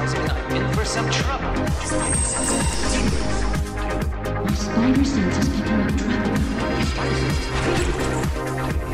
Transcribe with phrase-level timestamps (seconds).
[0.00, 1.48] I'm in for some trouble.
[1.48, 1.68] My
[4.54, 6.36] spider sense is picking up trouble.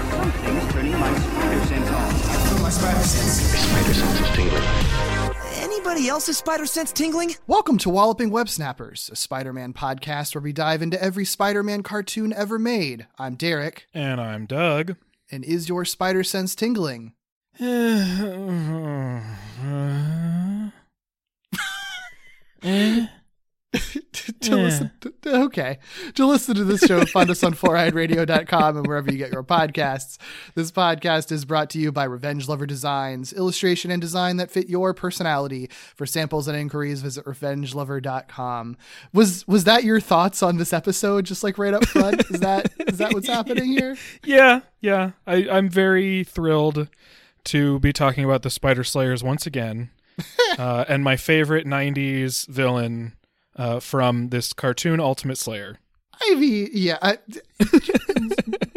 [0.08, 2.62] Something's turning my spider sense on.
[2.62, 3.52] My spider sense is
[4.34, 4.62] tingling.
[5.62, 7.34] Anybody else's spider sense tingling?
[7.46, 11.62] Welcome to Walloping Web Snappers, a Spider Man podcast where we dive into every Spider
[11.62, 13.06] Man cartoon ever made.
[13.18, 14.96] I'm Derek, And I'm Doug.
[15.30, 17.12] and is your spider sense tingling?
[24.40, 25.08] to listen eh.
[25.22, 25.78] to, okay.
[26.14, 30.18] To listen to this show find us on foureyedradio.com and wherever you get your podcasts.
[30.54, 34.68] This podcast is brought to you by revenge lover designs illustration and design that fit
[34.68, 35.68] your personality.
[35.94, 38.76] For samples and inquiries visit revengelover.com
[39.12, 42.20] was was that your thoughts on this episode just like right up front?
[42.30, 43.96] Is that is that what's happening here?
[44.24, 45.12] Yeah, yeah.
[45.26, 46.88] I, I'm very thrilled
[47.44, 49.90] to be talking about the Spider Slayers once again.
[50.58, 53.14] uh, and my favorite 90s villain
[53.56, 55.78] uh, from this cartoon, Ultimate Slayer.
[56.30, 56.98] Ivy, yeah.
[57.02, 57.18] I,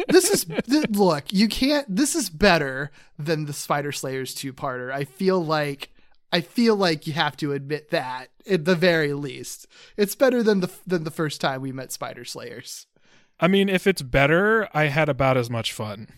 [0.08, 1.32] this is th- look.
[1.32, 1.86] You can't.
[1.94, 4.92] This is better than the Spider Slayers two parter.
[4.92, 5.90] I feel like.
[6.30, 9.66] I feel like you have to admit that at the very least,
[9.96, 12.86] it's better than the than the first time we met Spider Slayers.
[13.40, 16.08] I mean, if it's better, I had about as much fun.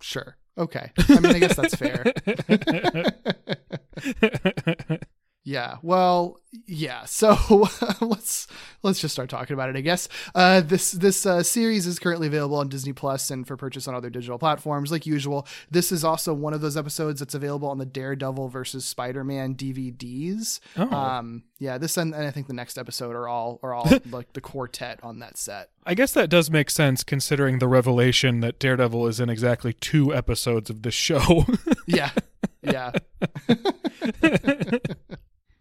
[0.00, 0.36] Sure.
[0.58, 0.90] Okay.
[1.08, 2.04] I mean, I guess that's fair.
[5.44, 5.76] Yeah.
[5.82, 7.06] Well, yeah.
[7.06, 7.36] So
[8.02, 8.48] let's
[8.82, 9.76] let's just start talking about it.
[9.76, 13.56] I guess uh, this this uh, series is currently available on Disney Plus and for
[13.56, 15.46] purchase on other digital platforms, like usual.
[15.70, 19.54] This is also one of those episodes that's available on the Daredevil versus Spider Man
[19.54, 20.60] DVDs.
[20.76, 20.90] Oh.
[20.92, 21.78] Um, yeah.
[21.78, 25.00] This and, and I think the next episode are all are all like the quartet
[25.02, 25.70] on that set.
[25.86, 30.14] I guess that does make sense considering the revelation that Daredevil is in exactly two
[30.14, 31.46] episodes of this show.
[31.90, 32.10] Yeah.
[32.60, 32.92] Yeah.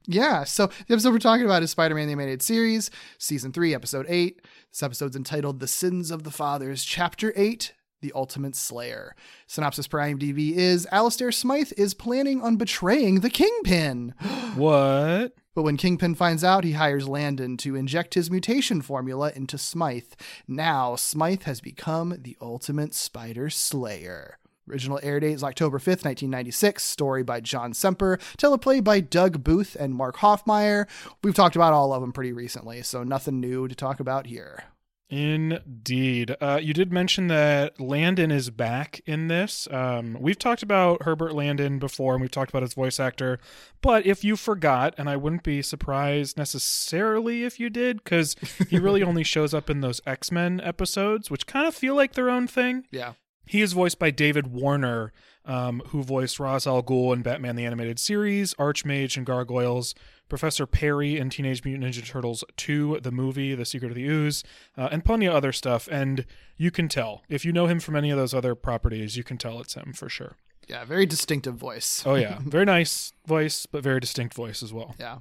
[0.08, 0.44] Yeah.
[0.46, 4.06] So the episode we're talking about is Spider Man the Animated Series, Season 3, Episode
[4.10, 4.42] 8.
[4.72, 7.74] This episode's entitled The Sins of the Fathers, Chapter 8.
[8.00, 9.16] The Ultimate Slayer.
[9.48, 14.14] Synopsis per IMDb is Alistair Smythe is planning on betraying the Kingpin.
[14.56, 15.34] what?
[15.56, 20.14] But when Kingpin finds out, he hires Landon to inject his mutation formula into Smythe.
[20.48, 24.38] Now, Smythe has become the ultimate Spider Slayer.
[24.70, 26.84] Original air date is October 5th, 1996.
[26.84, 28.18] Story by John Semper.
[28.38, 30.88] Teleplay by Doug Booth and Mark Hoffmeier.
[31.24, 34.66] We've talked about all of them pretty recently, so nothing new to talk about here.
[35.10, 36.36] Indeed.
[36.42, 39.68] Uh, you did mention that Landon is back in this.
[39.72, 43.40] Um, we've talked about Herbert Landon before, and we've talked about his voice actor.
[43.82, 48.36] But if you forgot, and I wouldn't be surprised necessarily if you did, because
[48.70, 52.14] he really only shows up in those X Men episodes, which kind of feel like
[52.14, 52.86] their own thing.
[52.92, 53.14] Yeah.
[53.48, 55.12] He is voiced by David Warner,
[55.46, 59.96] um, who voiced Ra's al Ghul in Batman the Animated Series, Archmage and Gargoyles,
[60.30, 64.44] Professor Perry in Teenage Mutant Ninja Turtles 2, the movie, The Secret of the Ooze,
[64.78, 65.88] uh, and plenty of other stuff.
[65.90, 66.26] And
[66.58, 67.24] you can tell.
[67.30, 69.94] If you know him from any of those other properties, you can tell it's him
[69.94, 70.36] for sure.
[70.68, 72.04] Yeah, very distinctive voice.
[72.06, 72.40] Oh, yeah.
[72.46, 74.96] very nice voice, but very distinct voice as well.
[75.00, 75.20] Yeah.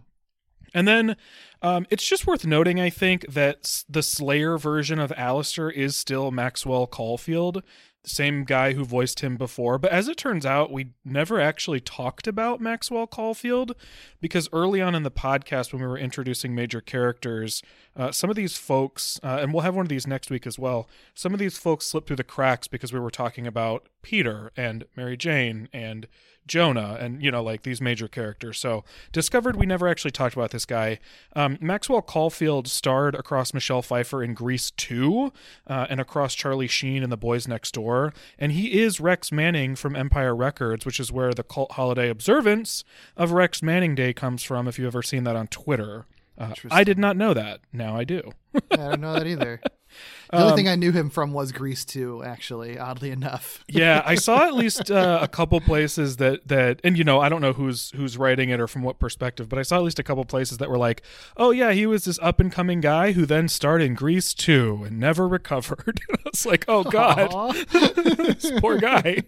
[0.74, 1.16] And then
[1.62, 6.30] um, it's just worth noting, I think, that the Slayer version of Alistair is still
[6.30, 7.62] Maxwell Caulfield,
[8.06, 9.78] same guy who voiced him before.
[9.78, 13.72] But as it turns out, we never actually talked about Maxwell Caulfield
[14.20, 17.62] because early on in the podcast, when we were introducing major characters,
[17.96, 20.58] uh, some of these folks, uh, and we'll have one of these next week as
[20.58, 24.52] well, some of these folks slipped through the cracks because we were talking about Peter
[24.56, 26.06] and Mary Jane and
[26.46, 28.58] Jonah and you know like these major characters.
[28.58, 30.98] So discovered we never actually talked about this guy.
[31.34, 35.32] Um, Maxwell Caulfield starred across Michelle Pfeiffer in Grease 2
[35.66, 39.76] uh, and across Charlie Sheen in The Boys Next Door, and he is Rex Manning
[39.76, 42.84] from Empire Records, which is where the cult holiday observance
[43.16, 44.68] of Rex Manning Day comes from.
[44.68, 46.06] If you've ever seen that on Twitter,
[46.38, 47.60] uh, I did not know that.
[47.72, 48.32] Now I do.
[48.70, 49.60] I don't know that either.
[50.30, 53.62] The only Um, thing I knew him from was Grease 2, actually, oddly enough.
[53.68, 57.28] yeah, I saw at least uh, a couple places that that, and you know, I
[57.28, 59.98] don't know who's who's writing it or from what perspective, but I saw at least
[59.98, 61.02] a couple places that were like,
[61.36, 64.84] "Oh yeah, he was this up and coming guy who then starred in Grease 2
[64.86, 69.22] and never recovered." I was like, "Oh God, this poor guy."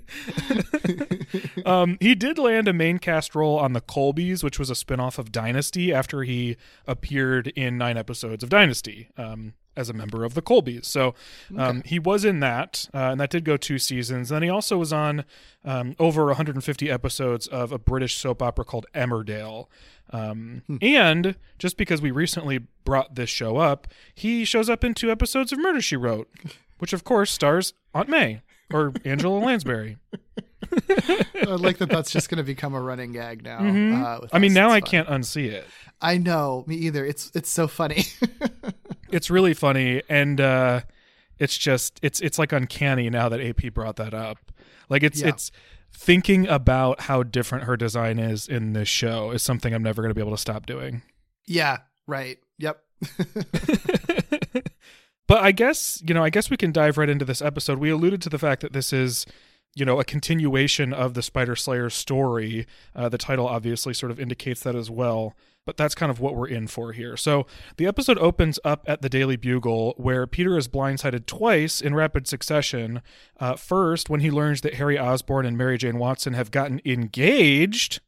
[1.64, 5.18] um, he did land a main cast role on the Colbys, which was a spinoff
[5.18, 6.56] of Dynasty after he
[6.86, 9.08] appeared in nine episodes of Dynasty.
[9.16, 10.84] Um, as a member of the Colbys.
[10.86, 11.14] So
[11.56, 14.28] um, he was in that, uh, and that did go two seasons.
[14.28, 15.25] Then he also was on
[15.64, 19.66] um, over 150 episodes of a British soap opera called Emmerdale.
[20.10, 25.10] Um, And just because we recently brought this show up, he shows up in two
[25.10, 26.28] episodes of Murder She Wrote,
[26.78, 28.40] which of course stars Aunt May
[28.72, 29.98] or Angela Lansbury.
[30.72, 33.58] I like that that's just going to become a running gag now.
[33.58, 34.90] uh, with I mean, now I fun.
[34.90, 35.66] can't unsee it.
[36.00, 37.04] I know, me either.
[37.04, 38.04] It's it's so funny.
[39.10, 40.81] It's really funny, and uh,
[41.38, 44.38] it's just it's it's like uncanny now that AP brought that up.
[44.88, 45.28] Like it's Yeah.
[45.28, 45.50] it's
[45.93, 50.10] thinking about how different her design is in this show is something I'm never going
[50.10, 51.02] to be able to stop doing.
[51.46, 52.38] yeah, right.
[52.58, 52.82] Yep.
[55.26, 57.78] But I guess, you know, I guess we can dive right into this episode.
[57.78, 59.26] We alluded to the fact that this is,
[59.75, 62.66] you know, a continuation of the Spider Slayer story.
[62.96, 65.37] Uh, the title obviously sort of indicates that as well.
[65.68, 67.14] But that's kind of what we're in for here.
[67.14, 71.94] So the episode opens up at the Daily Bugle, where Peter is blindsided twice in
[71.94, 73.02] rapid succession.
[73.38, 78.00] Uh, first, when he learns that Harry Osborn and Mary Jane Watson have gotten engaged,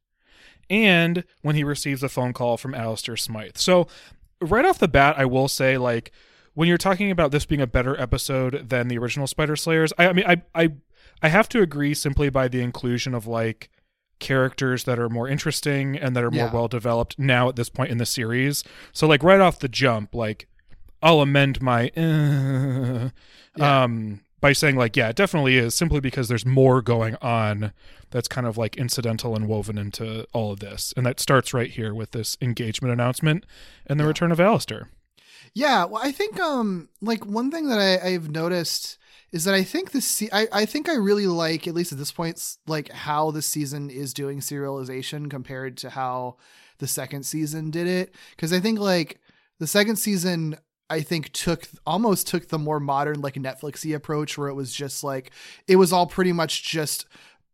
[0.71, 3.59] and when he receives a phone call from Alistair Smythe.
[3.59, 3.87] So,
[4.41, 6.13] right off the bat, I will say, like,
[6.55, 10.07] when you're talking about this being a better episode than the original Spider Slayers, I,
[10.07, 10.71] I mean, I, I,
[11.23, 13.69] I have to agree simply by the inclusion of like
[14.21, 16.53] characters that are more interesting and that are more Yeah.
[16.53, 18.63] well developed now at this point in the series.
[18.93, 20.47] So, like, right off the jump, like,
[21.03, 23.11] I'll amend my uh,
[23.57, 23.83] Yeah.
[23.85, 27.73] um by saying like yeah it definitely is simply because there's more going on
[28.11, 31.71] that's kind of like incidental and woven into all of this and that starts right
[31.71, 33.45] here with this engagement announcement
[33.87, 34.89] and the return of Alistair.
[35.55, 38.99] Yeah, well, I think um like one thing that I, I've noticed
[39.33, 41.99] is that I think this se- I, I think I really like at least at
[41.99, 46.37] this point like how the season is doing serialization compared to how
[46.79, 48.15] the second season did it.
[48.31, 49.21] Because I think like
[49.59, 50.57] the second season
[50.89, 55.05] I think took almost took the more modern like Netflixy approach where it was just
[55.05, 55.31] like
[55.69, 57.07] it was all pretty much just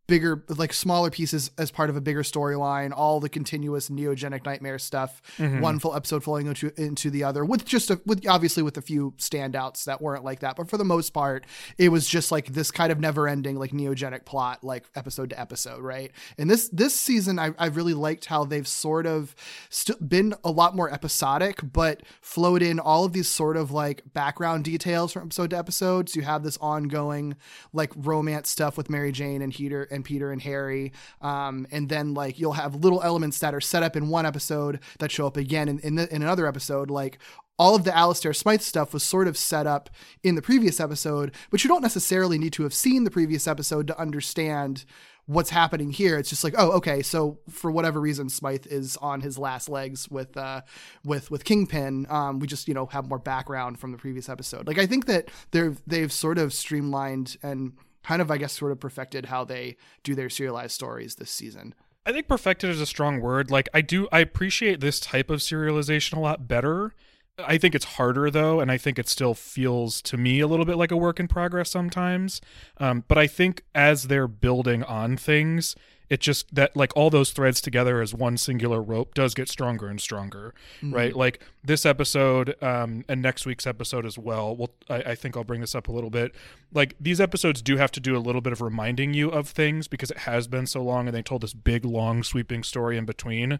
[0.07, 4.79] bigger like smaller pieces as part of a bigger storyline all the continuous neogenic nightmare
[4.79, 5.21] stuff.
[5.37, 5.61] Mm-hmm.
[5.61, 8.81] One full episode flowing into, into the other with just a, with obviously with a
[8.81, 11.45] few standouts that weren't like that but for the most part
[11.77, 15.39] it was just like this kind of never ending like neogenic plot like episode to
[15.39, 16.11] episode right?
[16.37, 19.35] And this this season I, I've really liked how they've sort of
[19.69, 24.01] st- been a lot more episodic but flowed in all of these sort of like
[24.13, 26.09] background details from episode to episode.
[26.09, 27.35] So you have this ongoing
[27.73, 32.13] like romance stuff with Mary Jane and Peter and Peter and Harry um, and then
[32.13, 35.35] like you'll have little elements that are set up in one episode that show up
[35.35, 37.19] again in in, the, in another episode like
[37.59, 39.89] all of the Alistair Smythe stuff was sort of set up
[40.23, 43.87] in the previous episode, but you don't necessarily need to have seen the previous episode
[43.87, 44.85] to understand
[45.27, 46.17] what's happening here.
[46.17, 50.09] It's just like, oh, okay, so for whatever reason, Smythe is on his last legs
[50.09, 50.61] with uh,
[51.03, 52.07] with with Kingpin.
[52.09, 54.67] Um, we just you know have more background from the previous episode.
[54.67, 57.73] Like I think that they're they've sort of streamlined and
[58.07, 61.75] kind of I guess sort of perfected how they do their serialized stories this season.
[62.05, 63.51] I think perfected is a strong word.
[63.51, 66.93] Like I do I appreciate this type of serialization a lot better.
[67.37, 70.65] I think it's harder though, and I think it still feels to me a little
[70.65, 72.39] bit like a work in progress sometimes.
[72.77, 75.75] Um, but I think as they're building on things,
[76.09, 79.87] it just that like all those threads together as one singular rope does get stronger
[79.87, 81.15] and stronger, right?
[81.15, 84.55] Like this episode um, and next week's episode as well.
[84.55, 86.33] Well, I, I think I'll bring this up a little bit.
[86.73, 89.87] Like these episodes do have to do a little bit of reminding you of things
[89.87, 93.05] because it has been so long, and they told this big, long, sweeping story in
[93.05, 93.59] between.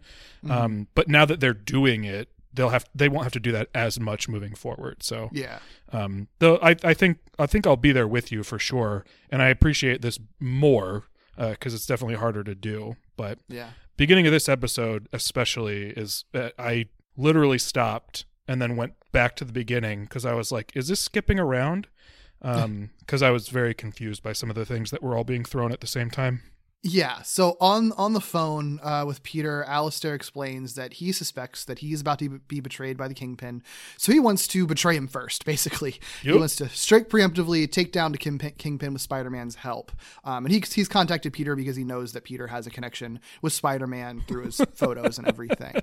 [0.49, 3.67] Um, but now that they're doing it, they'll have they won't have to do that
[3.75, 5.03] as much moving forward.
[5.03, 5.59] So Yeah.
[5.91, 9.41] um, though I, I think I think I'll be there with you for sure, and
[9.41, 11.03] I appreciate this more
[11.37, 12.95] Uh, because it's definitely harder to do.
[13.15, 13.71] But Yeah.
[13.95, 19.45] beginning of this episode, especially, is that I literally stopped and then went back to
[19.45, 21.87] the beginning because I was like, "Is this skipping around?"
[22.43, 25.43] Um, because I was very confused by some of the things that were all being
[25.43, 26.43] thrown at the same time.
[26.83, 27.21] Yeah.
[27.23, 32.01] So on on the phone uh, with Peter, Alistair explains that he suspects that he's
[32.01, 33.63] about to be betrayed by the Kingpin.
[33.97, 35.95] So he wants to betray him first, basically.
[36.21, 39.91] He wants to strike preemptively, take down the Kingpin, Kingpin with Spider-Man's help.
[40.23, 43.53] Um, and he, he's contacted Peter because he knows that Peter has a connection with
[43.53, 45.75] Spider-Man through his photos and everything.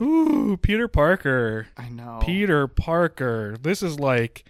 [0.00, 1.66] Ooh, Peter Parker.
[1.76, 2.20] I know.
[2.22, 3.56] Peter Parker.
[3.60, 4.44] This is like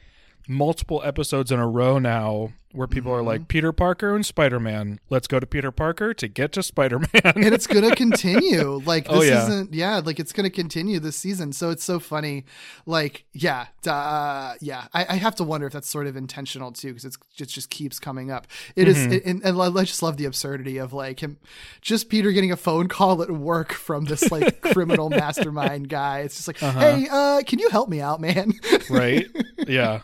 [0.47, 3.21] multiple episodes in a row now where people Mm-hmm.
[3.21, 5.01] are like Peter Parker and Spider Man.
[5.11, 7.09] Let's go to Peter Parker to get to Spider Man.
[7.25, 8.81] and it's gonna continue.
[8.85, 9.45] Like this Oh, yeah.
[9.47, 11.53] isn't yeah, like it's gonna continue this season.
[11.53, 12.45] So it's so funny.
[12.85, 14.87] Like, yeah, uh, yeah.
[14.93, 17.71] I, I have to wonder if that's sort of intentional too, because it's it just
[17.71, 18.47] keeps coming up.
[18.77, 19.29] It is, Mm-hmm.
[19.29, 21.39] and, and I just love the absurdity of like him
[21.81, 26.21] just Peter getting a phone call at work from this like criminal mastermind guy.
[26.21, 26.79] It's just like, Uh-huh.
[26.81, 28.53] hey, uh, can you help me out, man?
[28.91, 29.27] right?
[29.67, 30.01] Yeah.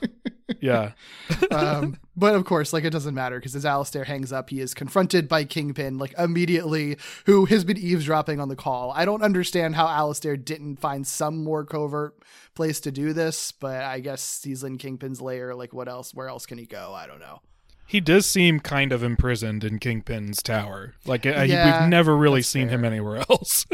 [0.60, 0.92] Yeah.
[1.50, 4.74] um, but of course, like it doesn't matter because as Alistair hangs up, he is
[4.74, 8.92] confronted by Kingpin like immediately, who has been eavesdropping on the call.
[8.92, 12.22] I don't understand how Alistair didn't find some more covert
[12.54, 15.54] place to do this, but I guess he's in Kingpin's lair.
[15.54, 16.12] Like, what else?
[16.12, 16.92] Where else can he go?
[16.94, 17.40] I don't know.
[17.86, 20.94] He does seem kind of imprisoned in Kingpin's tower.
[21.04, 23.66] Like uh, Yeah, we've never really seen him anywhere else.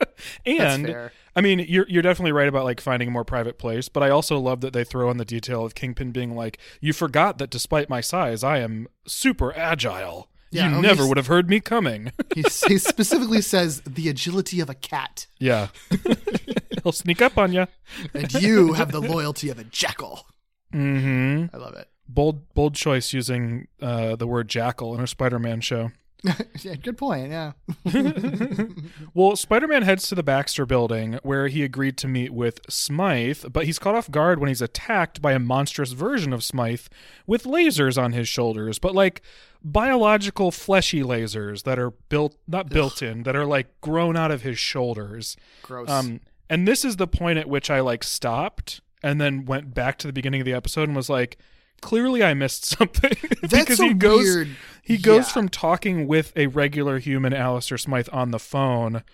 [0.46, 1.10] And.
[1.36, 4.10] I mean, you're you're definitely right about like finding a more private place, but I
[4.10, 7.50] also love that they throw in the detail of Kingpin being like, "You forgot that
[7.50, 10.28] despite my size, I am super agile.
[10.50, 14.60] Yeah, you oh, never would have heard me coming." He, he specifically says the agility
[14.60, 15.68] of a cat, yeah,
[16.82, 17.66] he'll sneak up on you.
[18.14, 20.26] and you have the loyalty of a jackal.
[20.72, 21.54] Mm-hmm.
[21.54, 21.88] I love it.
[22.08, 25.92] Bold bold choice using uh, the word jackal in a Spider-Man show.
[26.62, 27.30] yeah, good point.
[27.30, 27.52] Yeah.
[29.14, 33.44] Well, Spider Man heads to the Baxter building where he agreed to meet with Smythe,
[33.52, 36.82] but he's caught off guard when he's attacked by a monstrous version of Smythe
[37.26, 39.22] with lasers on his shoulders, but like
[39.62, 44.42] biological fleshy lasers that are built, not built in, that are like grown out of
[44.42, 45.36] his shoulders.
[45.62, 45.88] Gross.
[45.88, 49.98] Um, and this is the point at which I like stopped and then went back
[49.98, 51.38] to the beginning of the episode and was like,
[51.80, 55.32] clearly I missed something That's because he goes weird- he goes yeah.
[55.32, 59.04] from talking with a regular human Alistair Smythe on the phone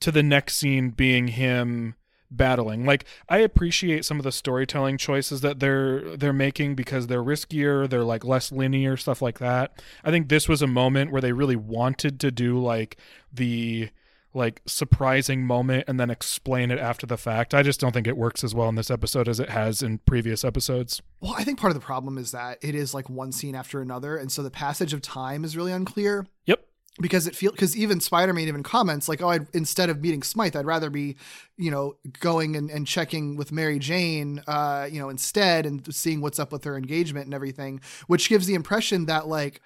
[0.00, 1.96] to the next scene being him
[2.30, 2.84] battling.
[2.84, 7.88] Like I appreciate some of the storytelling choices that they're they're making because they're riskier,
[7.88, 9.82] they're like less linear stuff like that.
[10.04, 12.96] I think this was a moment where they really wanted to do like
[13.32, 13.90] the
[14.34, 17.54] like surprising moment and then explain it after the fact.
[17.54, 19.98] I just don't think it works as well in this episode as it has in
[19.98, 21.00] previous episodes.
[21.20, 23.80] Well, I think part of the problem is that it is like one scene after
[23.80, 26.60] another, and so the passage of time is really unclear Yep.
[27.00, 30.54] because it feel because even Spider-Man even comments like, "Oh, I'd, instead of meeting Smythe,
[30.56, 31.16] I'd rather be,
[31.56, 36.20] you know, going and, and checking with Mary Jane, uh, you know, instead and seeing
[36.20, 39.60] what's up with her engagement and everything," which gives the impression that like.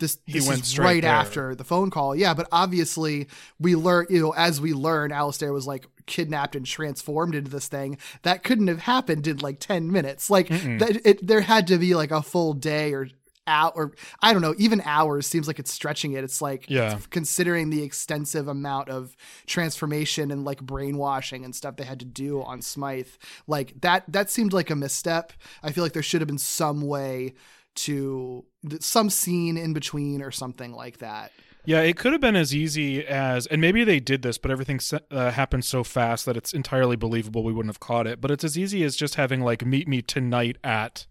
[0.00, 1.10] This, He this went right there.
[1.12, 2.16] after the phone call.
[2.16, 3.28] Yeah, but obviously
[3.60, 7.68] we learn, you know, as we learn, Alistair was like kidnapped and transformed into this
[7.68, 7.96] thing.
[8.22, 10.28] That couldn't have happened in like 10 minutes.
[10.30, 13.08] Like that, it, there had to be like a full day or
[13.46, 16.24] out or I don't know, even hours seems like it's stretching it.
[16.24, 16.98] It's like Yeah.
[17.10, 19.14] considering the extensive amount of
[19.46, 23.06] transformation and like brainwashing and stuff they had to do on Smythe.
[23.46, 25.32] Like that that seemed like a misstep.
[25.62, 27.34] I feel like there should have been some way
[27.76, 28.44] to
[28.80, 31.32] some scene in between or something like that.
[31.66, 34.80] Yeah, it could have been as easy as, and maybe they did this, but everything
[35.10, 38.20] uh, happened so fast that it's entirely believable we wouldn't have caught it.
[38.20, 41.06] But it's as easy as just having like meet me tonight at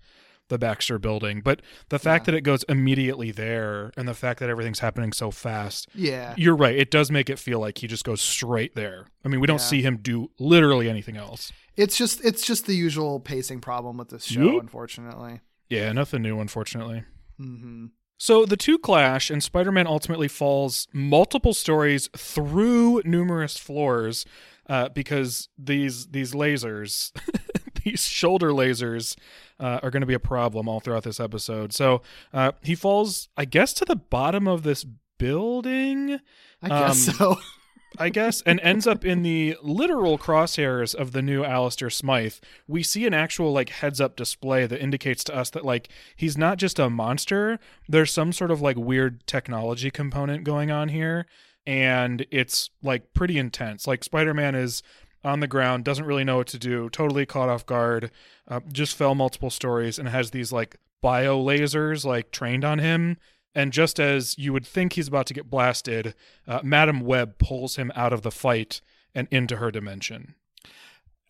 [0.50, 1.41] the Baxter building.
[1.41, 5.32] But the fact that it goes immediately there and the fact that everything's happening so
[5.32, 6.36] fast, Yeah.
[6.38, 6.75] you're right.
[6.75, 9.08] It does make it feel like he just goes straight there.
[9.25, 9.65] I mean, we don't Yeah.
[9.65, 11.51] see him do literally anything else.
[11.75, 14.62] It's just it's just the usual pacing problem with this show, Yep.
[14.63, 15.39] unfortunately.
[15.74, 17.03] Yeah, nothing new, unfortunately.
[17.38, 17.88] hmm
[18.18, 24.25] So the two clash, and Spider Man ultimately falls multiple stories through numerous floors
[24.70, 27.12] uh, because these these lasers,
[27.84, 29.18] these shoulder lasers,
[29.60, 31.74] uh, are going to be a problem all throughout this episode.
[31.74, 32.01] So
[32.34, 34.86] uh, he falls, I guess, to the bottom of this
[35.18, 36.20] building.
[36.62, 37.39] I guess Um, so.
[37.97, 42.35] I guess, and ends up in the literal crosshairs of the new Alistair Smythe.
[42.67, 46.38] We see an actual like heads up display that indicates to us that like he's
[46.38, 47.59] not just a monster.
[47.88, 51.27] There's some sort of like weird technology component going on here,
[51.65, 53.88] and it's like pretty intense.
[53.88, 54.81] Like Spider Man is
[55.23, 58.12] on the ground, doesn't really know what to do, totally caught off guard,
[58.47, 63.17] uh, just fell multiple stories, and has these like bio lasers like trained on him.
[63.55, 66.15] And just as you would think he's about to get blasted,
[66.48, 68.81] uh, Madame Web pulls him out of the fight
[69.13, 70.36] and into her dimension.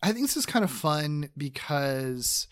[0.02, 2.46] I think this is kind of fun because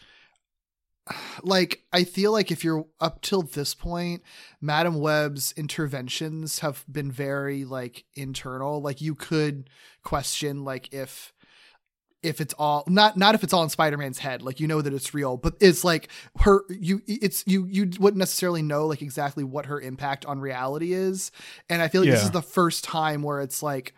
[1.42, 4.22] like I feel like if you're up till this point,
[4.60, 8.80] Madame Web's interventions have been very like internal.
[8.80, 9.68] Like you could
[10.02, 11.32] question like if
[12.22, 14.92] if it's all not not if it's all in Spider-Man's head, like you know that
[14.94, 16.08] it's real, but it's like
[16.40, 20.92] her you it's you you wouldn't necessarily know like exactly what her impact on reality
[20.92, 21.32] is.
[21.68, 23.94] And I feel like this is the first time where it's like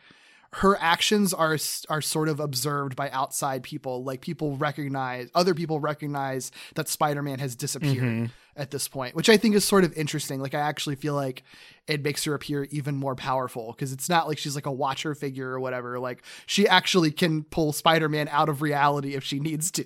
[0.54, 4.04] her actions are are sort of observed by outside people.
[4.04, 8.30] Like people recognize other people recognize that Spider-Man has disappeared Mhm.
[8.56, 10.40] At this point, which I think is sort of interesting.
[10.40, 11.42] Like I actually feel like
[11.86, 15.14] it makes her appear even more powerful because it's not like she's like a watcher
[15.14, 15.98] figure or whatever.
[15.98, 19.84] Like she actually can pull Spider-Man out of reality if she needs to,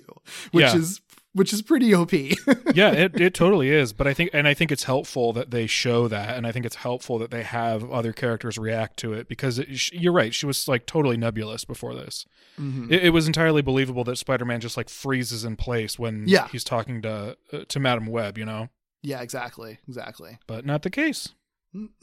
[0.51, 0.75] which Yeah.
[0.77, 1.01] is
[1.33, 2.11] which is pretty OP.
[2.73, 3.93] yeah, it, it totally is.
[3.93, 6.65] But I think, and I think it's helpful that they show that, and I think
[6.65, 10.33] it's helpful that they have other characters react to it because it, you're right.
[10.33, 12.25] She was like totally nebulous before this.
[12.59, 12.91] Mhm.
[12.91, 16.47] It, it was entirely believable that Spider-Man just like freezes in place when Yeah.
[16.49, 18.69] he's talking to uh, to Madame Web, you know.
[19.03, 20.39] yeah, exactly, exactly.
[20.47, 21.29] But not the case.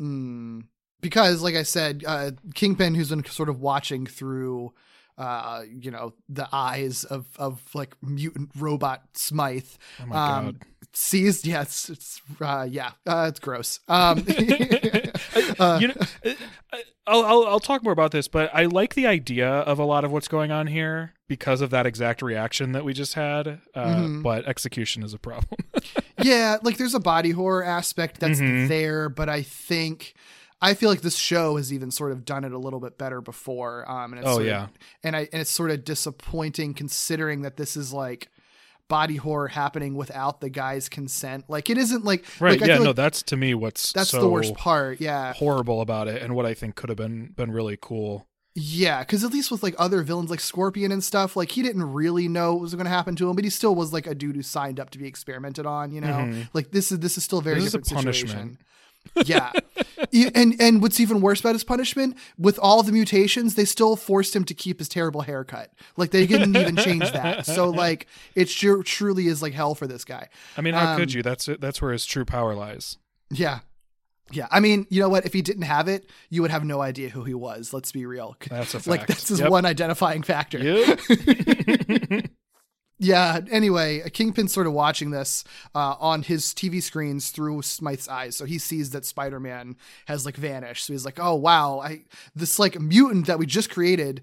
[0.00, 0.64] Mm.
[1.00, 4.72] Because, like I said, uh, Kingpin, who's been sort of watching through,
[5.18, 9.66] uh, you know, the eyes of of like mutant robot Smythe,
[10.02, 10.60] Oh my um, god.
[10.92, 11.44] sees.
[11.44, 13.80] Yeah, it's, it's uh, yeah, uh, it's gross.
[13.88, 14.24] Um,
[15.58, 15.94] uh, you know,
[16.24, 19.84] uh, I'll, I'll I'll talk more about this, but I like the idea of a
[19.84, 23.60] lot of what's going on here because of that exact reaction that we just had.
[23.74, 24.22] Uh, Mhm.
[24.22, 25.58] But execution is a problem.
[26.18, 28.68] yeah, like there's a body horror aspect that's Mhm.
[28.68, 30.14] there, but I think.
[30.60, 33.20] I feel like this show has even sort of done it a little bit better
[33.20, 33.88] before.
[33.90, 34.66] Um, and it's Oh, sort of- yeah.
[35.02, 38.28] and I and it's sort of disappointing considering that this is like
[38.88, 41.44] body horror happening without the guy's consent.
[41.48, 42.60] Like it isn't like right?
[42.60, 42.76] Like, yeah.
[42.76, 45.00] feel No, that's to me what's that's so the worst part.
[45.00, 48.26] Yeah, horrible about it, and what I think could have been been really cool.
[48.54, 49.00] yeah.
[49.00, 52.26] Because at least with like other villains like Scorpion and stuff, like he didn't really
[52.28, 54.36] know what was going to happen to him, but he still was like a dude
[54.36, 55.90] who signed up to be experimented on.
[55.92, 56.48] You know, Mhm.
[56.54, 58.30] like this is this is still a very This is a punishment.
[58.30, 58.58] situation.
[59.24, 59.52] Yeah
[60.34, 64.34] and and what's even worse about his punishment with all the mutations they still forced
[64.36, 68.48] him to keep his terrible haircut like they didn't even change that so like it
[68.48, 71.22] sure, truly is like hell for this guy I mean, how Um, could you?
[71.22, 71.48] That's.
[71.60, 72.96] That's where his true power lies.
[73.30, 73.60] yeah
[74.32, 76.80] yeah i mean you know what if he didn't have it you would have no
[76.80, 79.08] idea who he was let's be real That's a like fact.
[79.08, 79.50] that's his Yep.
[79.50, 80.98] one identifying factor Yep.
[82.98, 83.40] Yeah.
[83.50, 88.36] Anyway, a Kingpin's sort of watching this uh, on his TV screens through Smythe's eyes,
[88.36, 89.76] so he sees that Spider-Man
[90.06, 90.86] has like vanished.
[90.86, 94.22] So he's like, "Oh wow, I this like mutant that we just created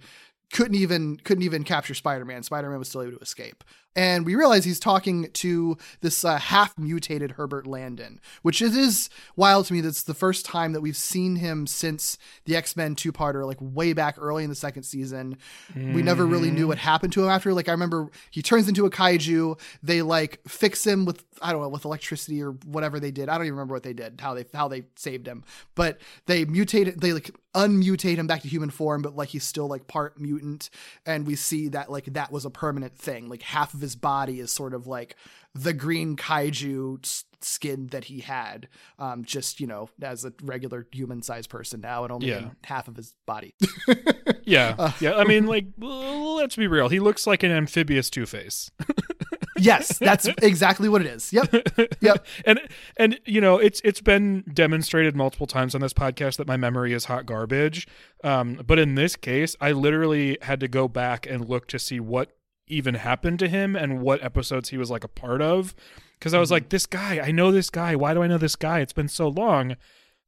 [0.52, 2.42] couldn't even couldn't even capture Spider-Man.
[2.44, 3.64] Spider-Man was still able to escape."
[3.96, 9.10] And we realize he's talking to this uh, half mutated Herbert Landon, which it is
[9.36, 9.82] wild to me.
[9.82, 13.58] That's the first time that we've seen him since the X Men two parter, like
[13.60, 15.38] way back early in the second season.
[15.76, 17.54] We never really knew what happened to him after.
[17.54, 19.60] Like I remember he turns into a kaiju.
[19.82, 23.30] They like fix him with I don't know with electricity or whatever they did.
[23.30, 24.20] I don't even remember what they did.
[24.20, 25.44] How they how they saved him.
[25.76, 27.02] But they mutated.
[27.02, 30.70] They like unmutate him back to human form, but like he's still like part mutant.
[31.06, 33.30] And we see that like that was a permanent thing.
[33.30, 35.16] Like half of his body is sort of like
[35.54, 38.68] the green kaiju skin that he had.
[38.98, 42.50] Um, just you know as a regular human sized person now, and only Yeah.
[42.64, 43.54] half of his body.
[44.44, 44.76] yeah.
[44.78, 45.16] Uh, yeah.
[45.16, 46.90] I mean, like, let's be real.
[46.90, 48.72] He looks like an amphibious Two Face.
[49.58, 51.32] yes, that's exactly what it is.
[51.32, 51.54] Yep.
[52.02, 52.26] Yep.
[52.46, 52.60] and
[52.98, 56.92] and you know it's it's been demonstrated multiple times on this podcast that my memory
[56.94, 57.88] is hot garbage
[58.24, 62.00] um but in this case i literally had to go back and look to see
[62.00, 62.36] what
[62.68, 65.76] even happened to him and what episodes he was like a part of.
[66.18, 67.96] Because i was like this guy i know this guy.
[67.96, 68.80] Why do i know this guy?
[68.80, 69.76] It's been so long.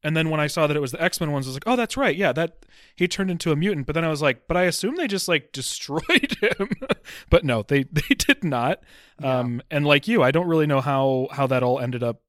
[0.04, 1.76] And then when i saw that it was the x-men ones i was like oh
[1.76, 2.16] that's right.
[2.16, 3.86] Yeah that he turned into a mutant.
[3.86, 6.70] But then i was like but i assume they just like destroyed him.
[7.30, 8.82] But no they they did not.
[9.24, 12.22] Um and like you i don't really know how how that all ended up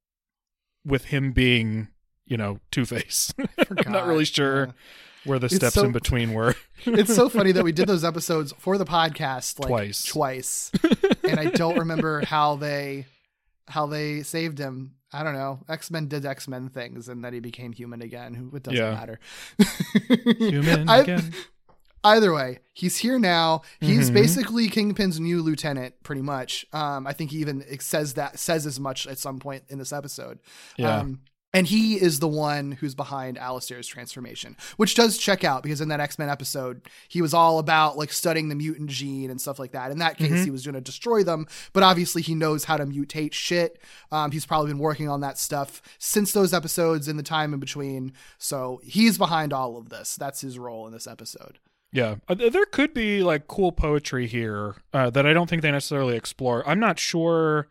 [0.85, 1.89] with him being
[2.27, 4.67] you know two face i'm not really sure.
[4.67, 4.73] Yeah.
[5.27, 6.55] Where the It's steps so- in between were.
[6.85, 10.05] It's so funny that we did those episodes for the podcast like Twice.
[10.05, 10.73] twice.
[11.29, 13.07] And i don't remember how they
[13.69, 14.93] how they saved him.
[15.13, 15.61] I don't know.
[15.69, 18.35] X-men did x-men things and then he became human again.
[18.35, 18.93] Who it doesn't Yeah.
[18.93, 19.19] matter.
[20.39, 21.35] Human I- again.
[22.05, 23.63] Either way he's here now.
[23.81, 24.15] He's Mhm.
[24.15, 26.65] basically kingpin's new lieutenant pretty much.
[26.73, 29.93] Um i think he even says that says as much at some point in this
[29.93, 30.39] episode.
[30.77, 30.99] Yeah.
[31.01, 31.21] um
[31.57, 35.89] and he is the one who's behind Alistair's transformation, which does check out because in
[35.89, 39.59] that X Men episode, he was all about like studying the mutant gene and stuff
[39.59, 39.91] like that.
[39.91, 40.45] In that case, Mhm.
[40.45, 43.81] he was going to destroy them, but obviously he knows how to mutate shit.
[44.13, 47.61] Um, he's probably been working on that stuff since those episodes in the time in
[47.61, 48.13] between.
[48.39, 50.17] So he's behind all of this.
[50.17, 51.59] That's his role in this episode.
[51.93, 55.71] Yeah, Uh, there could be like cool poetry here uh, that I don't think they
[55.71, 56.69] necessarily explore.
[56.69, 57.69] I'm not sure.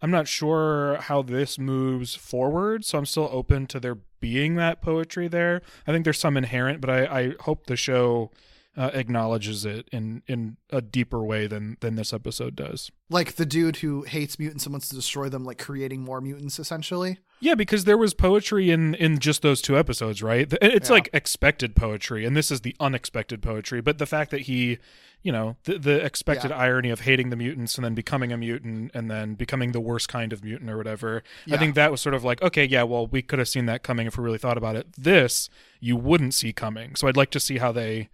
[0.00, 4.82] I'm not sure how this moves forward, so I'm still open to there being that
[4.82, 5.62] poetry there.
[5.86, 8.30] I think there's some inherent, but I, I hope the show
[8.78, 12.90] uh, acknowledges it in in a deeper way than than this episode does.
[13.10, 16.58] Like the dude who hates mutants and wants to destroy them, like creating more mutants,
[16.60, 17.18] essentially.
[17.40, 20.52] Yeah, because there was poetry in in just those two episodes, right?
[20.62, 20.94] It's Yeah.
[20.94, 23.80] like expected poetry, and this is the unexpected poetry.
[23.80, 24.78] But the fact that he,
[25.24, 26.58] you know, the the expected Yeah.
[26.58, 30.08] irony of hating the mutants and then becoming a mutant and then becoming the worst
[30.08, 31.22] kind of mutant or whatever.
[31.50, 33.82] I think that was sort of like, okay, yeah, well, we could have seen that
[33.82, 34.86] coming if we really thought about it.
[34.96, 35.48] This
[35.80, 36.94] you wouldn't see coming.
[36.94, 38.08] So I'd like to see how they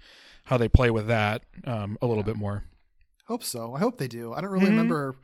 [0.44, 2.64] how they play with that um, a little bit more.
[3.26, 3.74] Hope so.
[3.74, 4.32] I hope they do.
[4.34, 4.70] I don't really Mhm.
[4.70, 5.16] remember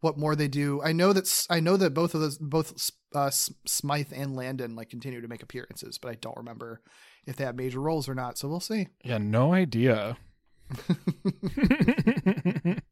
[0.00, 0.82] what more they do.
[0.82, 4.76] I know that s- I know that both of those, both uh, Smythe and Landon,
[4.76, 6.82] like continue to make appearances, but I don't remember
[7.26, 8.36] if they have major roles or not.
[8.36, 8.88] So we'll see.
[9.02, 10.18] Yeah, no idea.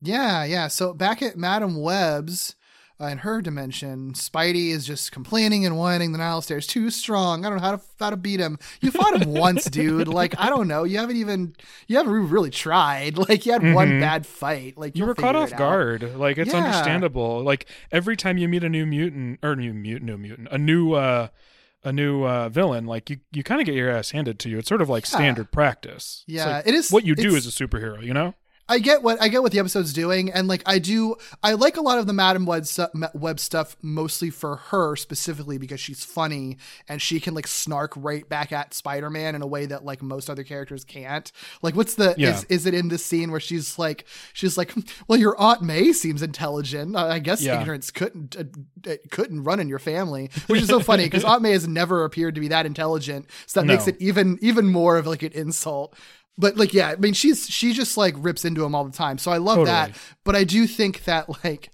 [0.00, 0.68] Yeah, yeah.
[0.68, 2.54] So back at Madame Web's,
[3.00, 7.44] uh, in her dimension, Spidey is just complaining and whining The that Alistair's too strong.
[7.46, 8.58] I don't know how to how to beat him.
[8.80, 10.08] You fought him once, dude.
[10.08, 10.84] Like I don't know.
[10.84, 11.54] You haven't even
[11.86, 13.16] you haven't really tried.
[13.28, 14.00] Like you had one Mhm.
[14.00, 14.76] bad fight.
[14.76, 15.58] Like you were caught off it out.
[15.58, 16.16] guard.
[16.16, 16.58] Like it's Yeah.
[16.58, 17.42] understandable.
[17.42, 20.94] Like every time you meet a new mutant or new mutant, new mutant, a new
[20.94, 21.28] uh
[21.84, 24.58] a new uh villain, like you you kind of get your ass handed to you.
[24.58, 25.16] It's sort of like Yeah.
[25.18, 26.24] standard practice.
[26.26, 28.34] Yeah, like it is- what you do as a superhero, you know?
[28.68, 31.76] I get what I get what the episode's doing, and like I do, I like
[31.76, 32.66] a lot of the Madame Web,
[33.14, 38.28] Web stuff mostly for her specifically because she's funny and she can like snark right
[38.28, 41.32] back at Spider Man in a way that like most other characters can't.
[41.62, 42.30] Like, what's the Yeah.
[42.30, 44.74] is is it in this scene where she's like she's like,
[45.08, 46.94] well, your Aunt May seems intelligent.
[46.96, 47.60] I guess Yeah.
[47.60, 48.44] ignorance couldn't uh,
[48.84, 52.04] it couldn't run in your family, which is so funny because Aunt May has never
[52.04, 55.32] appeared to be that intelligent, so that makes it even even more of like an
[55.32, 55.94] insult.
[56.38, 59.18] But like, yeah, I mean, she's she just like rips into him all the time.
[59.18, 59.96] So I love that.
[60.24, 61.70] But I do think that like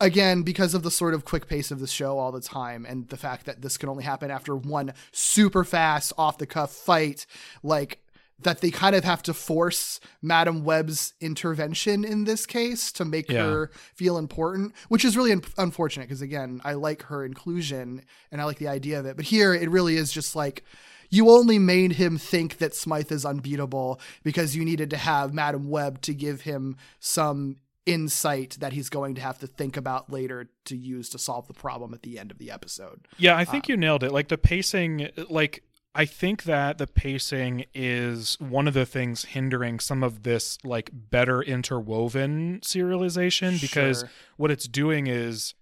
[0.00, 3.08] again, because of the sort of quick pace of the show all the time and
[3.08, 7.26] the fact that this can only happen after one super fast off the cuff fight,
[7.62, 7.98] like
[8.40, 13.30] that they kind of have to force Madame Web's intervention in this case to make
[13.30, 13.44] Yeah.
[13.44, 18.40] her feel important, which is really un- unfortunate because again, I like her inclusion and
[18.40, 19.14] I like the idea of it.
[19.14, 20.64] But here it really is just like
[21.12, 25.68] you only made him think that Smythe is unbeatable because you needed to have Madame
[25.68, 30.48] Web to give him some insight that he's going to have to think about later
[30.64, 33.06] to use to solve the problem at the end of the episode.
[33.18, 34.10] Yeah, I think uh, you nailed it.
[34.10, 35.62] Like the pacing, like
[35.94, 40.90] I think that the pacing is one of the things hindering some of this like
[40.92, 44.10] better interwoven serialization because Sure.
[44.38, 45.52] what it's doing is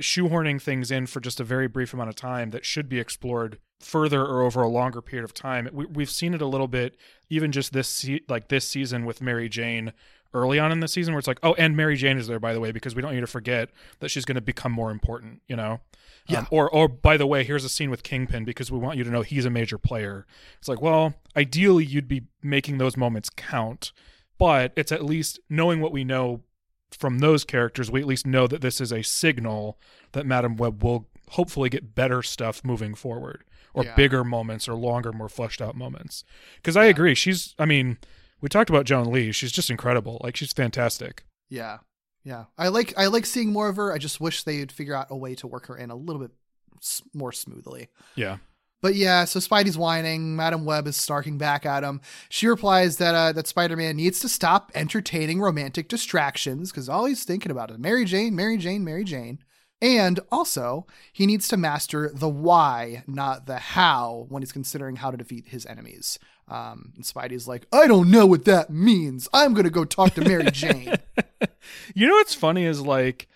[0.00, 3.58] shoehorning things in for just a very brief amount of time that should be explored
[3.80, 5.68] further or over a longer period of time.
[5.72, 6.96] We, we've seen it a little bit,
[7.28, 9.92] even just this se- like this season with Mary Jane
[10.32, 12.52] early on in the season, where it's like, oh, and Mary Jane is there by
[12.52, 15.42] the way because we don't need to forget that she's going to become more important.
[15.46, 15.80] You know.
[16.26, 16.40] Yeah.
[16.40, 19.04] Um, or, or by the way, here's a scene with Kingpin because we want you
[19.04, 20.26] to know he's a major player.
[20.58, 23.92] It's like, well, ideally you'd be making those moments count,
[24.38, 26.42] but it's at least knowing what we know
[26.98, 27.90] from those characters.
[27.90, 29.78] We at least know that this is a signal
[30.12, 33.94] that Madame Web will hopefully get better stuff moving forward, or Yeah.
[33.94, 36.24] bigger moments, or longer, more fleshed out moments.
[36.56, 37.54] Because I agree, she's.
[37.58, 37.98] I mean,
[38.40, 39.32] we talked about Joan Lee.
[39.32, 40.20] She's just incredible.
[40.24, 41.24] Like she's fantastic.
[41.48, 41.78] Yeah.
[42.24, 42.46] Yeah.
[42.58, 43.92] I like I like seeing more of her.
[43.92, 46.32] I just wish they'd figure out a way to work her in a little bit
[47.14, 47.88] more smoothly.
[48.14, 48.38] Yeah.
[48.82, 50.36] But yeah, so Spidey's whining.
[50.36, 52.00] Madame Web is snarking back at him.
[52.28, 57.24] She replies that uh, that Spider-Man needs to stop entertaining romantic distractions because all he's
[57.24, 59.38] thinking about is Mary Jane, Mary Jane, Mary Jane.
[59.82, 65.10] And also, he needs to master the why, not the how, when he's considering how
[65.10, 66.18] to defeat his enemies.
[66.48, 69.28] Um, and Spidey's like, I don't know what that means.
[69.32, 70.94] I'm gonna go talk to Mary Jane.
[71.94, 73.28] You know what's funny is like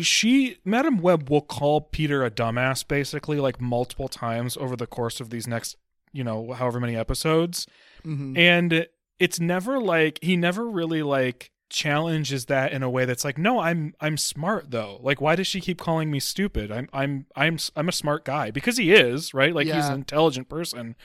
[0.00, 5.20] she Madame Web will call Peter a dumbass basically like multiple times over the course
[5.20, 5.76] of these next,
[6.12, 7.66] you know, however many episodes.
[8.04, 8.36] Mhm.
[8.36, 8.86] And
[9.18, 13.58] it's never like he never really like challenges that in a way that's like, "No,
[13.60, 14.98] I'm I'm smart though.
[15.02, 16.70] Like why does she keep calling me stupid?
[16.70, 19.54] I'm I'm I'm I'm a smart guy." Because he is, right?
[19.54, 20.96] Like he's an intelligent person.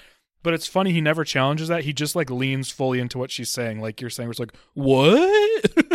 [0.42, 1.86] But it's funny he never challenges that.
[1.86, 3.80] He just like leans fully into what she's saying.
[3.80, 5.72] Like you're saying, it's like, what?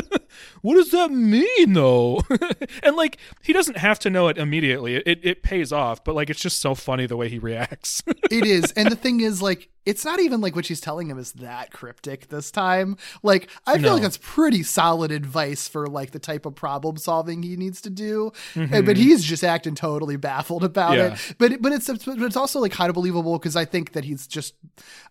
[0.63, 2.23] what does that mean though?
[2.83, 4.97] and like he doesn't have to know it immediately.
[4.97, 8.03] It it pays off, but like it's just so funny the way he reacts.
[8.31, 8.73] it is.
[8.73, 11.73] And the thing is, like, it's not even like what she's telling him is that
[11.73, 12.97] cryptic this time.
[13.23, 13.93] Like, I feel No.
[13.95, 17.91] like that's pretty solid advice for like the type of problem solving he needs to
[17.91, 18.33] do.
[18.55, 18.75] Mm-hmm.
[18.75, 21.15] And, but he's just acting totally baffled about Yeah.
[21.15, 21.35] it.
[21.39, 24.27] But but it's but it's also like kind of believable because I think that he's
[24.27, 24.55] just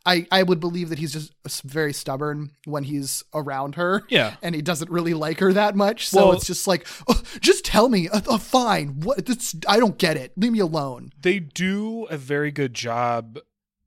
[0.06, 1.34] I I would believe that he's just
[1.64, 4.04] very stubborn when he's around her.
[4.10, 4.36] Yeah.
[4.44, 6.08] and he doesn't really like her that much.
[6.10, 8.08] So Well- it's just like, oh, just tell me.
[8.10, 9.00] Uh, uh, fine.
[9.02, 9.26] What?
[9.26, 10.34] This, I don't get it.
[10.38, 11.12] Leave me alone.
[11.22, 13.40] they do a very good job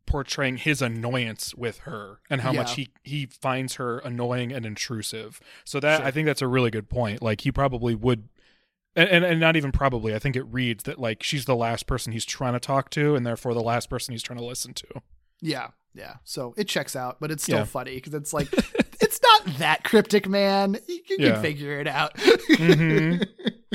[0.06, 5.40] portraying his annoyance with her and how much he he finds her annoying and intrusive.
[5.64, 6.06] So that Sure.
[6.06, 7.22] I think that's a really good point.
[7.22, 8.28] Like he probably would
[8.96, 10.12] and, and and not even probably.
[10.12, 13.14] I think it reads that like she's the last person he's trying to talk to
[13.14, 14.86] and therefore the last person he's trying to listen to.
[15.40, 16.14] Yeah, yeah.
[16.24, 17.64] So it checks out, but it's still Yeah.
[17.64, 18.48] funny because it's like
[19.22, 20.76] it's not that cryptic, man.
[20.86, 21.32] You, you Yeah.
[21.34, 22.14] can figure it out.
[22.16, 23.26] Mhm.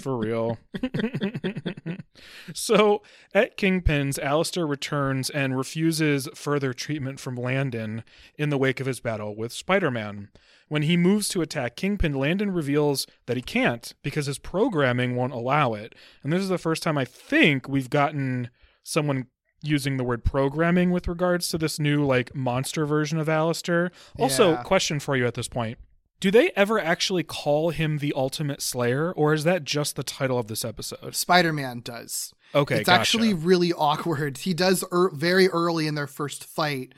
[0.02, 0.58] For real.
[2.54, 3.02] so
[3.34, 8.04] at Kingpin's, Alistair returns and refuses further treatment from Landon
[8.38, 10.30] in the wake of his battle with Spider Man.
[10.68, 15.34] When he moves to attack Kingpin, Landon reveals that he can't because his programming won't
[15.34, 15.94] allow it.
[16.24, 18.50] And this is the first time I think we've gotten
[18.84, 19.28] someone
[19.68, 23.92] using the word programming with regards to this new like monster version of Alistair.
[24.20, 24.64] Also, Yeah.
[24.64, 25.78] question for you at this point.
[26.22, 30.40] Do they ever actually call him the Ultimate Slayer, or is that just the title
[30.40, 31.14] of this episode?
[31.16, 32.34] Spider Man does.
[32.56, 33.00] Okay, it's gotcha.
[33.02, 34.38] actually really awkward.
[34.40, 36.94] He does er- very early in their first fight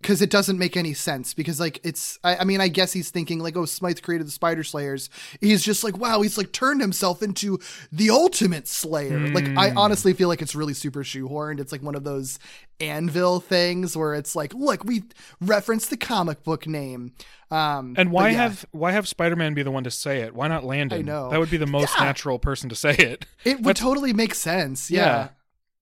[0.00, 1.34] because it doesn't make any sense.
[1.34, 4.30] Because like it's, I, I mean, I guess he's thinking like, oh, Smythe created the
[4.32, 5.10] Spider Slayers.
[5.40, 7.58] He's just like, wow, he's like turned himself into
[7.92, 9.18] the ultimate Slayer.
[9.28, 9.58] Like Hmm.
[9.58, 11.60] I honestly feel like it's really super shoehorned.
[11.60, 12.38] It's like one of those
[12.80, 15.02] Anvil things where it's like, look, we
[15.40, 17.12] reference the comic book name.
[17.50, 20.34] Um, And why yeah, have why have Spider Man be the one to say it?
[20.34, 21.00] Why not Landon?
[21.00, 21.30] I know.
[21.30, 22.04] that would be the most Yeah.
[22.04, 23.26] natural person to say it.
[23.44, 24.90] it would totally make sense?
[24.90, 25.00] Yeah.
[25.00, 25.28] Yeah.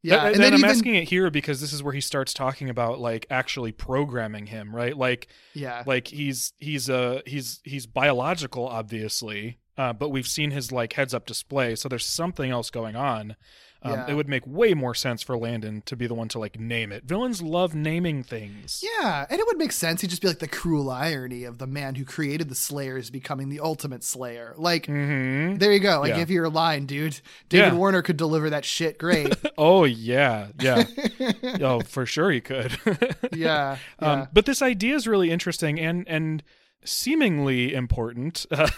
[0.03, 2.33] Yeah, and, and then I'm even asking it here because this is where he starts
[2.33, 4.97] talking about like actually programming him, right?
[4.97, 10.73] Like yeah, like he's he's uh he's he's biological obviously uh, but we've seen his
[10.73, 13.37] like heads up display so there's something else going on
[13.83, 14.11] um, Yeah.
[14.11, 16.91] it would make way more sense for landon to be the one to like name
[16.91, 20.01] it villains love naming things Yeah, and it would make sense.
[20.01, 23.49] He'd just be like the cruel irony of the man who created the Slayers becoming
[23.49, 24.55] the ultimate Slayer.
[24.59, 26.03] Like, hmm there you go.
[26.03, 26.17] I Yeah.
[26.17, 27.21] give you a line, dude.
[27.49, 27.79] David Yeah.
[27.79, 29.35] Warner could deliver that shit great.
[29.59, 30.85] oh yeah yeah
[31.61, 34.13] oh for sure he could yeah, yeah.
[34.13, 36.43] Um, but this idea is really interesting and and
[36.85, 38.47] seemingly important.
[38.51, 38.69] Uh,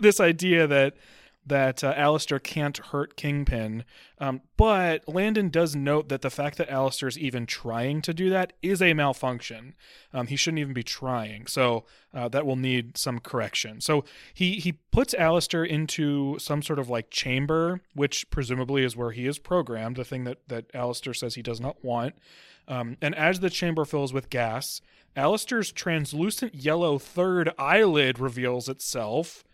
[0.00, 0.94] this idea that
[1.44, 3.84] that uh, Alistair can't hurt Kingpin,
[4.18, 8.30] um, but Landon does note that the fact that Alistair is even trying to do
[8.30, 9.74] that is a malfunction.
[10.14, 13.80] Um, he shouldn't even be trying, so uh, that will need some correction.
[13.80, 19.10] So he he puts Alistair into some sort of like chamber, which presumably is where
[19.10, 19.96] he is programmed.
[19.96, 22.14] The thing that that Alistair says he does not want.
[22.68, 24.80] Um, and as the chamber fills with gas,
[25.16, 29.44] Alistair's translucent yellow third eyelid reveals itself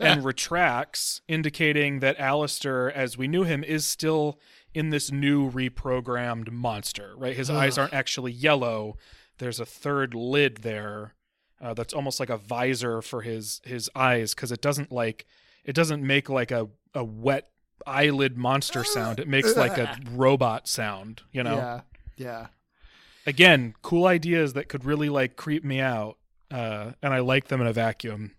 [0.00, 4.38] and retracts, indicating that Alistair, as we knew him, is still
[4.74, 7.36] in this new reprogrammed monster, right?
[7.36, 8.96] His eyes aren't actually yellow.
[9.38, 11.14] There's a third lid there
[11.60, 15.26] uh, that's almost like a visor for his his eyes because it doesn't like
[15.64, 17.50] it doesn't make like a, a wet
[17.86, 19.20] eyelid monster sound.
[19.20, 21.56] It makes like a robot sound, you know?
[21.56, 21.80] yeah,
[22.16, 22.46] yeah.
[23.26, 26.18] again, cool ideas that could really like creep me out,
[26.50, 28.32] uh, and I like them in a vacuum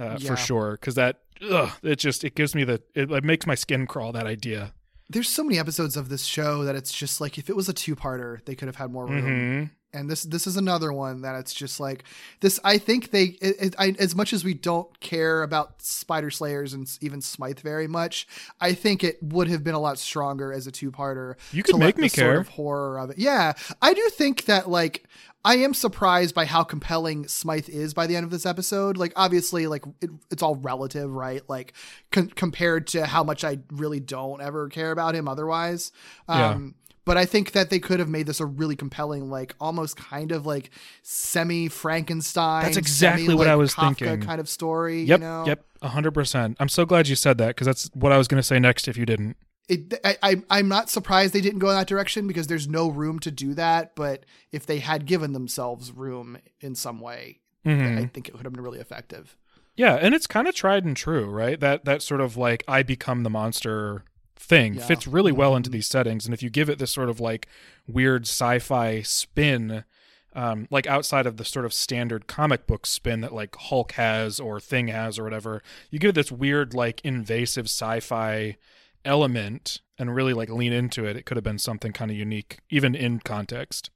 [0.00, 0.30] uh, Yeah.
[0.30, 0.72] for sure.
[0.72, 4.12] Because that, ugh, it just it gives me the it, it makes my skin crawl.
[4.12, 4.72] That idea.
[5.08, 7.72] There's so many episodes of this show that it's just like if it was a
[7.72, 9.22] two-parter, they could have had more room.
[9.22, 12.04] hmm and this this is another one that it's just like
[12.40, 16.30] this i think they it, it, I, as much as we don't care about spider
[16.30, 18.26] slayers and even smythe very much
[18.60, 21.80] i think it would have been a lot stronger as a two-parter You to could
[21.80, 22.40] make me the sort care.
[22.40, 25.06] of horror of it yeah i do think that like
[25.42, 28.98] I am surprised by how compelling Smythe is by the end of this episode.
[28.98, 31.40] Like, obviously, like it, it's all relative, right?
[31.48, 31.72] Like,
[32.12, 35.92] con- compared to how much I really don't ever care about him otherwise.
[36.28, 36.50] Yeah.
[36.50, 36.74] Um,
[37.04, 40.32] but I think that they could have made this a really compelling, like almost kind
[40.32, 40.70] of like
[41.02, 42.64] semi Frankenstein.
[42.64, 44.20] That's exactly what I was thinking.
[44.20, 45.02] Kind of story.
[45.02, 45.18] Yep.
[45.20, 45.44] You know?
[45.46, 45.64] Yep.
[45.82, 46.56] hundred percent.
[46.60, 48.88] I'm so glad you said that because that's what I was going to say next.
[48.88, 49.36] If you didn't,
[49.68, 52.88] It, I, I, I'm not surprised they didn't go in that direction because there's no
[52.88, 53.94] room to do that.
[53.96, 57.98] But if they had given themselves room in some way, Mhm.
[58.02, 59.36] I think it would have been really effective.
[59.76, 61.58] yeah, and it's kind of tried and true, right?
[61.60, 64.04] That that sort of like I become the monster
[64.40, 64.86] thing Yeah.
[64.86, 65.74] fits really well into Mhm.
[65.74, 67.46] these settings, and if you give it this sort of like
[67.86, 69.84] weird sci-fi spin.
[70.32, 74.38] Um, like outside of the sort of standard comic book spin that like Hulk has
[74.38, 78.56] or Thing has or whatever, you give it this weird like invasive sci-fi
[79.04, 81.16] element and really like lean into it.
[81.16, 83.90] It could have been something kind of unique, even in context.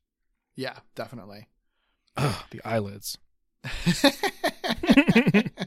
[0.56, 1.46] Yeah, definitely.
[2.16, 3.16] Ugh, the eyelids.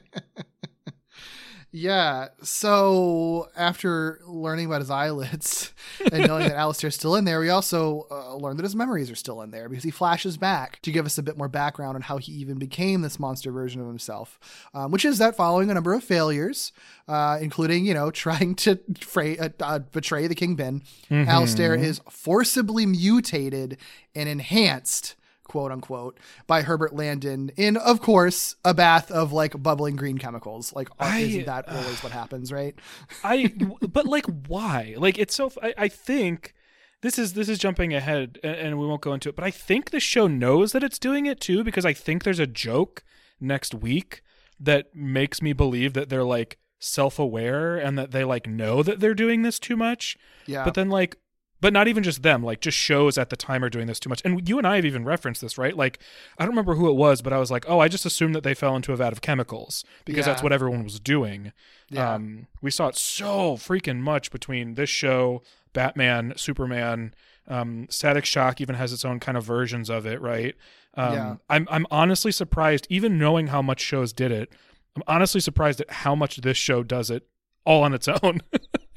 [1.71, 2.29] Yeah.
[2.41, 5.73] So after learning about his eyelids
[6.11, 9.15] and knowing that Alistair's still in there, we also uh, learn that his memories are
[9.15, 12.01] still in there because he flashes back to give us a bit more background on
[12.01, 14.39] how he even became this monster version of himself,
[14.73, 16.71] um, which is that following a number of failures,
[17.07, 22.85] uh, including you know trying to fray, uh, uh, betray the Kingpin, Alistair is forcibly
[22.85, 23.77] mutated
[24.15, 25.15] and enhanced
[25.47, 30.73] quote unquote, by Herbert Landon in, of course, a bath of like bubbling green chemicals.
[30.73, 32.75] Like, uh, I- isn't that always what happens, right?
[33.23, 34.95] I but like why?
[34.97, 36.53] Like it's so I, I think
[37.01, 39.51] this is this is jumping ahead and, and we won't go into it, but I
[39.51, 43.03] think the show knows that it's doing it too because I think there's a joke
[43.39, 44.23] next week
[44.59, 49.13] that makes me believe that they're like self-aware and that they like know that they're
[49.13, 50.17] doing this too much.
[50.45, 50.63] Yeah.
[50.63, 51.17] But then like
[51.59, 54.09] but not even just them, like just shows at the time are doing this too
[54.09, 54.21] much.
[54.25, 55.75] And you and I have even referenced this, right?
[55.75, 55.99] Like
[56.37, 58.43] I don't remember who it was, but I was like, "Oh, I just assumed that
[58.43, 61.51] they fell into a vat of chemicals because that's what everyone was doing."
[61.89, 62.13] Yeah.
[62.13, 65.41] Um, we saw it so freaking much between this show,
[65.73, 67.13] Batman, Superman,
[67.47, 70.55] um, Static Shock even has its own kind of versions of it, right?
[70.95, 71.35] Um, Yeah.
[71.49, 74.51] I'm I'm honestly surprised, even knowing how much shows did it.
[74.95, 77.27] I'm honestly surprised at how much this show does it
[77.65, 78.41] all on its own.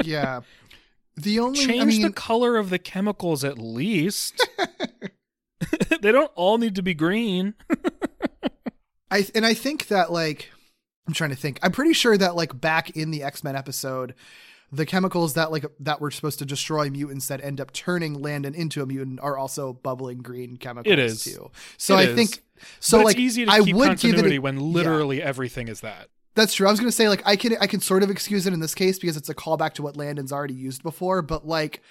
[0.03, 0.41] yeah.
[1.17, 4.47] The only, Change I mean, the color of the chemicals at least.
[6.01, 7.55] they don't all need to be green.
[9.11, 10.51] I and I think that like
[11.07, 11.59] I'm trying to think.
[11.63, 14.15] I'm pretty sure that like back in the X Men episode,
[14.73, 18.55] the chemicals that like that were supposed to destroy mutants that end up turning Landon
[18.55, 21.25] into a mutant are also bubbling green chemicals It is.
[21.25, 21.51] too.
[21.77, 22.15] So It I is.
[22.15, 22.43] think
[22.79, 24.63] so but like it's easy to I keep would give it continuity a, when yeah.
[24.65, 26.09] literally everything is that.
[26.35, 26.67] That's true.
[26.67, 28.75] I was gonna say like I can I can sort of excuse it in this
[28.75, 31.83] case because it's a callback to what Landon's already used before, but like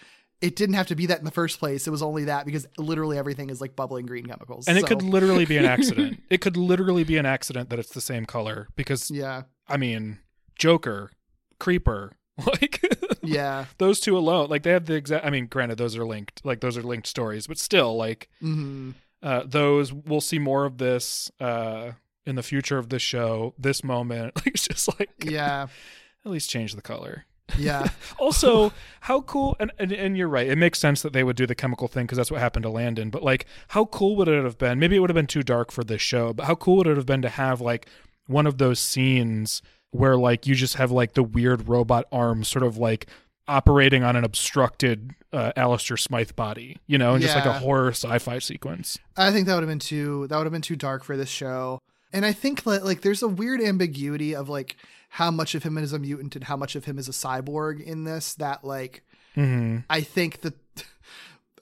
[0.42, 1.86] it didn't have to be that in the first place.
[1.86, 4.68] It was only that because literally everything is like bubbling green chemicals.
[4.70, 6.24] And it could literally be an accident.
[6.30, 10.20] it could literally be an accident that it's the same color because yeah, I mean,
[10.56, 11.12] Joker,
[11.60, 12.14] Creeper,
[12.46, 12.82] like
[13.22, 15.26] yeah, those two alone, like they have the exact.
[15.26, 18.92] I mean, granted, those are linked, like those are linked stories, but still, like hmm
[19.22, 21.92] uh, those we'll see more of this uh,
[22.26, 23.54] in the future of this show.
[23.58, 25.68] This moment, like, it's just like yeah,
[26.26, 27.26] at least change the color.
[27.58, 27.88] yeah,
[28.20, 30.48] Also, how cool and, and and you're right.
[30.48, 32.70] It makes sense that they would do the chemical thing because that's what happened to
[32.70, 33.10] Landon.
[33.10, 34.80] But like, how cool would it have been?
[34.80, 36.34] Maybe it would have been too dark for this show.
[36.34, 37.88] But how cool would it have been to have like
[38.28, 42.62] one of those scenes where like you just have like the weird robot arm sort
[42.64, 43.08] of like
[43.48, 47.90] operating on an obstructed uh, Alistair Smythe body, you know, and just like a horror
[47.90, 49.00] sci-fi sequence.
[49.18, 51.30] I think that would have been too that would have been too dark for this
[51.30, 51.80] show.
[52.12, 54.78] And I think that like there's a weird ambiguity of like
[55.10, 57.82] how much of him is a mutant and how much of him is a cyborg
[57.84, 59.04] in this that like
[59.36, 60.56] hmm I think that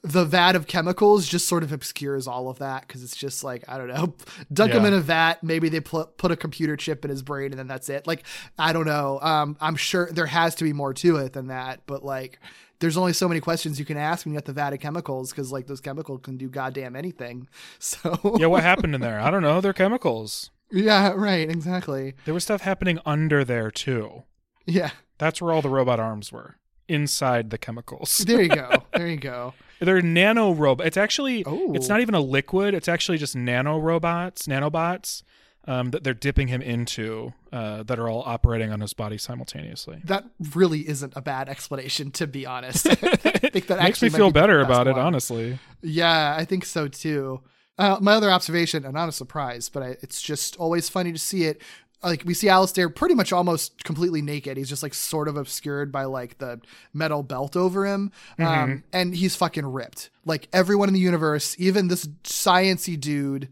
[0.02, 3.64] the vat of chemicals just sort of obscures all of that because it's just like
[3.68, 4.14] I don't know,
[4.52, 5.42] dunk him in a vat.
[5.42, 8.06] Maybe they put put a computer chip in his brain and then that's it.
[8.06, 8.24] Like
[8.58, 9.18] I don't know.
[9.20, 12.38] Um, I'm sure there has to be more to it than that, but like
[12.80, 15.30] there's only so many questions you can ask when you got the vat of chemicals
[15.30, 17.48] because like those chemicals can do goddamn anything.
[17.78, 19.20] So Yeah, what happened in there?
[19.20, 19.60] I don't know.
[19.60, 20.50] They're chemicals.
[20.70, 22.14] yeah, right, exactly.
[22.24, 24.24] There was stuff happening under there too.
[24.66, 26.56] Yeah, That's where all the robot arms were
[26.88, 28.18] inside the chemicals.
[28.26, 28.70] there you go.
[28.94, 29.54] there you go.
[29.80, 30.86] They're nano robot.
[30.86, 31.72] It's actually Oh.
[31.74, 32.74] it's not even a liquid.
[32.74, 35.22] It's actually just nano robots, nanobots
[35.66, 40.00] um, that they're dipping him into uh, that are all operating on his body simultaneously.
[40.04, 42.86] That really isn't a bad explanation, to be honest.
[42.90, 45.00] I think that Makes me feel be better about it, one.
[45.00, 45.58] honestly.
[45.82, 47.42] Yeah, I think so too.
[47.76, 51.18] Uh, my other observation, and not a surprise, but I, it's just always funny to
[51.18, 51.62] see it.
[52.02, 54.56] Like we see Alistair pretty much almost completely naked.
[54.56, 56.60] He's just like sort of obscured by like the
[56.94, 60.10] metal belt over him, um, and he's fucking ripped.
[60.24, 63.48] Like everyone in the universe, even this sciency dude,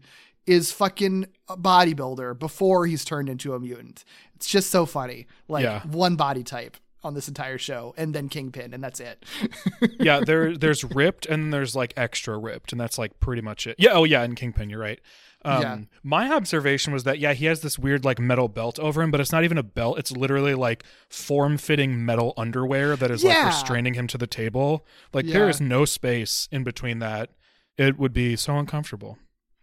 [0.47, 4.03] is fucking a bodybuilder before he's turned into a mutant.
[4.35, 5.27] It's just so funny.
[5.47, 5.81] Like Yeah.
[5.83, 9.23] one body type on this entire show, and then Kingpin, and that's it.
[9.99, 13.67] yeah, there there's ripped and then there's like extra ripped, and that's like pretty much
[13.67, 13.75] it.
[13.77, 14.99] Yeah, oh yeah, and Kingpin, you're right.
[15.45, 15.77] Um, Yeah.
[16.03, 19.19] My observation was that yeah, he has this weird like metal belt over him, but
[19.21, 19.99] it's not even a belt.
[19.99, 24.85] It's literally like form fitting metal underwear that is like restraining him to the table.
[25.13, 25.49] Like there Yeah.
[25.49, 27.29] is no space in between that.
[27.77, 29.19] It would be so uncomfortable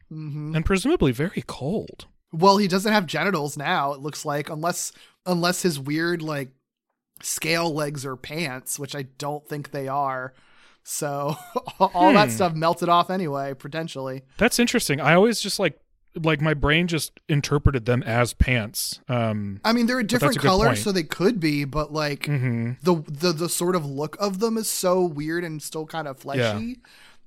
[0.08, 2.06] hmm and presumably very cold.
[2.32, 3.92] Well, he doesn't have genitals now.
[3.92, 4.92] It looks like unless
[5.24, 6.50] unless his weird like
[7.22, 10.34] scale legs are pants, which I don't think they are.
[10.82, 11.36] So
[11.78, 12.34] all that Hmm.
[12.34, 14.22] stuff melted off anyway, potentially.
[14.36, 15.00] That's interesting.
[15.00, 15.78] I always just like
[16.22, 19.00] like my brain just interpreted them as pants.
[19.08, 22.72] Um, I mean, they're a different color, so they could be, but like mm-hmm.
[22.82, 26.18] the the the sort of look of them is so weird and still kind of
[26.18, 26.80] fleshy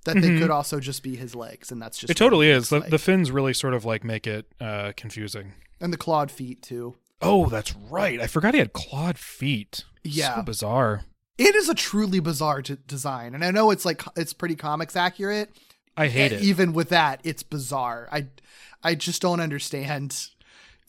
[0.06, 0.40] that they Mhm.
[0.42, 2.70] could also just be his legs, and that's just It totally is.
[2.70, 2.90] The, like.
[2.90, 5.54] the fins really sort of like make it uh, confusing.
[5.82, 6.96] and the clawed feet too.
[7.22, 8.20] Oh, that's right.
[8.22, 9.84] I forgot he had clawed feet.
[10.04, 10.36] Yeah.
[10.38, 11.04] So bizarre.
[11.38, 14.96] It is a truly bizarre t- design, and I know it's like it's pretty comics
[14.96, 15.50] accurate.
[15.96, 16.42] I hate it.
[16.42, 18.08] Even with that, it's bizarre.
[18.12, 18.28] I
[18.84, 20.30] I just don't understand.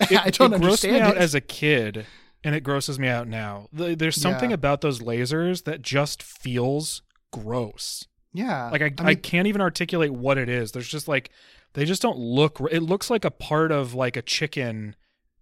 [0.01, 1.21] It, I don't it grossed me out it.
[1.21, 2.07] as a kid,
[2.45, 3.67] and it grosses me out now.
[3.73, 4.55] There's something Yeah.
[4.55, 7.03] about those lasers that just feels
[7.33, 8.07] gross.
[8.33, 10.73] Yeah, Like I, I, mean, can't even articulate what it is.
[10.73, 11.31] There's just like
[11.75, 12.61] they just don't look.
[12.71, 14.97] It looks like a part of like a chicken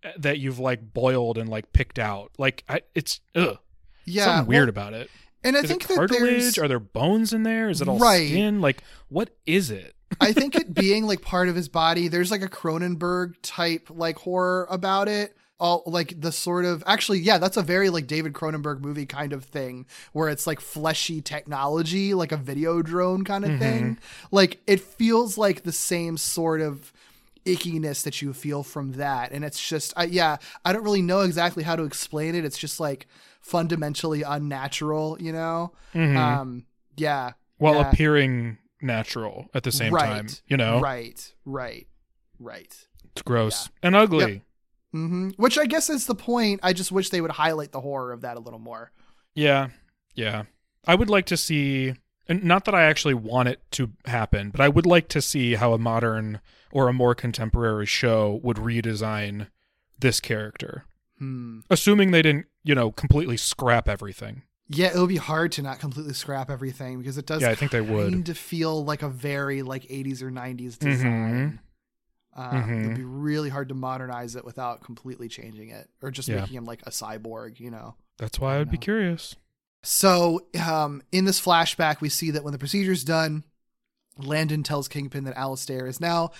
[0.04, 2.32] uh, that you've like boiled and like picked out.
[2.38, 3.58] Like I, it's ugh.
[4.04, 5.10] yeah, something weird well, about it.
[5.44, 6.20] And I Is think it that cartilage?
[6.22, 7.68] there's Are there bones in there?
[7.68, 8.28] Is it all Right.
[8.28, 8.60] skin?
[8.60, 9.94] Like what is it?
[10.20, 14.18] I think it being like part of his body, there's like a Cronenberg type like
[14.18, 15.36] horror about it.
[15.58, 19.32] All like the sort of actually, yeah, that's a very like David Cronenberg movie kind
[19.32, 23.98] of thing where it's like fleshy technology, like a Videodrome kind of thing.
[24.30, 26.92] Like it feels like the same sort of
[27.46, 29.32] ickiness that you feel from that.
[29.32, 32.44] And it's just, I, yeah, I don't really know exactly how to explain it.
[32.44, 33.06] It's just like
[33.40, 35.72] fundamentally unnatural, you know?
[35.94, 37.32] Um, yeah.
[37.58, 37.90] While yeah.
[37.90, 40.26] appearing natural at the same time.
[40.48, 41.86] You know, Right, right,
[42.38, 42.76] right.
[43.12, 44.42] it's gross and ugly.
[44.96, 46.60] Hmm Which I guess is the point.
[46.62, 48.90] I just wish they would highlight the horror of that a little more.
[49.34, 49.68] Yeah,
[50.14, 50.44] yeah.
[50.86, 51.94] I would like to see,
[52.28, 55.54] and not that I actually want it to happen, but I would like to see
[55.56, 56.40] how a modern
[56.72, 59.48] or a more contemporary show would redesign
[59.98, 60.84] this character,
[61.18, 61.60] Hmm.
[61.70, 64.42] assuming they didn't, you know, completely scrap everything.
[64.68, 67.42] Yeah, it would be hard to not completely scrap everything because it does.
[67.42, 68.28] Yeah, I think they would.
[68.28, 71.56] Of feel like a very like 80s or 90s Mm-hmm.
[72.36, 72.84] Um, Mhm.
[72.84, 76.40] It'd be really hard to modernize it without completely changing it or just Yeah.
[76.40, 77.58] making him like a cyborg.
[77.58, 77.94] You know.
[78.18, 79.34] That's why I would be curious.
[79.82, 83.44] So, um, in this flashback, we see that when the procedure's done,
[84.18, 86.30] Landon tells Kingpin that Alistair is now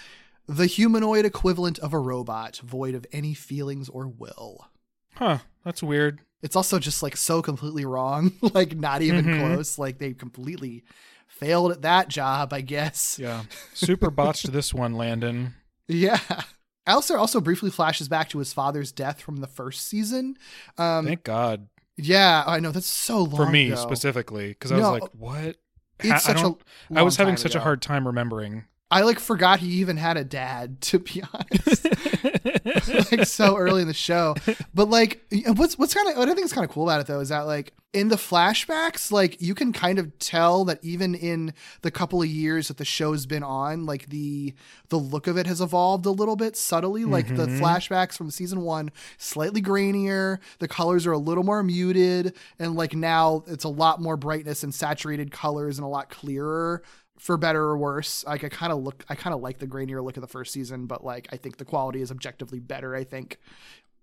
[0.48, 4.66] the humanoid equivalent of a robot, void of any feelings or will.
[5.14, 5.38] Huh?
[5.64, 6.20] That's weird.
[6.42, 9.38] It's also just like so completely wrong, like not even Mhm.
[9.40, 9.78] close.
[9.78, 10.84] Like they completely
[11.26, 13.18] failed at that job, I guess.
[13.18, 13.44] Yeah.
[13.74, 15.54] Super botched this one, Landon.
[15.88, 16.20] Yeah.
[16.86, 20.36] Alistair also briefly flashes back to his father's death from the first season.
[20.78, 23.76] Um, Thank God yeah, I know that's so long for me ago.
[23.76, 25.56] specifically, because I was like, "What?"
[26.00, 28.64] It's I such a was having such a hard time remembering.
[28.90, 31.86] I like forgot he even had a dad, to be honest.
[33.12, 34.34] like so early in the show.
[34.74, 37.06] But like what's what's kind of what I think is kind of cool about it
[37.06, 41.14] though is that like in the flashbacks, like you can kind of tell that even
[41.14, 44.52] in the couple of years that the show's been on, like the
[44.90, 47.06] the look of it has evolved a little bit subtly.
[47.06, 47.62] Like the mm-hmm.
[47.62, 52.94] flashbacks from season one, slightly grainier, the colors are a little more muted, and like
[52.94, 56.82] now it's a lot more brightness and saturated colors and a lot clearer
[57.18, 58.24] for better or worse.
[58.26, 60.52] Like I kind of look, I kind of like the grainier look of the first
[60.52, 62.94] season, but like I think the quality is objectively better.
[62.94, 63.38] I think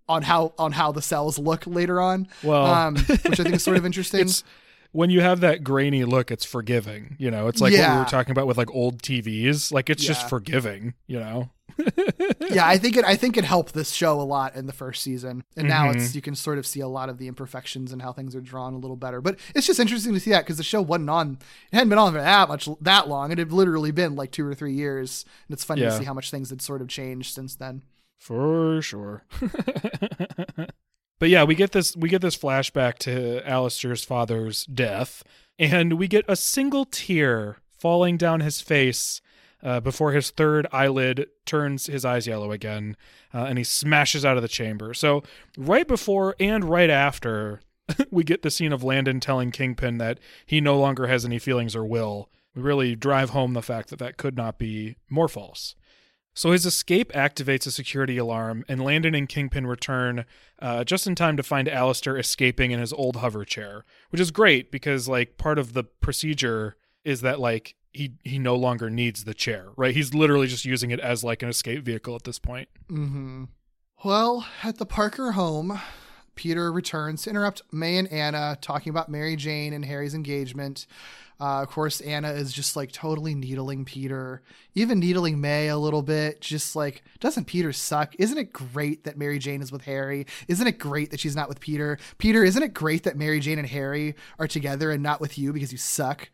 [0.09, 2.27] on how on how the cells look later on.
[2.43, 4.21] Well, um, which I think is sort of interesting.
[4.21, 4.43] it's
[4.91, 7.15] when you have that grainy look, it's forgiving.
[7.17, 9.71] You know, it's like what we were talking about with like old TVs.
[9.71, 10.09] Like it's Yeah.
[10.09, 10.93] just forgiving.
[11.07, 11.49] You know.
[12.51, 13.03] yeah, I think it.
[13.05, 15.99] I think it helped this show a lot in the first season, and now Mm-hmm.
[15.99, 18.41] it's you can sort of see a lot of the imperfections and how things are
[18.41, 19.21] drawn a little better.
[19.21, 21.39] But it's just interesting to see that because the show wasn't on.
[21.71, 23.31] It hadn't been on for that much that long.
[23.31, 26.13] It had literally been like two or three years, and it's funny to see how
[26.13, 27.81] much things had sort of changed since then.
[28.19, 29.23] For sure.
[31.19, 35.23] but yeah, we get this we get this flashback to Alistair's father's death,
[35.57, 39.21] and we get a single tear falling down his face
[39.63, 42.97] uh, before his third eyelid turns his eyes yellow again,
[43.33, 44.93] uh, and he smashes out of the chamber.
[44.93, 45.23] So
[45.57, 47.61] right before and right after
[48.11, 51.75] we get the scene of Landon telling Kingpin that he no longer has any feelings
[51.75, 52.29] or will.
[52.55, 55.75] We really drive home the fact that that could not be more false.
[56.35, 60.25] So his escape activates a security alarm, and Landon and Kingpin return
[60.59, 64.31] uh, just in time to find Alistair escaping in his old hover chair, which is
[64.31, 69.23] great because like part of the procedure is that like he he no longer needs
[69.23, 69.95] the chair, right?
[69.95, 72.67] He's literally just using it as like an escape vehicle at this point.
[72.89, 73.45] Mm-hmm.
[74.03, 75.79] Well, at the Parker home,
[76.35, 80.87] Peter returns to interrupt May and Anna talking about Mary Jane and Harry's engagement.
[81.39, 84.41] Uh, of course, Anna is just like totally needling Peter,
[84.75, 86.41] even needling May a little bit.
[86.41, 88.15] Just like, doesn't Peter suck?
[88.17, 90.25] Isn't it great that Mary Jane is with Harry?
[90.47, 91.97] Isn't it great that she's not with Peter?
[92.17, 95.53] Peter, isn't it great that Mary Jane and Harry are together and not with you
[95.53, 96.29] because you suck?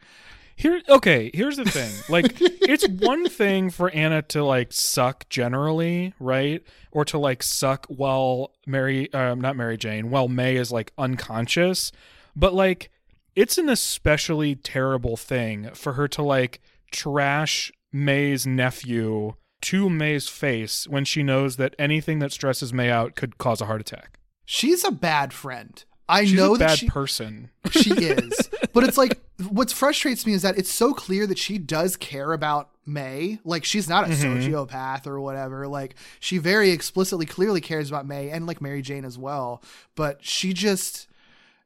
[0.60, 1.89] Here, okay, here's the thing.
[2.10, 6.62] Like, it's one thing for Anna to like suck generally, right?
[6.91, 11.93] Or to like suck while Mary, um, not Mary Jane, while May is like unconscious.
[12.36, 12.91] But like,
[13.36, 16.60] it's an especially terrible thing for her to like
[16.91, 23.16] trash May's nephew to May's face when she knows that anything that stresses May out
[23.16, 24.20] could cause a heart attack.
[24.43, 25.84] She's a bad friend.
[26.10, 27.51] I She's know a that bad she, person.
[27.72, 28.49] she is.
[28.74, 32.34] But it's like what frustrates me is that it's so clear that she does care
[32.34, 33.39] about May.
[33.45, 34.39] Like she's not a mm-hmm.
[34.39, 35.68] sociopath or whatever.
[35.68, 39.64] Like she very explicitly clearly cares about May and like Mary Jane as well.
[39.95, 41.07] But she just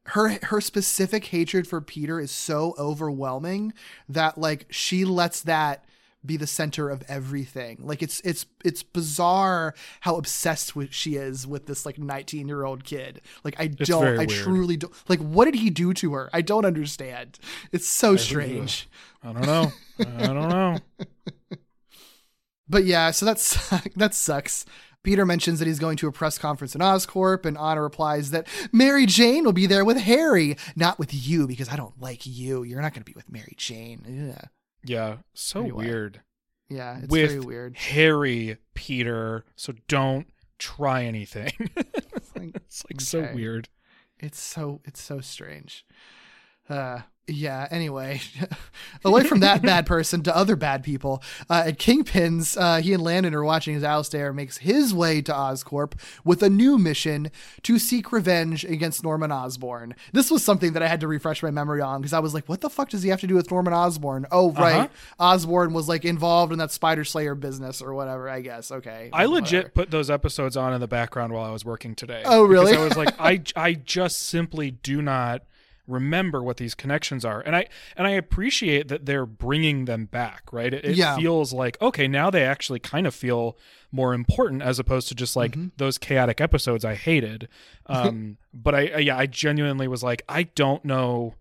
[0.07, 3.73] her her specific hatred for Peter is so overwhelming
[4.09, 5.85] that like she lets that
[6.25, 7.79] be the center of everything.
[7.81, 12.63] Like it's it's it's bizarre how obsessed with she is with this like 19 year
[12.63, 13.21] old kid.
[13.43, 14.29] Like I It's don't I weird.
[14.29, 16.29] truly don't like what did he do to her?
[16.33, 17.39] I don't understand.
[17.71, 18.87] It's so strange.
[19.23, 19.71] I don't know.
[19.99, 20.77] I don't know.
[22.67, 24.65] But yeah, so that's that sucks.
[25.03, 28.47] Peter mentions that he's going to a press conference in Oscorp, and Anna replies that
[28.71, 32.63] Mary Jane will be there with Harry, not with you, because I don't like you.
[32.63, 34.05] You're not going to be with Mary Jane.
[34.07, 34.47] Yeah,
[34.83, 35.85] Yeah, so Anyway.
[35.85, 36.21] weird.
[36.69, 37.77] yeah, it's With very weird.
[37.77, 40.27] Harry Peter, so don't
[40.59, 41.51] try anything.
[42.35, 43.69] like, it's like so weird.
[44.19, 45.85] It's so it's so strange.
[46.69, 48.19] Uh yeah, anyway,
[49.05, 51.23] away from that bad person to other bad people.
[51.49, 55.31] Uh, at Kingpin's, uh, he and Landon are watching as Alistair makes his way to
[55.31, 55.93] Oscorp
[56.25, 59.95] with a new mission to seek revenge against Norman Osborn.
[60.11, 62.49] This was something that I had to refresh my memory on because I was like,
[62.49, 64.25] what the fuck does he have to do with Norman Osborn?
[64.29, 64.75] Oh, right.
[64.75, 64.87] Uh-huh.
[65.17, 68.69] Osborn was like involved in that Spider Slayer business or whatever, I guess.
[68.69, 69.09] Okay.
[69.13, 69.41] I whatever.
[69.41, 72.23] legit put those episodes on in the background while I was working today.
[72.25, 72.75] Oh, really?
[72.75, 75.43] I was like, I, I just simply do not
[75.87, 77.67] remember what these connections are, and I
[77.97, 80.51] and I appreciate that they're bringing them back.
[80.53, 80.73] Right?
[80.73, 81.15] It, it Yeah.
[81.17, 83.57] feels like okay, now they actually kind of feel
[83.91, 85.67] more important as opposed to just like Mm-hmm.
[85.77, 87.47] those chaotic episodes I hated.
[87.85, 91.35] Um, but I, I yeah, I genuinely was like, I don't know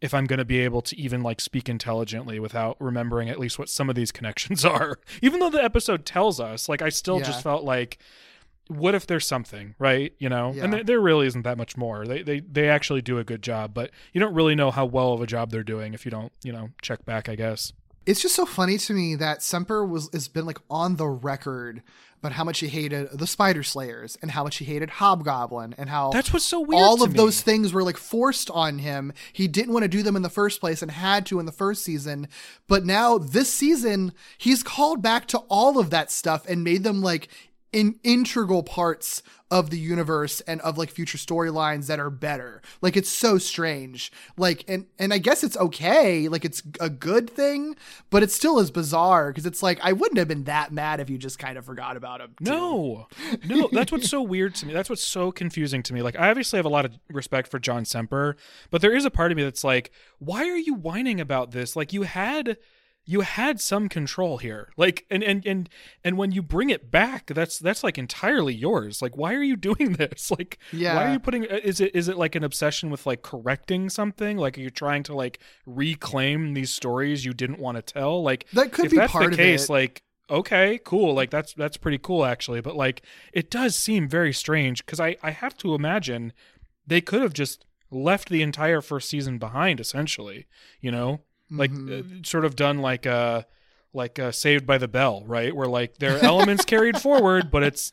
[0.00, 3.58] if I'm going to be able to even like speak intelligently without remembering at least
[3.58, 4.98] what some of these connections are.
[5.20, 7.24] Even though the episode tells us, like I still Yeah.
[7.26, 7.98] just felt like
[8.76, 10.12] what if there's something, right?
[10.18, 10.52] You know?
[10.54, 10.64] Yeah.
[10.64, 12.06] And there, there really isn't that much more.
[12.06, 15.12] They they they actually do a good job, but you don't really know how well
[15.12, 17.72] of a job they're doing if you don't, you know, check back, I guess.
[18.04, 21.82] It's just so funny to me that Semper was has been like on the record
[22.22, 25.88] about how much he hated the Spider Slayers and how much he hated Hobgoblin and
[25.88, 27.16] how That's what's so weird all of me.
[27.16, 29.12] those things were like forced on him.
[29.32, 31.52] He didn't want to do them in the first place and had to in the
[31.52, 32.28] first season.
[32.68, 37.02] But now this season, he's called back to all of that stuff and made them
[37.02, 37.26] like
[37.72, 42.62] in integral parts of the universe and of like future storylines that are better.
[42.80, 44.10] Like it's so strange.
[44.38, 46.28] Like and and I guess it's okay.
[46.28, 47.76] Like it's a good thing,
[48.08, 51.10] but it still is bizarre because it's like I wouldn't have been that mad if
[51.10, 52.34] you just kind of forgot about him.
[52.42, 52.50] too.
[52.50, 53.08] No,
[53.44, 54.72] no, that's what's so weird to me.
[54.72, 56.02] That's what's so confusing to me.
[56.02, 58.36] Like, I obviously have a lot of respect for John Semper,
[58.70, 61.76] but there is a part of me that's like, why are you whining about this?
[61.76, 62.56] Like, you had,
[63.04, 64.68] you had some control here.
[64.76, 65.68] Like, and and and
[66.04, 69.02] and when you bring it back, that's that's like entirely yours.
[69.02, 70.30] Like, why are you doing this?
[70.30, 71.08] Like, why Yeah.
[71.08, 71.44] are you putting?
[71.50, 74.36] Uh, is it is it like an obsession with like correcting something?
[74.36, 78.22] Like, are you trying to like reclaim these stories you didn't want to tell?
[78.22, 79.72] Like, That could be part the of case, it.
[79.72, 83.02] like okay cool like that's that's pretty cool actually but like
[83.34, 86.32] it does seem very strange because i i have to imagine
[86.86, 90.46] they could have just left the entire first season behind essentially
[90.80, 91.20] you know
[91.56, 92.20] like Mm-hmm.
[92.20, 93.42] uh, sort of done like uh
[93.92, 97.62] like uh, saved by the bell right where like there are elements carried forward but
[97.62, 97.92] it's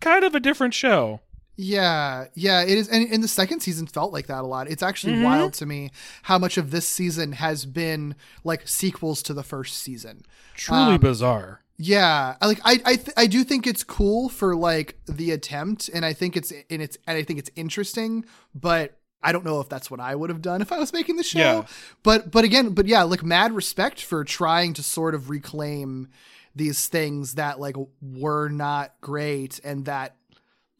[0.00, 1.20] kind of a different show
[1.56, 2.88] Yeah, yeah, it is.
[2.88, 4.70] And, and the second season felt like that a lot.
[4.70, 5.24] It's actually Mm-hmm.
[5.24, 5.90] wild to me
[6.22, 10.22] how much of this season has been like sequels to the first season.
[10.54, 14.98] truly Um, bizarre Yeah, like I I th- I do think it's cool for like
[15.06, 19.32] the attempt, and I think it's and it's and I think it's interesting, but I
[19.32, 21.38] don't know if that's what I would have done if I was making the show.
[21.38, 21.66] Yeah.
[22.02, 26.08] But but again, but yeah, like mad respect for trying to sort of reclaim
[26.54, 30.16] these things that like were not great and that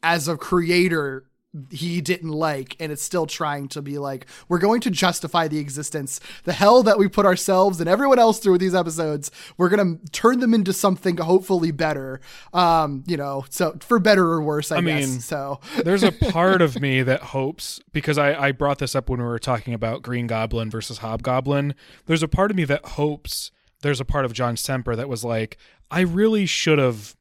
[0.01, 1.25] as a creator
[1.71, 5.57] he didn't like and it's still trying to be like we're going to justify the
[5.57, 9.69] existence the hell that we put ourselves and everyone else through with these episodes we're
[9.69, 12.21] going to turn them into something hopefully better
[12.53, 16.11] um you know so for better or worse i, I guess mean, so there's a
[16.11, 19.73] part of me that hopes because I, I brought this up when we were talking
[19.73, 21.75] about Green Goblin versus Hobgoblin.
[22.05, 25.23] There's a part of me that hopes there's a part of John Semper that was
[25.23, 25.57] like,
[25.89, 27.15] I really should have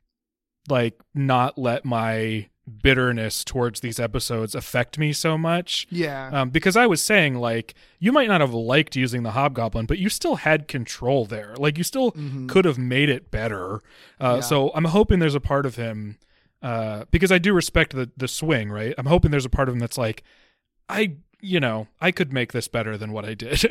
[0.69, 5.87] like not let my bitterness towards these episodes affect me so much.
[5.91, 9.87] yeah Um, because I was saying, like, you might not have liked using the Hobgoblin,
[9.87, 11.55] but you still had control there.
[11.59, 12.13] Like, you still
[12.47, 13.77] could have made it better.
[14.21, 14.41] Uh, Yeah.
[14.41, 16.19] So I'm hoping there's a part of him,
[16.63, 18.95] uh, because I do respect the the swing, right?
[18.99, 20.23] I'm hoping there's a part of him that's like,
[20.89, 23.63] I, you know, I could make this better than what I did,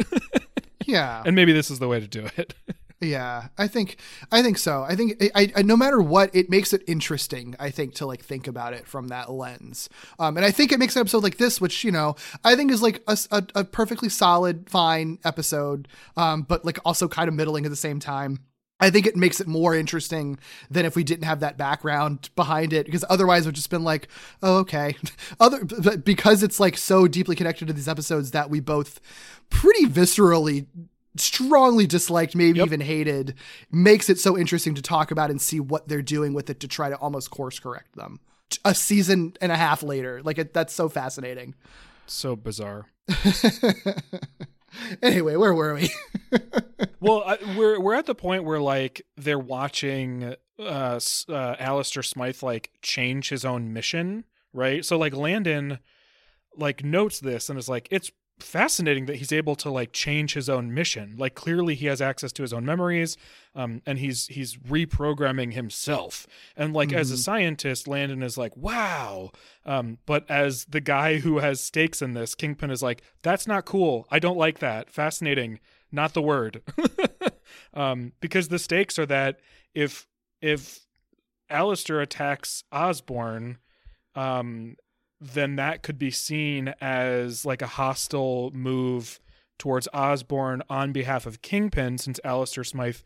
[0.86, 2.54] yeah and maybe this is the way to do it.
[3.00, 3.98] Yeah, I think
[4.32, 4.84] I think so.
[4.84, 7.56] I think I, I no matter what, it makes it interesting.
[7.60, 9.88] I think to like think about it from that lens,
[10.18, 12.72] um, and I think it makes an episode like this, which you know I think
[12.72, 17.36] is like a, a, a perfectly solid, fine episode, um, but like also kind of
[17.36, 18.40] middling at the same time.
[18.80, 20.38] I think it makes it more interesting
[20.70, 23.84] than if we didn't have that background behind it, because otherwise it would just been
[23.84, 24.08] like,
[24.44, 24.96] oh, okay.
[25.40, 25.66] Other
[25.98, 29.00] because it's like so deeply connected to these episodes that we both
[29.50, 30.66] pretty viscerally
[31.16, 32.66] strongly disliked, maybe Yep.
[32.68, 33.34] even hated,
[33.72, 36.68] makes it so interesting to talk about and see what they're doing with it to
[36.68, 38.20] try to almost course correct them.
[38.64, 41.56] A season and a half later, like it, that's so fascinating.
[42.06, 42.86] So bizarre.
[45.02, 45.90] anyway, where were we?
[47.00, 51.00] Well, I, we're we're at the point where like they're watching uh,
[51.30, 54.84] uh Alistair Smythe like change his own mission, right?
[54.84, 55.78] So like Landon
[56.56, 60.48] like notes this and is like it's fascinating that he's able to like change his
[60.48, 61.16] own mission.
[61.18, 63.18] Like clearly he has access to his own memories
[63.56, 66.28] um and he's he's reprogramming himself.
[66.56, 69.32] And like as a scientist Landon is like, "Wow."
[69.66, 73.66] Um but as the guy who has stakes in this, Kingpin is like, "That's not
[73.66, 74.06] cool.
[74.12, 74.90] I don't like that.
[74.90, 75.60] Fascinating."
[75.92, 76.62] Not the word.
[77.74, 79.40] um because the stakes are that
[79.74, 80.06] if
[80.42, 80.88] if
[81.50, 83.58] Alistair attacks Osborn,
[84.16, 84.76] um,
[85.20, 89.20] then that could be seen as like a hostile move
[89.58, 92.98] towards Osborn on behalf of Kingpin, since Alistair Smythe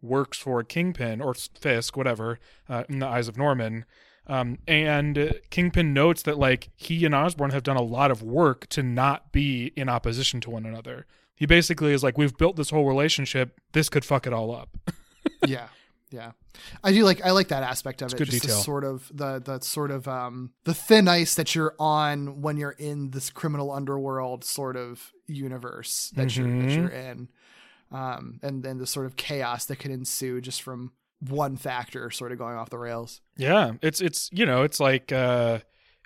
[0.00, 2.38] works for Kingpin or Fisk, whatever,
[2.68, 3.84] uh, in the eyes of Norman.
[4.28, 8.66] Um, and Kingpin notes that like he and Osborn have done a lot of work
[8.68, 11.06] to not be in opposition to one another.
[11.34, 13.60] He basically is like, we've built this whole relationship.
[13.72, 14.76] This could fuck it all up.
[15.46, 15.68] yeah
[16.10, 16.32] yeah
[16.84, 18.62] i do like i like that aspect of it good just the detail.
[18.62, 22.76] sort of the the sort of um the thin ice that you're on when you're
[22.78, 26.74] in this criminal underworld sort of universe that you're that Mhm.
[26.76, 27.28] you're in
[27.90, 32.30] um and then the sort of chaos that can ensue just from one factor sort
[32.32, 35.60] of going off the rails Yeah, it's it's you know it's like uh,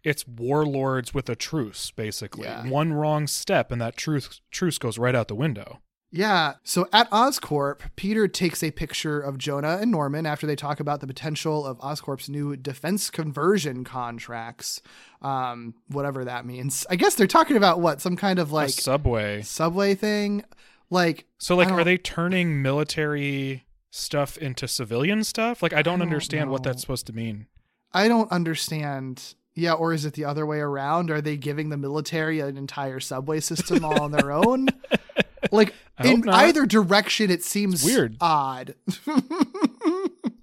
[0.05, 2.45] it's warlords with a truce basically.
[2.45, 2.67] Yeah.
[2.69, 5.81] One wrong step and that truce truce goes right out the window.
[6.13, 6.55] Yeah.
[6.65, 11.01] So at Oscorp, Peter takes a picture of Jonah and Norman after they talk about
[11.01, 14.83] the potential of Oscorp's new defense conversion contracts.
[15.23, 16.87] Um, whatever that means.
[16.91, 18.01] I guess they're talking about what?
[18.01, 19.43] Some kind of A like subway.
[19.43, 20.45] subway thing?
[20.91, 25.63] Like, So like, are they turning military stuff into civilian stuff?
[25.63, 27.47] Like, I don't, don't understand what that's supposed to mean.
[27.93, 29.35] I don't understand.
[29.55, 31.11] Yeah, or is it the other way around?
[31.11, 34.69] Are they giving the military an entire subway system all on their own?
[35.51, 35.75] Like
[36.05, 36.35] in not.
[36.35, 38.17] either direction, it seems weird.
[38.21, 38.75] odd.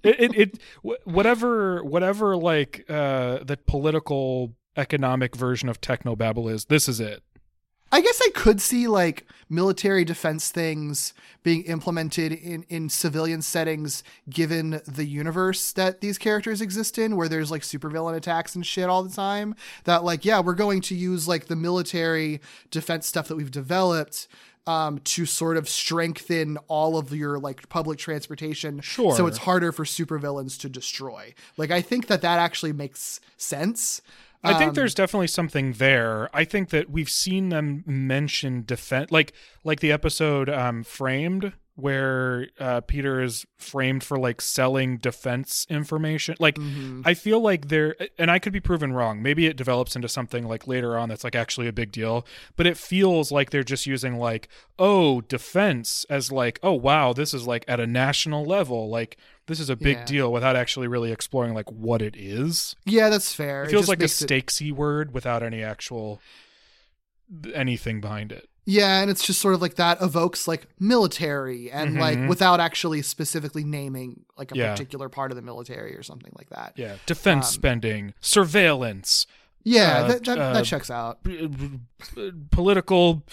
[0.04, 0.58] It it, it
[1.04, 6.66] whatever whatever like uh, the political economic version of technobabble is.
[6.66, 7.22] This is it.
[7.90, 14.04] I guess I could see like military defense things being implemented in, in civilian settings
[14.28, 18.90] given the universe that these characters exist in, where there's like supervillain attacks and shit
[18.90, 19.54] all the time.
[19.84, 22.40] That like, yeah, we're going to use like the military
[22.70, 24.28] defense stuff that we've developed
[24.68, 28.80] um, to sort of strengthen all of your like public transportation.
[28.82, 29.16] Sure.
[29.16, 31.34] So it's harder for supervillains to destroy.
[31.56, 34.02] Like, I think that that actually makes sense.
[34.44, 36.28] I think Um, there's definitely something there.
[36.34, 39.32] I think that we've seen them mention defense, like
[39.64, 46.34] like the episode um, "Framed," where uh, Peter is framed for like selling defense information.
[46.40, 47.02] Like, Mm-hmm.
[47.04, 49.22] I feel like there, and I could be proven wrong.
[49.22, 52.26] Maybe it develops into something like later on that's like actually a big deal.
[52.56, 54.48] But it feels like they're just using like,
[54.78, 59.16] oh, defense as like, oh wow, this is like at a national level, like.
[59.46, 60.04] This is a big Yeah.
[60.04, 62.76] deal without actually really exploring like what it is.
[62.84, 63.62] Yeah, that's fair.
[63.64, 66.20] It feels just like a makes it- stakesy word without any actual
[67.54, 68.48] anything behind it.
[68.70, 72.28] Yeah, and it's just sort of like that evokes like military and like Mhm.
[72.28, 74.72] without actually specifically naming like a Yeah.
[74.72, 76.74] particular part of the military or something like that.
[76.76, 79.26] Yeah, defense Um, spending, surveillance,
[79.64, 81.18] Yeah, Uh, that, that, uh, that checks out.
[82.50, 83.24] political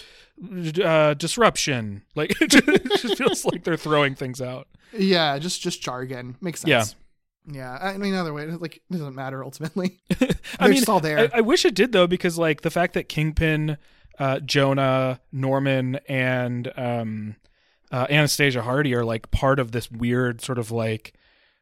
[0.84, 2.04] uh, disruption.
[2.16, 4.68] Like it just, feels like they're throwing things out.
[4.98, 6.96] Yeah, just just jargon makes sense.
[7.48, 10.00] Yeah, Yeah, I mean, either way, like it doesn't matter ultimately.
[10.60, 11.20] I mean, just all there.
[11.34, 13.78] I, I wish it did though, because like the fact that Kingpin,
[14.20, 17.36] uh, Jonah, Norman, and um,
[17.91, 21.13] uh, Anastasia Hardy are like part of this weird sort of like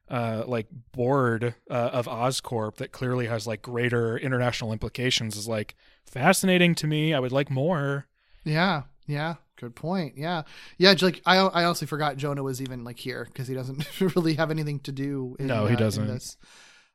[0.09, 5.75] uh, like board uh, of Oscorp that clearly has like greater international implications is like
[6.05, 7.13] fascinating to me.
[7.13, 8.05] I would like more.
[8.43, 10.17] Yeah, yeah, good point.
[10.17, 10.43] Yeah,
[10.77, 10.93] yeah.
[11.01, 13.85] Like I, I honestly forgot Jonah was even like here because he doesn't
[14.15, 15.35] really have anything to do.
[15.39, 16.07] In, No, he uh, doesn't.
[16.07, 16.37] this.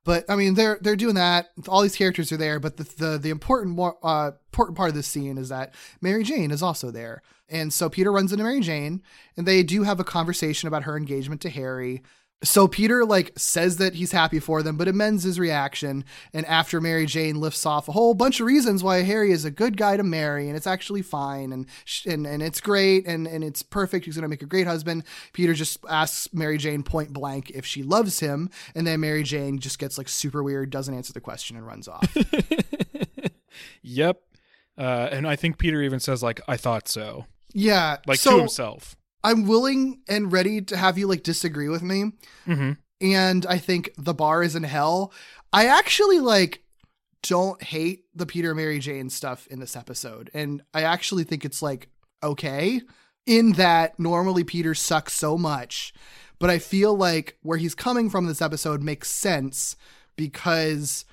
[0.09, 1.50] But I mean, they're they're doing that.
[1.68, 5.06] All these characters are there, but the the, the important uh, important part of this
[5.06, 9.02] scene is that Mary Jane is also there, and so Peter runs into Mary Jane,
[9.36, 12.02] and they do have a conversation about her engagement to Harry.
[12.45, 16.05] So Peter like says that he's happy for them, but amends his reaction.
[16.32, 19.51] And after Mary Jane lifts off a whole bunch of reasons why Harry is a
[19.51, 23.26] good guy to marry, and it's actually fine, and sh- and and it's great, and
[23.26, 24.05] and it's perfect.
[24.05, 25.03] He's gonna make a great husband.
[25.32, 29.59] Peter just asks Mary Jane point blank if she loves him, and then Mary Jane
[29.59, 32.16] just gets like super weird, doesn't answer the question, and runs off.
[33.82, 34.20] Yep.
[34.76, 38.39] Uh, and I think Peter even says like, "I thought so," yeah, like so to
[38.39, 38.97] himself.
[39.25, 42.12] I'm willing and ready to have you like disagree with me.
[42.45, 45.12] hmm and I think the bar is in hell.
[45.53, 46.64] I actually like
[47.23, 51.62] don't hate the Peter Mary Jane stuff in this episode, and I actually think it's
[51.62, 51.89] like
[52.23, 52.81] okay
[53.27, 55.93] in that normally Peter sucks so much,
[56.39, 59.77] but I feel like where he's coming from this episode makes sense
[60.16, 61.05] because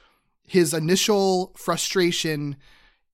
[0.47, 2.55] his initial frustration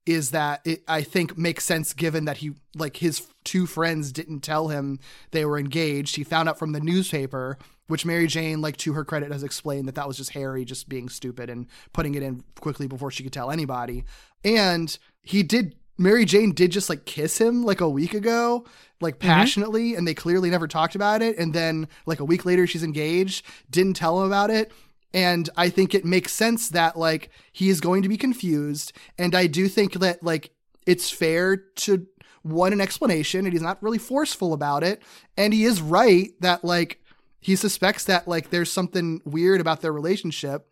[0.06, 4.42] is that it I think makes sense given that he like his two friends didn't
[4.42, 5.00] tell him
[5.32, 6.16] they were engaged.
[6.16, 9.88] He found out from the newspaper, which Mary Jane like to her credit has explained
[9.88, 13.24] that that was just Harry just being stupid and putting it in quickly before she
[13.24, 14.04] could tell anybody.
[14.44, 18.66] And he did Mary Jane did just like kiss him like a week ago,
[19.02, 19.28] like mm-hmm.
[19.28, 21.38] passionately, and they clearly never talked about it.
[21.38, 24.72] And then like a week later, she's engaged, didn't tell him about it.
[25.14, 28.94] And I think it makes sense that like he is going to be confused.
[29.18, 30.52] And I do think that like
[30.86, 32.08] it's fair to
[32.44, 35.02] want an explanation and he's not really forceful about it.
[35.38, 37.02] And he is right that like
[37.40, 40.68] he suspects that like there's something weird about their relationship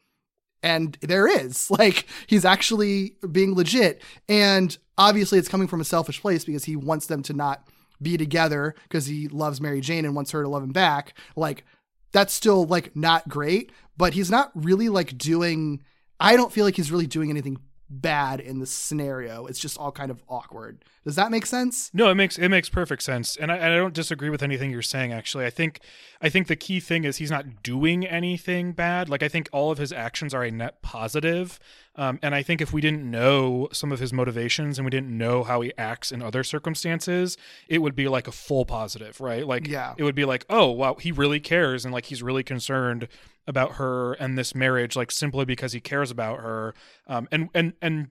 [0.63, 6.21] and there is like he's actually being legit and obviously it's coming from a selfish
[6.21, 7.67] place because he wants them to not
[8.01, 11.65] be together because he loves Mary Jane and wants her to love him back like
[12.11, 15.81] that's still like not great but he's not really like doing
[16.19, 17.57] I don't feel like he's really doing anything
[17.89, 22.09] bad in this scenario it's just all kind of awkward does that make sense No,
[22.09, 25.11] it makes it makes perfect sense, and I, I don't disagree with anything you're saying.
[25.11, 25.79] Actually, I think
[26.21, 29.09] I think the key thing is he's not doing anything bad.
[29.09, 31.57] Like I think all of his actions are a net positive,
[31.95, 35.17] um, and I think if we didn't know some of his motivations and we didn't
[35.17, 37.37] know how he acts in other circumstances,
[37.67, 39.47] it would be like a full positive, right?
[39.47, 39.95] Like Yeah.
[39.97, 43.07] it would be like, oh wow, he really cares, and like he's really concerned
[43.49, 46.73] about her and this marriage, like simply because he cares about her,
[47.07, 48.07] um, and and and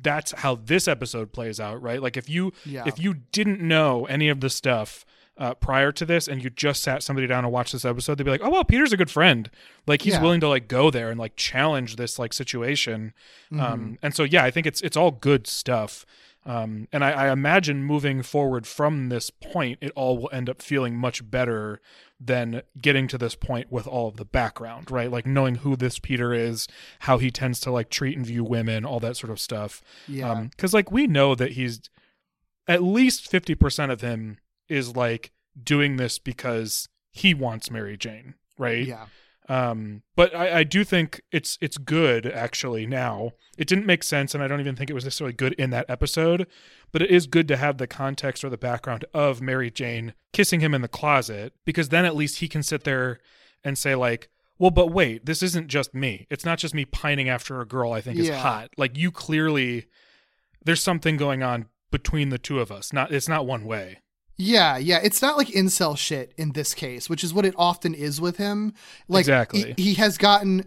[0.00, 2.00] that's how this episode plays out, right?
[2.02, 2.84] Like if you Yeah.
[2.86, 5.04] if you didn't know any of the stuff
[5.36, 8.24] uh, prior to this and you just sat somebody down and watched this episode, they'd
[8.24, 9.50] be like, "Oh well, Peter's a good friend.
[9.86, 10.22] Like he's Yeah.
[10.22, 13.12] willing to like go there and like challenge this like situation."
[13.52, 13.60] Mm-hmm.
[13.60, 16.06] Um, and so yeah, I think it's it's all good stuff.
[16.46, 20.62] Um, and I, I imagine moving forward from this point, it all will end up
[20.62, 21.82] feeling much better
[22.20, 25.10] than getting to this point with all of the background, right?
[25.10, 26.68] Like knowing who this Peter is,
[27.00, 29.82] how he tends to like treat and view women, all that sort of stuff.
[30.06, 31.80] yeah um, Because like we know that he's
[32.68, 38.34] at least fifty percent of him is like doing this because he wants Mary Jane,
[38.58, 38.86] right?
[38.86, 39.06] yeah
[39.50, 43.32] Um, but I, I do think it's it's good actually now.
[43.58, 45.90] It didn't make sense, and I don't even think it was necessarily good in that
[45.90, 46.46] episode.
[46.92, 50.60] But it is good to have the context or the background of Mary Jane kissing
[50.60, 53.18] him in the closet, because then at least he can sit there
[53.64, 56.28] and say like, "Well, but wait, this isn't just me.
[56.30, 58.70] It's not just me pining after a girl I think is hot.
[58.76, 59.86] Like you clearly,
[60.64, 62.92] there's something going on between the two of us.
[62.92, 63.98] Not it's not one way."
[64.42, 65.00] Yeah, yeah.
[65.02, 68.38] It's not like incel shit in this case, which is what it often is with
[68.38, 68.72] him.
[69.06, 69.74] Like Exactly.
[69.76, 70.64] he, he has gotten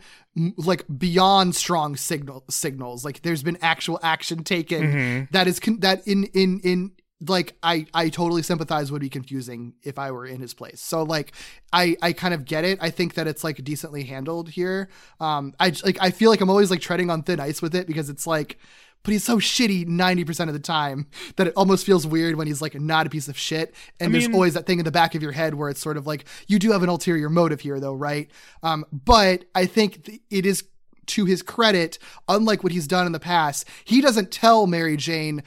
[0.57, 3.03] like beyond strong signal signals.
[3.03, 5.25] Like there's been actual action taken Mm-hmm.
[5.31, 6.91] that is con- that in in in
[7.27, 10.79] like I I totally sympathize would be confusing if I were in his place.
[10.81, 11.31] So like
[11.71, 12.77] I I kind of get it.
[12.81, 14.89] I think that it's like decently handled here.
[15.19, 17.87] Um I like I feel like I'm always like treading on thin ice with it
[17.87, 18.59] because it's like
[19.03, 22.61] but he's so shitty 90% of the time that it almost feels weird when he's
[22.61, 23.75] like not a piece of shit.
[23.99, 25.81] And I there's mean- always that thing in the back of your head where it's
[25.81, 28.29] sort of like, you do have an ulterior motive here though, right?
[28.63, 30.63] Um, but I think th- it is
[31.07, 31.99] to his credit,
[32.29, 35.43] unlike what he's done in the past, he doesn't tell Mary Jane,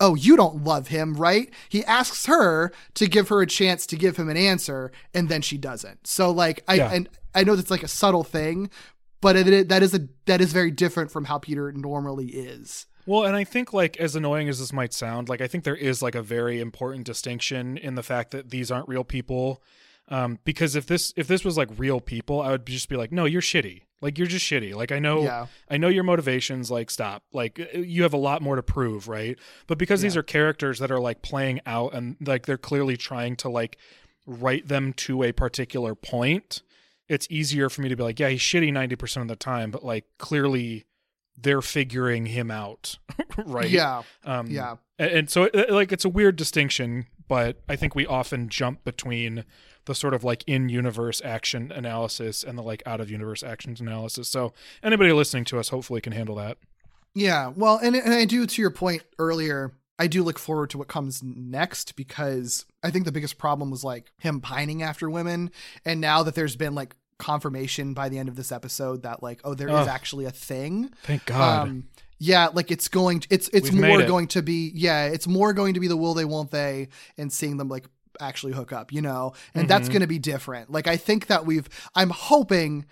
[0.00, 1.48] oh, you don't love him, right?
[1.68, 5.42] He asks her to give her a chance to give him an answer, and then
[5.42, 6.06] she doesn't.
[6.08, 6.90] So like, I Yeah.
[6.92, 8.68] and I know that's like a subtle thing,
[9.20, 12.86] but it, that is a that is very different from how Peter normally is.
[13.06, 15.76] Well, and I think like as annoying as this might sound, like I think there
[15.76, 19.62] is like a very important distinction in the fact that these aren't real people.
[20.08, 23.12] Um, because if this if this was like real people, I would just be like,
[23.12, 23.82] no, you're shitty.
[24.00, 24.74] Like you're just shitty.
[24.74, 25.46] Like I know Yeah.
[25.70, 26.70] I know your motivations.
[26.70, 27.22] Like stop.
[27.32, 29.38] Like you have a lot more to prove, right?
[29.66, 33.36] But because these are characters that are like playing out and like they're clearly trying
[33.36, 33.78] to like
[34.26, 36.62] write them to a particular point.
[37.08, 39.84] it's easier for me to be like, yeah, he's shitty 90% of the time, but
[39.84, 40.84] like clearly
[41.36, 42.98] they're figuring him out,
[43.36, 43.70] right?
[43.70, 44.02] Yeah.
[44.24, 44.76] Um, Yeah.
[44.98, 48.84] And, and so, it, like, it's a weird distinction, but I think we often jump
[48.84, 49.44] between
[49.84, 53.80] the sort of like in universe action analysis and the like out of universe actions
[53.80, 54.28] analysis.
[54.28, 56.58] So, anybody listening to us hopefully can handle that.
[57.14, 59.72] Yeah, well, and and I do to your point earlier.
[59.98, 63.82] I do look forward to what comes next because I think the biggest problem was
[63.82, 65.50] like him pining after women,
[65.86, 69.40] and now that there's been like confirmation by the end of this episode that like
[69.44, 69.88] oh there is Ugh.
[69.88, 70.90] actually a thing.
[71.04, 71.68] Thank God.
[71.68, 71.88] Um,
[72.18, 73.20] yeah, like it's going.
[73.20, 74.06] To, it's it's We've more it.
[74.06, 74.70] going to be.
[74.74, 76.88] Yeah, it's more going to be the will they won't they,
[77.18, 77.84] and seeing them like
[78.20, 78.90] actually hook up.
[78.92, 79.92] You know, and that's Mhm.
[79.92, 80.70] going to be different.
[80.70, 81.68] Like I think that we've.
[81.94, 82.86] I'm hoping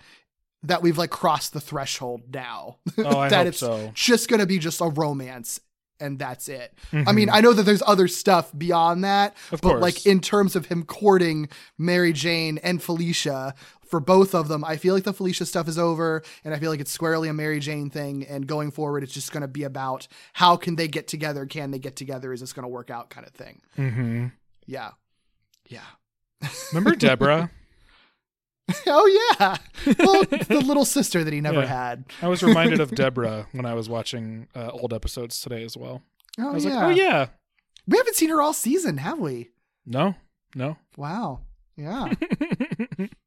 [0.63, 2.77] that we've like crossed the threshold now.
[2.99, 3.91] Oh, I that hope it's so.
[3.95, 5.59] just going to be just a romance
[5.99, 6.73] and that's it.
[6.91, 7.15] I Mhm.
[7.15, 9.81] mean, I know that there's other stuff beyond that, Of but course.
[9.81, 11.47] like in terms of him courting
[11.77, 13.55] Mary Jane and Felicia,
[13.87, 16.71] for both of them, I feel like the Felicia stuff is over, and I feel
[16.71, 18.25] like it's squarely a Mary Jane thing.
[18.25, 21.45] And going forward, it's just going to be about how can they get together?
[21.45, 22.33] Can they get together?
[22.33, 23.09] Is this going to work out?
[23.09, 23.61] Kind of thing.
[23.75, 24.27] hmm
[24.65, 24.91] Yeah,
[25.67, 25.81] yeah.
[26.73, 27.49] Remember Deborah?
[28.87, 29.57] oh yeah.
[29.99, 31.65] Well, the little sister that he never Yeah.
[31.67, 32.05] had.
[32.21, 36.01] I was reminded of Deborah when I was watching uh, old episodes today as well.
[36.39, 36.75] Oh I was yeah.
[36.75, 37.27] like, oh yeah,
[37.87, 39.51] We haven't seen her all season, have we?
[39.85, 40.15] no,
[40.55, 40.77] no.
[40.97, 41.41] Wow.
[41.77, 42.13] Yeah.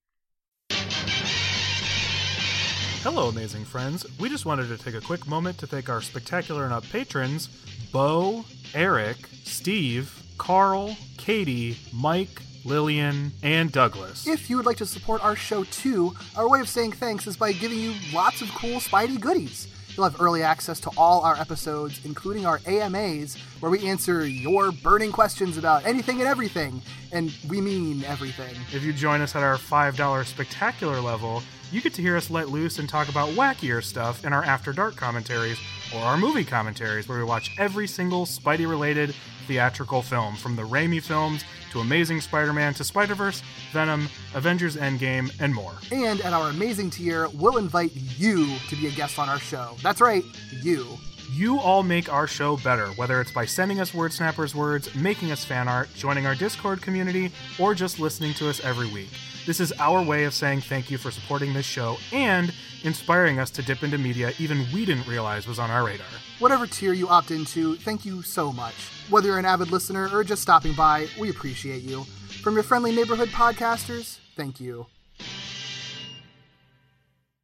[3.02, 4.04] Hello, amazing friends.
[4.18, 7.48] We just wanted to take a quick moment to thank our spectacular and up patrons
[7.92, 14.26] Bo, Eric, Steve, Carl, Katie, Mike, Lillian, and Douglas.
[14.26, 17.36] If you would like to support our show too, our way of saying thanks is
[17.36, 19.68] by giving you lots of cool Spidey goodies.
[19.98, 24.70] You'll have early access to all our episodes, including our AMAs, where we answer your
[24.70, 26.80] burning questions about anything and everything.
[27.10, 28.54] And we mean everything.
[28.72, 31.42] If you join us at our $5 spectacular level,
[31.72, 34.72] you get to hear us let loose and talk about wackier stuff in our After
[34.72, 35.58] Dark commentaries
[35.94, 39.14] or our movie commentaries, where we watch every single Spidey related
[39.46, 44.76] theatrical film, from the Raimi films to Amazing Spider Man to Spider Verse, Venom, Avengers
[44.76, 45.72] Endgame, and more.
[45.90, 49.76] And at our amazing tier, we'll invite you to be a guest on our show.
[49.82, 50.24] That's right,
[50.62, 50.86] you.
[51.30, 55.30] You all make our show better, whether it's by sending us Word Snappers words, making
[55.30, 59.10] us fan art, joining our Discord community, or just listening to us every week.
[59.44, 62.52] This is our way of saying thank you for supporting this show and
[62.82, 66.06] inspiring us to dip into media even we didn't realize was on our radar.
[66.38, 68.74] Whatever tier you opt into, thank you so much.
[69.10, 72.04] Whether you're an avid listener or just stopping by, we appreciate you.
[72.42, 74.86] From your friendly neighborhood podcasters, thank you.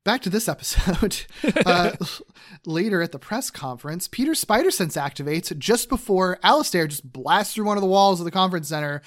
[0.05, 1.23] Back to this episode.
[1.67, 1.93] uh,
[2.67, 7.65] later at the press conference, Peter's spider sense activates just before Alistair just blasts through
[7.65, 9.01] one of the walls of the conference center,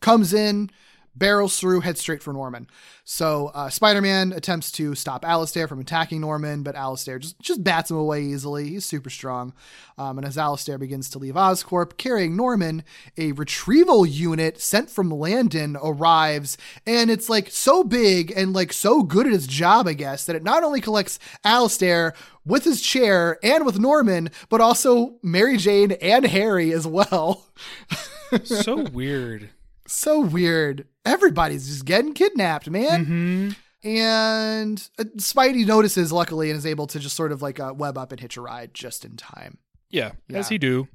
[0.00, 0.70] comes in,
[1.14, 2.66] barrels through, heads straight for Norman.
[3.04, 7.90] So uh, Spider-Man attempts to stop Alistair from attacking Norman, but Alistair just just bats
[7.90, 8.68] him away easily.
[8.68, 9.52] He's super strong.
[9.98, 12.84] Um, and as Alistair begins to leave Oscorp carrying Norman,
[13.18, 16.56] a retrieval unit sent from Landon arrives,
[16.86, 20.36] and it's like so big and like so good at its job, I guess, that
[20.36, 25.92] it not only collects Alistair with his chair and with Norman, but also Mary Jane
[25.92, 27.46] and Harry as well.
[28.44, 29.50] so weird.
[29.86, 30.86] So weird.
[31.04, 33.04] Everybody's just getting kidnapped, man.
[33.04, 33.50] hmm
[33.88, 37.98] And uh, Spidey notices, luckily, and is able to just sort of like uh, web
[37.98, 39.58] up and hitch a ride just in time.
[39.90, 40.38] Yeah, Yeah.
[40.38, 40.88] as he do.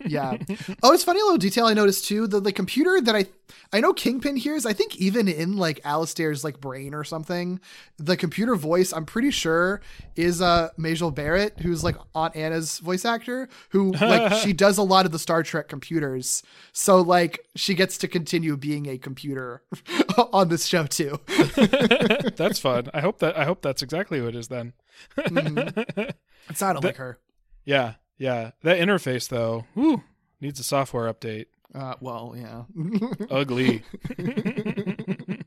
[0.00, 0.36] Yeah.
[0.82, 2.26] oh, it's funny a little detail I noticed too.
[2.26, 3.26] The the computer that I
[3.72, 4.66] I know Kingpin hears.
[4.66, 7.60] I think even in like Alistair's like brain or something,
[7.98, 9.80] the computer voice I'm pretty sure
[10.16, 14.82] is uh Majel Barrett, who's like Aunt Anna's voice actor, who like she does a
[14.82, 16.42] lot of the Star Trek computers.
[16.72, 19.62] So like she gets to continue being a computer
[20.32, 21.20] on this show too.
[22.36, 22.90] that's fun.
[22.92, 24.72] I hope that I hope that's exactly what it is then.
[25.16, 27.18] It sounded like her.
[27.64, 28.52] Yeah, yeah.
[28.62, 30.02] That interface though, whew,
[30.40, 31.46] needs a software update.
[31.74, 32.64] Uh, well, yeah.
[33.30, 33.82] Ugly.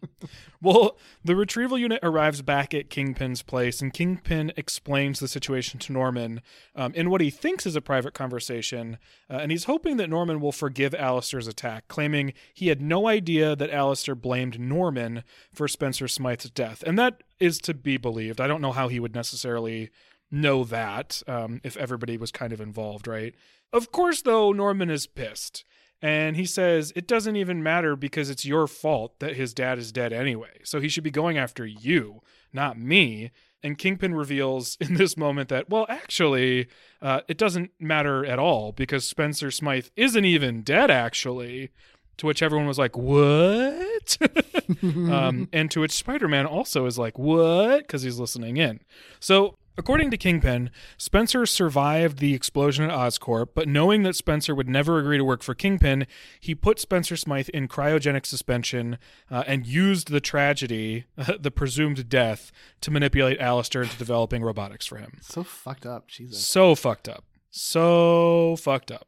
[0.61, 5.93] well, the retrieval unit arrives back at Kingpin's place, and Kingpin explains the situation to
[5.93, 6.41] Norman
[6.75, 8.97] um, in what he thinks is a private conversation.
[9.29, 13.55] Uh, and he's hoping that Norman will forgive Alistair's attack, claiming he had no idea
[13.55, 16.83] that Alistair blamed Norman for Spencer Smythe's death.
[16.85, 18.41] And that is to be believed.
[18.41, 19.91] I don't know how he would necessarily
[20.31, 23.33] know that um, if everybody was kind of involved, right?
[23.73, 25.63] Of course, though, Norman is pissed.
[26.01, 29.91] And he says it doesn't even matter because it's your fault that his dad is
[29.91, 30.59] dead anyway.
[30.63, 32.21] So he should be going after you,
[32.53, 33.31] not me.
[33.63, 36.67] And Kingpin reveals in this moment that, well, actually,
[37.01, 41.71] uh, it doesn't matter at all because Spencer Smythe isn't even dead, actually.
[42.17, 44.17] To which everyone was like, "What?"
[44.81, 48.79] um, and to which Spider-Man also is like, "What?" Because he's listening in.
[49.19, 54.67] So, according to Kingpin, Spencer survived the explosion at Oscorp, but knowing that Spencer would
[54.67, 56.07] never agree to work for Kingpin,
[56.39, 58.97] he put Spencer Smythe in cryogenic suspension
[59.29, 61.05] uh, and used the tragedy,
[61.39, 62.51] the presumed death,
[62.81, 65.19] to manipulate Alistair into developing robotics for him.
[65.21, 66.07] So fucked up.
[66.07, 66.45] Jesus.
[66.45, 67.23] So fucked up.
[67.49, 69.07] So fucked up.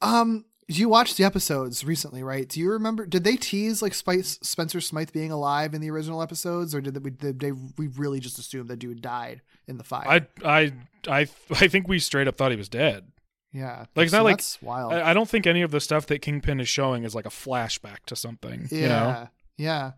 [0.00, 0.44] Um,
[0.78, 2.48] you watched the episodes recently, right?
[2.48, 3.06] Do you remember?
[3.06, 6.94] Did they tease like Spice, Spencer Smythe being alive in the original episodes, or did
[6.94, 10.06] they, did they we really just assume that dude died in the fire?
[10.06, 10.72] I I
[11.08, 11.20] I
[11.50, 13.04] I think we straight up thought he was dead.
[13.52, 14.92] yeah, Like, it's So not like- that's wild.
[14.92, 17.30] I, I don't think any of the stuff that Kingpin is showing is like a
[17.30, 18.68] flashback to something.
[18.70, 19.28] yeah, You know?
[19.56, 19.90] yeah,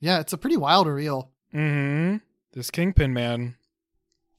[0.00, 0.20] yeah.
[0.20, 1.30] It's a pretty wild reveal.
[1.54, 2.16] Mm-hmm.
[2.52, 3.56] This Kingpin man.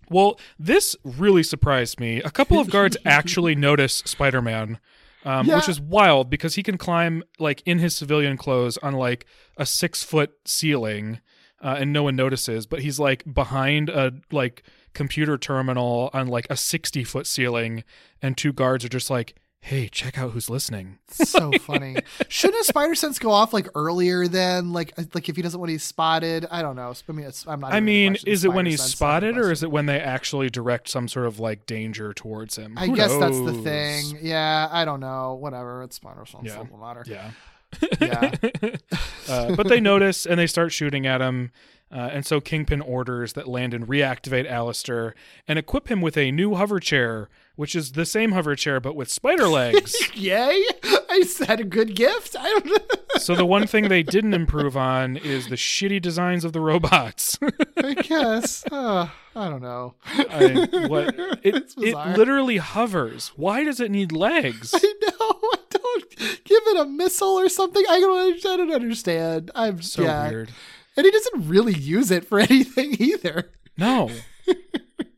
[0.09, 2.21] Well, this really surprised me.
[2.21, 4.79] A couple of guards actually notice Spider-Man,
[5.25, 5.57] um, Yeah.
[5.57, 9.25] which is wild because he can climb like in his civilian clothes on like
[9.57, 11.19] a six-foot ceiling,
[11.61, 12.65] uh, and no one notices.
[12.65, 14.63] But he's like behind a like
[14.93, 17.83] computer terminal on like a sixty-foot ceiling,
[18.21, 20.99] and two guards are just like, "Hey, check out who's listening."
[21.35, 21.95] So funny.
[22.27, 25.69] Shouldn't a spider sense go off like earlier than like like if he doesn't want
[25.71, 26.45] he's spotted?
[26.51, 26.93] I don't know.
[27.07, 27.73] I mean, it's, I'm not.
[27.73, 31.07] I mean, is it when he's spotted, or is it when they actually direct some
[31.07, 32.77] sort of like danger towards him?
[32.77, 34.19] I Who guess that's the thing.
[34.21, 35.35] Yeah, I don't know.
[35.35, 35.83] Whatever.
[35.83, 36.43] It's spider sense.
[36.45, 36.57] Yeah.
[36.57, 37.03] Doesn't matter.
[37.07, 37.31] Yeah.
[37.99, 38.31] Yeah.
[39.29, 41.51] uh, but they notice and they start shooting at him.
[41.91, 45.13] Uh, and so Kingpin orders that Landon reactivate Alistair
[45.47, 48.95] and equip him with a new hover chair, which is the same hover chair but
[48.95, 49.95] with spider legs.
[50.15, 50.63] Yay!
[51.09, 52.35] I said a good gift.
[52.37, 53.19] I don't know.
[53.19, 57.37] so the one thing they didn't improve on is the shitty designs of the robots.
[57.77, 58.65] I guess.
[58.71, 59.93] Uh, I don't know.
[60.05, 63.31] I, what, it, it literally hovers.
[63.35, 64.73] Why does it need legs?
[64.73, 65.39] I know.
[65.53, 66.09] I don't
[66.43, 67.83] give it a missile or something.
[67.89, 68.45] I don't.
[68.45, 69.51] I don't understand.
[69.53, 70.29] I'm So yeah.
[70.29, 70.49] weird.
[70.97, 73.51] And he doesn't really use it for anything either.
[73.77, 74.09] No.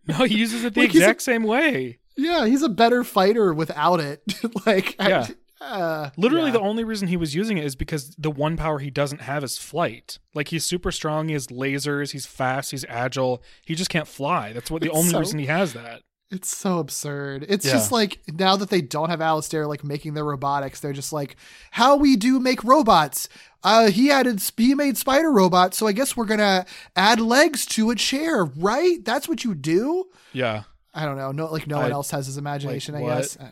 [0.07, 1.99] No, he uses it the Like, he's a- exact same way.
[2.15, 4.21] Yeah, he's a better fighter without it.
[4.65, 5.27] like, I- Yeah.
[5.61, 6.53] uh, Literally, yeah.
[6.53, 9.43] the only reason he was using it is because the one power he doesn't have
[9.43, 10.17] is flight.
[10.33, 13.43] Like he's super strong, he has lasers, he's fast, he's agile.
[13.65, 14.53] He just can't fly.
[14.53, 16.01] That's what the It's only so- reason he has that.
[16.29, 17.45] It's so absurd.
[17.47, 17.71] It's Yeah.
[17.73, 21.37] just like now that they don't have Alistair like making their robotics, they're just like,
[21.71, 23.29] how we do make robots.
[23.63, 26.65] Uh, he added, he made spider robots, so I guess we're gonna
[26.95, 29.03] add legs to a chair, right?
[29.05, 30.05] That's what you do.
[30.33, 30.63] Yeah.
[30.93, 31.31] I don't know.
[31.31, 32.95] No, like no one else has his imagination.
[32.95, 33.37] I guess.
[33.37, 33.51] Uh,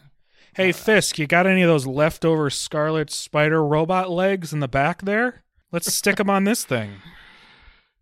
[0.56, 5.02] Hey Fisk, you got any of those leftover Scarlet Spider robot legs in the back
[5.02, 5.44] there?
[5.72, 6.96] Let's stick them on this thing.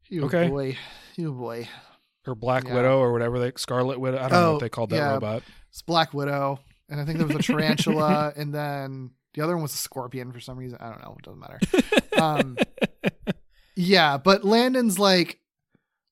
[0.09, 0.47] You Okay.
[0.47, 0.77] boy,
[1.15, 1.67] you boy.
[2.25, 2.75] Or Black Yeah.
[2.75, 4.17] Widow or whatever they Scarlet Widow.
[4.17, 5.11] I don't know Oh, what they called that yeah.
[5.13, 5.43] robot.
[5.69, 6.59] It's Black Widow,
[6.89, 10.31] and I think there was a tarantula, and then the other one was a scorpion
[10.31, 10.77] for some reason.
[10.81, 11.15] I don't know.
[11.19, 11.59] It doesn't matter.
[12.21, 12.57] Um,
[13.75, 15.39] yeah, but Landon's like,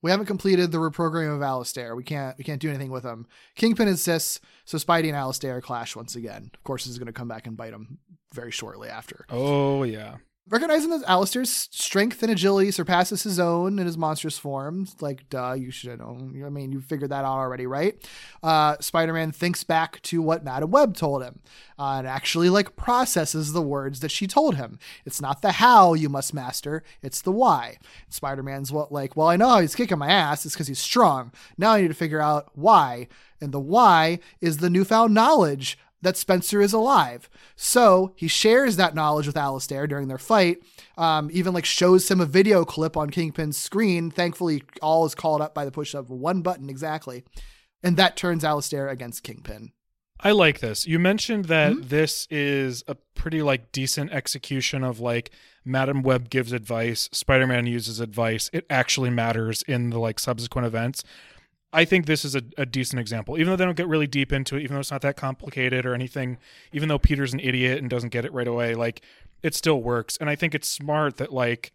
[0.01, 1.95] we haven't completed the reprogramming of Alistair.
[1.95, 3.27] We can't we can't do anything with him.
[3.55, 6.49] Kingpin insists, so Spidey and Alistair clash once again.
[6.53, 7.99] Of course, this is going to come back and bite him
[8.33, 9.25] very shortly after.
[9.29, 10.15] Oh yeah.
[10.49, 15.53] Recognizing that Alistair's strength and agility surpasses his own in his monstrous form, like, duh,
[15.53, 16.17] you should know.
[16.45, 17.95] I mean, you figured that out already, right?
[18.41, 21.39] Uh, Spider Man thinks back to what Madame Web told him
[21.77, 24.79] uh, and actually, like, processes the words that she told him.
[25.05, 27.77] It's not the how you must master, it's the why.
[28.09, 31.31] Spider Man's what, like, well, I know he's kicking my ass, it's because he's strong.
[31.57, 33.07] Now I need to figure out why.
[33.39, 37.29] And the why is the newfound knowledge that Spencer is alive.
[37.55, 40.57] So he shares that knowledge with Alistair during their fight.
[40.97, 44.11] Um, even like shows him a video clip on Kingpin's screen.
[44.11, 47.23] Thankfully, all is called up by the push of one button exactly.
[47.83, 49.71] And that turns Alistair against Kingpin.
[50.23, 50.85] I like this.
[50.85, 51.87] You mentioned that Mm-hmm.
[51.87, 55.31] this is a pretty like decent execution of like
[55.65, 58.49] Madame Web gives advice, Spider-Man uses advice.
[58.53, 61.03] It actually matters in the like subsequent events.
[61.73, 63.37] I think this is a, a decent example.
[63.37, 65.85] Even though they don't get really deep into it, even though it's not that complicated
[65.85, 66.37] or anything,
[66.73, 69.01] even though Peter's an idiot and doesn't get it right away, like
[69.41, 70.17] it still works.
[70.17, 71.71] And I think it's smart that like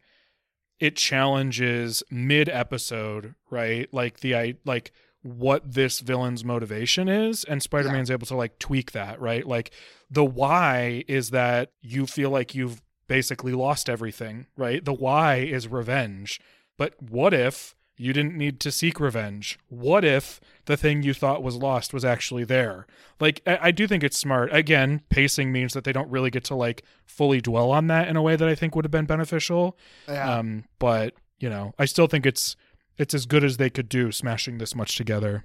[0.79, 3.93] it challenges mid episode, right?
[3.93, 4.93] Like the I like
[5.23, 9.47] what this villain's motivation is and Spider-Man's able to like tweak that, right?
[9.47, 9.73] Like
[10.11, 14.85] the why is that you feel like you've basically lost everything, right?
[14.85, 16.41] The why is revenge.
[16.77, 19.59] But what if you didn't need to seek revenge?
[19.69, 22.87] What if the thing you thought was lost was actually there?
[23.21, 24.53] Like, I, I do think it's smart.
[24.53, 28.17] Again, pacing means that they don't really get to like fully dwell on that in
[28.17, 29.79] a way that I think would have been beneficial.
[30.09, 30.39] Yeah.
[30.39, 32.57] Um, but you know, I still think it's
[32.99, 35.45] it's as good as they could do smashing this much together,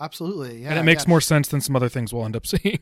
[0.00, 0.62] Absolutely.
[0.62, 0.70] Yeah.
[0.70, 1.10] and it makes yeah.
[1.10, 2.80] more sense than some other things we'll end up seeing.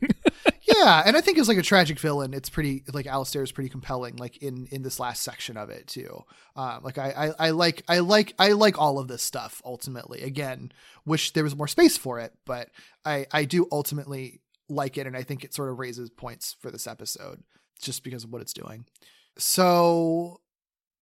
[0.61, 3.69] Yeah, and I think as like a tragic villain, it's pretty like Alistair is pretty
[3.69, 4.17] compelling.
[4.17, 6.23] Like in in this last section of it too.
[6.55, 9.61] Um, like I, I I like I like I like all of this stuff.
[9.65, 10.71] Ultimately, again,
[11.05, 12.69] wish there was more space for it, but
[13.05, 16.71] I I do ultimately like it, and I think it sort of raises points for
[16.71, 17.43] this episode
[17.81, 18.85] just because of what it's doing.
[19.37, 20.41] So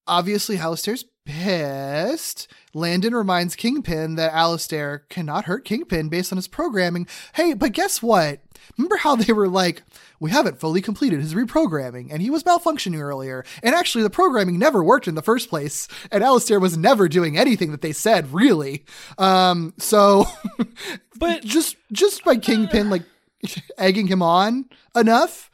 [0.08, 2.48] obviously, Alistair's pissed.
[2.74, 7.08] Landon reminds Kingpin that Alistair cannot hurt Kingpin based on his programming.
[7.34, 8.40] Hey, but guess what?
[8.78, 9.84] Remember how they were like,
[10.20, 13.46] we haven't fully completed his reprogramming, and he was malfunctioning earlier.
[13.64, 17.38] And actually, the programming never worked in the first place, and Alistair was never doing
[17.38, 18.86] anything that they said, really.
[19.18, 20.26] Um, so,
[21.20, 23.04] But- just just by Kingpin like
[23.78, 25.50] egging him on enough,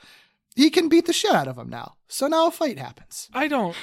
[0.55, 1.95] he can beat the shit out of him now.
[2.07, 3.29] So now a fight happens.
[3.33, 3.75] I don't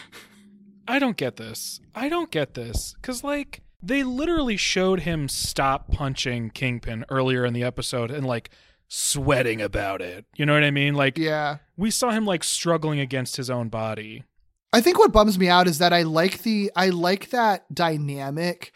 [0.90, 1.80] I don't get this.
[1.94, 7.54] I don't get this cuz like they literally showed him stop punching Kingpin earlier in
[7.54, 8.50] the episode and like
[8.88, 10.26] sweating about it.
[10.36, 10.94] You know what I mean?
[10.94, 11.58] Like Yeah.
[11.76, 14.24] we saw him like struggling against his own body.
[14.72, 18.72] I think what bums me out is that I like the I like that dynamic.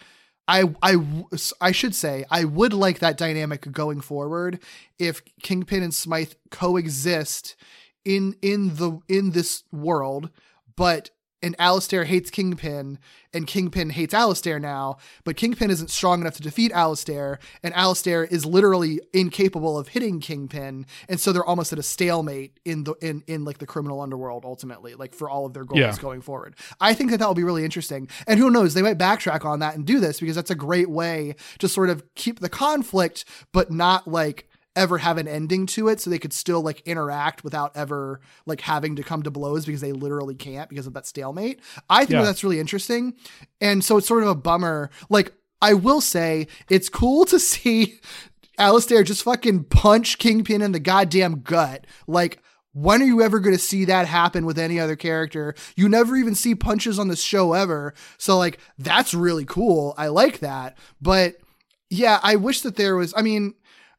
[0.46, 0.96] I I
[1.60, 4.60] I should say I would like that dynamic going forward
[4.98, 7.56] if Kingpin and Smythe coexist
[8.04, 10.30] in in the in this world,
[10.76, 11.10] but
[11.44, 12.98] and Alistair hates Kingpin
[13.32, 18.24] and Kingpin hates Alistair now, but Kingpin isn't strong enough to defeat Alistair, and Alistair
[18.24, 22.94] is literally incapable of hitting Kingpin, and so they're almost at a stalemate in the
[23.02, 25.96] in in like the criminal underworld ultimately, like for all of their goals Yeah.
[26.00, 26.54] going forward.
[26.80, 29.58] I think that that will be really interesting, and who knows, they might backtrack on
[29.60, 33.24] that and do this because that's a great way to sort of keep the conflict,
[33.52, 37.44] but not like ever have an ending to it so they could still like interact
[37.44, 41.06] without ever like having to come to blows because they literally can't because of that
[41.06, 41.60] stalemate.
[41.88, 42.20] I think Yeah.
[42.20, 43.14] that that's really interesting.
[43.60, 44.90] And so it's sort of a bummer.
[45.08, 48.00] Like I will say it's cool to see
[48.58, 51.86] Alistair just fucking punch Kingpin in the goddamn gut.
[52.06, 52.40] Like
[52.72, 55.54] when are you ever going to see that happen with any other character?
[55.76, 57.94] You never even see punches on this show ever.
[58.18, 59.94] So like that's really cool.
[59.96, 60.76] I like that.
[61.00, 61.36] But
[61.90, 63.14] yeah, I wish that there was.
[63.16, 63.54] I mean,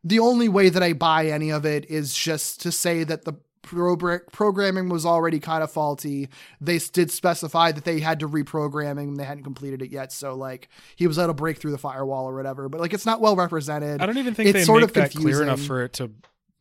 [0.06, 3.34] the only way that I buy any of it is just to say that the
[3.64, 6.30] programming was already kind of faulty.
[6.62, 10.12] They did specify that they had to reprogramming and they hadn't completed it yet.
[10.12, 12.70] So like he was able to break through the firewall or whatever.
[12.70, 14.01] But like it's not well represented.
[14.01, 16.12] I don't even think It's they sort make of that clear enough for it to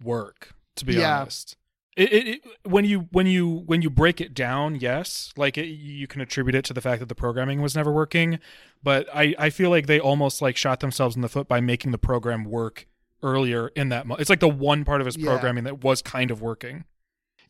[0.02, 0.54] work.
[0.76, 1.20] To be Yeah.
[1.20, 1.56] honest,
[1.96, 5.66] it, it, it when you when you when you break it down, yes, like it,
[5.66, 8.38] you can attribute it to the fact that the programming was never working.
[8.82, 11.92] But I I feel like they almost like shot themselves in the foot by making
[11.92, 12.86] the program work
[13.22, 14.06] earlier in that.
[14.06, 15.30] Mo- it's like the one part of his Yeah.
[15.30, 16.84] programming that was kind of working.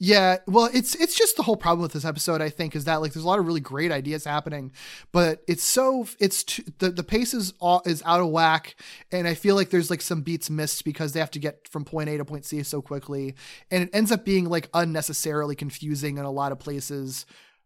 [0.01, 2.43] Yeah, well, it's it's just the whole problem with this episode.
[2.43, 4.73] I think is that like there's a lot of really great ideas happening,
[5.13, 8.75] but it's so it's too, the the pace is all, is out of whack,
[9.13, 11.85] and I feel like there's like some beats missed because they have to get from
[11.85, 13.37] point A to point C so quickly,
[13.71, 17.25] and it ends up being like unnecessarily confusing in a lot of places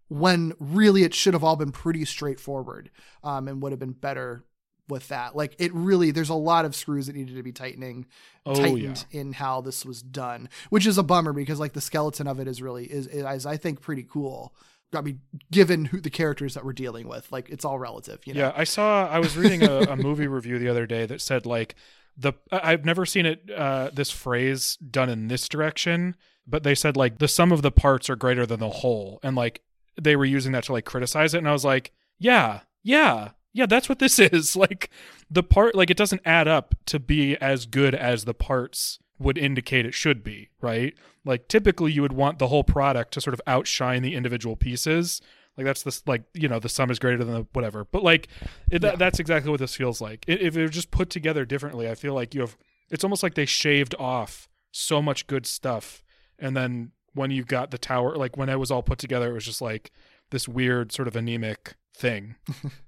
[0.08, 2.90] when really it should have all been pretty straightforward,
[3.24, 4.44] um, and would have been better
[4.88, 5.36] with that.
[5.36, 8.06] Like it really, there's a lot of screws that needed to be tightening
[8.46, 12.26] Oh tightened in how this was done, which is a bummer because like the skeleton
[12.26, 14.54] of it is really is, is I think pretty cool.
[14.94, 15.20] I mean,
[15.50, 18.40] given who the characters that we're dealing with, like it's all relative, you know.
[18.40, 19.06] Yeah, I saw.
[19.06, 21.74] I was reading a, a movie review the other day that said like
[22.16, 22.32] the.
[22.50, 23.50] I've never seen it.
[23.54, 26.16] Uh, this phrase done in this direction,
[26.46, 29.36] but they said like the sum of the parts are greater than the whole, and
[29.36, 29.60] like
[30.00, 33.66] they were using that to like criticize it, and I was like, yeah, yeah, yeah,
[33.66, 34.56] that's what this is.
[34.56, 34.90] Like
[35.30, 39.38] the part, like it doesn't add up to be as good as the parts would
[39.38, 40.94] indicate it should be, right?
[41.24, 45.20] Like typically you would want the whole product to sort of outshine the individual pieces.
[45.56, 47.84] Like that's this like you know the sum is greater than the whatever.
[47.84, 48.28] But like
[48.70, 50.24] it, that, that's exactly what this feels like.
[50.28, 52.56] I if it were just put together differently, I feel like you have.
[52.90, 56.02] It's almost like they shaved off so much good stuff,
[56.38, 59.34] and then when you got the tower, like when it was all put together, it
[59.34, 59.90] was just like
[60.30, 62.36] this weird sort of anemic thing.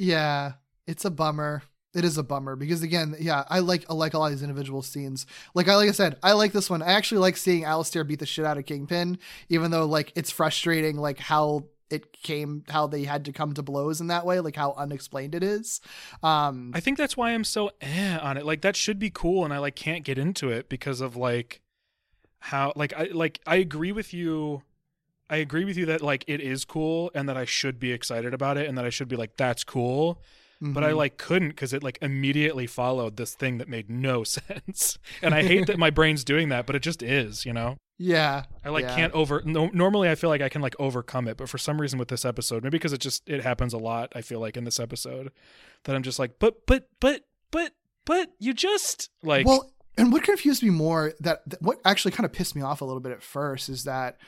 [0.00, 0.52] Yeah,
[0.86, 1.62] it's a bummer.
[1.94, 4.42] It is a bummer because again, yeah, I like I like a lot of these
[4.42, 5.26] individual scenes.
[5.54, 6.80] Like I like I said, I like this one.
[6.80, 9.18] I actually like seeing Alistair beat the shit out of Kingpin,
[9.50, 13.62] even though like it's frustrating like how it came how they had to come to
[13.62, 15.82] blows in that way, like how unexplained it is.
[16.22, 18.46] Um I think that's why I'm so eh on it.
[18.46, 21.60] Like that should be cool, and I like can't get into it because of like
[22.38, 24.62] how like I like I agree with you.
[25.30, 28.34] I agree with you that like it is cool and that I should be excited
[28.34, 30.20] about it and that I should be like that's cool.
[30.62, 30.96] But I mhm.
[30.96, 34.98] like couldn't because it like immediately followed this thing that made no sense.
[35.22, 37.78] And I hate that my brain's doing that, but it just is, you know.
[37.96, 38.44] yeah.
[38.62, 38.94] I like yeah.
[38.94, 39.40] can't over.
[39.44, 42.08] No, normally, I feel like I can like overcome it, but for some reason with
[42.08, 44.12] this episode, maybe because it just it happens a lot.
[44.14, 45.32] I feel like in this episode
[45.84, 47.72] that I'm just like, but but but but
[48.04, 52.26] but you just like Well, and what confused me more that, that what actually kind
[52.26, 54.18] of pissed me off a little bit at first is that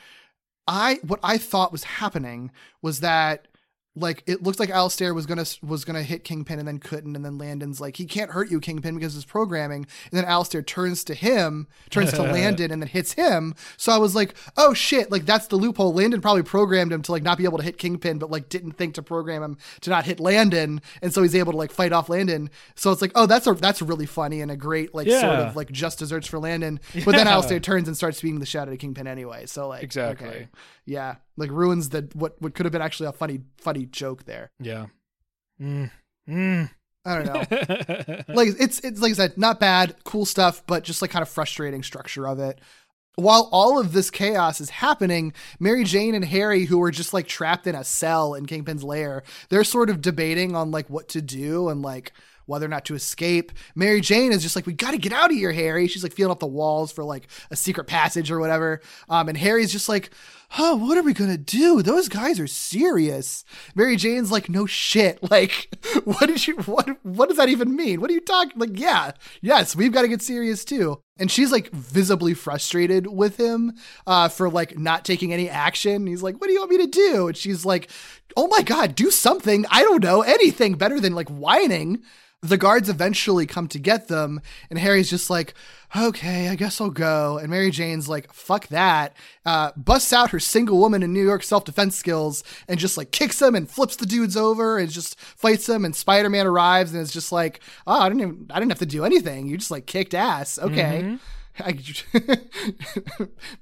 [0.66, 3.48] I what I thought was happening was that
[3.94, 7.24] like it looks like Alistair was gonna was gonna hit Kingpin and then couldn't, and
[7.24, 9.86] then Landon's like he can't hurt you, Kingpin, because it's programming.
[10.10, 13.55] And then Alistair turns to him, turns to Landon, and then hits him.
[13.77, 15.93] So I was like, oh shit, like that's the loophole.
[15.93, 18.73] Landon probably programmed him to like not be able to hit Kingpin, but like didn't
[18.73, 21.93] think to program him to not hit Landon, and so he's able to like fight
[21.93, 22.48] off Landon.
[22.74, 25.55] So it's like, oh, that's a that's really funny and a great like sort of
[25.56, 26.81] like just desserts for Landon.
[27.05, 27.35] But then Yeah.
[27.35, 29.44] Alistair turns and starts beating the shit out of Kingpin anyway.
[29.47, 30.27] So like Exactly.
[30.28, 30.48] okay.
[30.86, 31.16] Yeah.
[31.36, 34.50] Like ruins the what what could have been actually a funny funny joke there.
[34.60, 34.86] Yeah.
[35.60, 35.90] Mm.
[36.28, 36.70] Mm.
[37.04, 38.24] I don't know.
[38.34, 41.28] like it's it's like I said, not bad, cool stuff, but just like kind of
[41.28, 42.60] frustrating structure of it.
[43.16, 47.26] While all of this chaos is happening, Mary Jane and Harry, who are just like
[47.26, 51.20] trapped in a cell in Kingpin's lair, they're sort of debating on like what to
[51.20, 52.12] do and like
[52.46, 53.52] whether or not to escape.
[53.74, 55.86] Mary Jane is just like, we got to get out of here, Harry.
[55.88, 58.80] She's like feeling up the walls for like a secret passage or whatever.
[59.09, 60.10] Um, and Harry's just like,
[60.58, 61.82] oh, what are we gonna do?
[61.82, 63.44] Those guys are serious.
[63.74, 65.18] Mary Jane's like, no shit.
[65.32, 65.74] Like,
[66.04, 68.02] what did you what what does that even mean?
[68.02, 71.00] What are you talking like, yeah, yes, we've got to get serious too.
[71.18, 73.72] And she's like visibly frustrated with him
[74.06, 76.06] uh, for like not taking any action.
[76.06, 77.28] He's like, what do you want me to do?
[77.28, 77.88] And she's like,
[78.36, 79.64] oh my God, do something.
[79.70, 82.02] I don't know, anything better than like whining.
[82.42, 85.54] The guards eventually come to get them, and Harry's just like,
[85.94, 87.38] okay, I guess I'll go.
[87.38, 89.16] And Mary Jane's like, fuck that.
[89.46, 93.10] Uh, busts out her single woman in New York self defense skills and just like
[93.12, 95.85] kicks him and flips the dudes over and just fights him.
[95.85, 98.78] And Spider Man arrives and is just like, oh, I didn't even, I didn't have
[98.81, 99.47] to do anything.
[99.47, 100.59] You just like kicked ass.
[100.59, 101.02] Okay.
[101.05, 101.16] Mm-hmm.
[101.60, 101.77] I,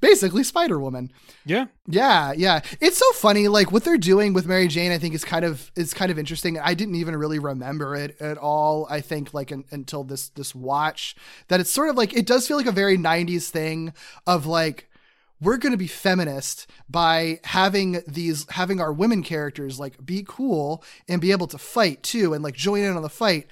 [0.00, 1.10] basically, Spider Woman.
[1.44, 1.66] yeah.
[1.88, 2.60] Yeah, yeah.
[2.80, 3.48] It's so funny.
[3.48, 6.18] Like what they're doing with Mary Jane, I think is kind of is kind of
[6.18, 6.56] interesting.
[6.58, 8.86] I didn't even really remember it at all.
[8.88, 11.16] I think like un until this this watch
[11.48, 13.92] that it's sort of like it does feel like a very '90s thing
[14.24, 14.88] of like
[15.40, 20.84] we're going to be feminist by having these having our women characters like be cool
[21.08, 23.46] and be able to fight too and like join in on the fight.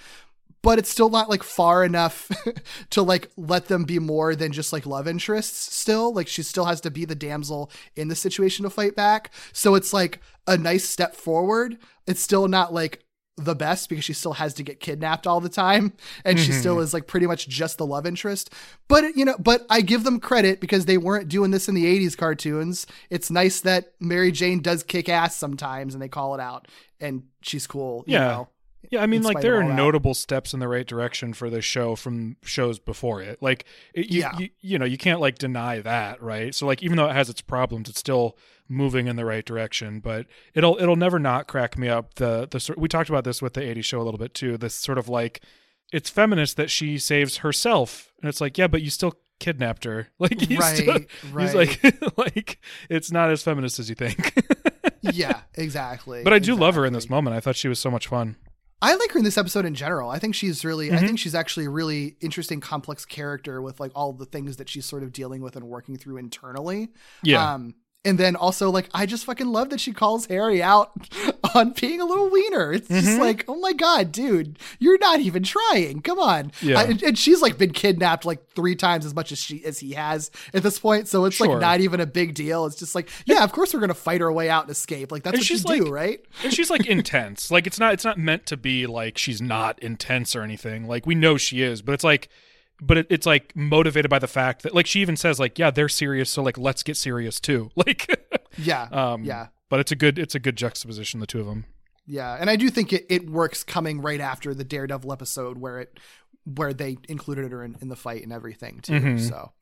[0.60, 2.31] But it's still not like far enough
[2.90, 6.12] to like let them be more than just like love interests still.
[6.12, 9.32] Like she still has to be the damsel in the situation to fight back.
[9.52, 11.78] So it's like a nice step forward.
[12.06, 13.05] It's still not like
[13.39, 15.93] the best because she still has to get kidnapped all the time
[16.24, 16.82] and she still mm-hmm.
[16.85, 18.52] is like pretty much just the love interest.
[18.89, 21.85] But you know but i give them credit because they weren't doing this in the
[21.85, 22.86] 80s cartoons.
[23.10, 26.69] It's nice that mary jane does kick ass sometimes and they call it out
[27.01, 28.27] and she's cool you Yeah.
[28.28, 28.48] know
[28.90, 31.94] Yeah, I mean, like there are notable steps in the right direction for this show
[31.97, 33.43] from shows before it.
[33.43, 34.39] Like, it, you, Yeah.
[34.39, 36.55] you, you know, you can't like deny that, right?
[36.55, 38.36] So, like, even though it has its problems, it's still
[38.69, 40.01] moving in the right direction.
[40.01, 42.15] But it'll it'll never not crack me up.
[42.15, 44.56] The the we talked about this with the '80s show a little bit too.
[44.56, 45.43] This sort of like
[45.93, 50.09] it's feminist that she saves herself, and it's like, yeah, but you still kidnapped her.
[50.19, 50.98] Like, he's Right, still,
[51.32, 51.44] right.
[51.47, 52.59] He's like, like
[52.90, 54.35] it's not as feminist as you think.
[55.01, 56.24] yeah, exactly.
[56.24, 57.36] but I do love her in this moment.
[57.36, 58.36] I thought she was so much fun.
[58.81, 60.11] I like her in this episode in general.
[60.11, 60.97] I think she's really, Mm-hmm.
[60.97, 64.69] I think she's actually a really interesting, complex character with like all the things that
[64.69, 66.89] she's sort of dealing with and working through internally.
[67.23, 67.55] Yeah.
[67.55, 67.75] Um,
[68.09, 70.91] and then also like I just fucking love that she calls Harry out
[71.55, 72.73] on being a little wiener.
[72.73, 73.07] It's Mm-hmm.
[73.07, 76.01] just like, oh my god, dude, you're not even trying.
[76.01, 76.53] Come on.
[76.63, 76.79] Yeah.
[76.81, 79.93] I- and, she's like been kidnapped like three times as much as she as he
[79.93, 81.09] has at this point.
[81.09, 81.49] So it's Sure.
[81.49, 82.67] like not even a big deal.
[82.67, 85.13] It's just like, yeah, of course we're gonna fight our way out and escape.
[85.13, 86.21] Like that's And what she's you do, right?
[86.45, 89.79] and she's like intense like it's not it's not meant to be like she's not
[89.81, 92.29] intense or anything like we know she is but it's like
[92.81, 95.71] but it, it's like motivated by the fact that like she even says like yeah
[95.71, 98.07] they're serious so like let's get serious too like
[98.57, 98.83] Yeah.
[98.93, 99.49] um yeah.
[99.69, 101.65] but it's a good it's a good juxtaposition the two of them
[102.07, 105.81] Yeah, and I do think it, it works coming right after the Daredevil episode where
[105.81, 105.99] it
[106.45, 108.93] where they included her in, in the fight and everything too.
[109.01, 109.29] Mhm.
[109.29, 109.53] So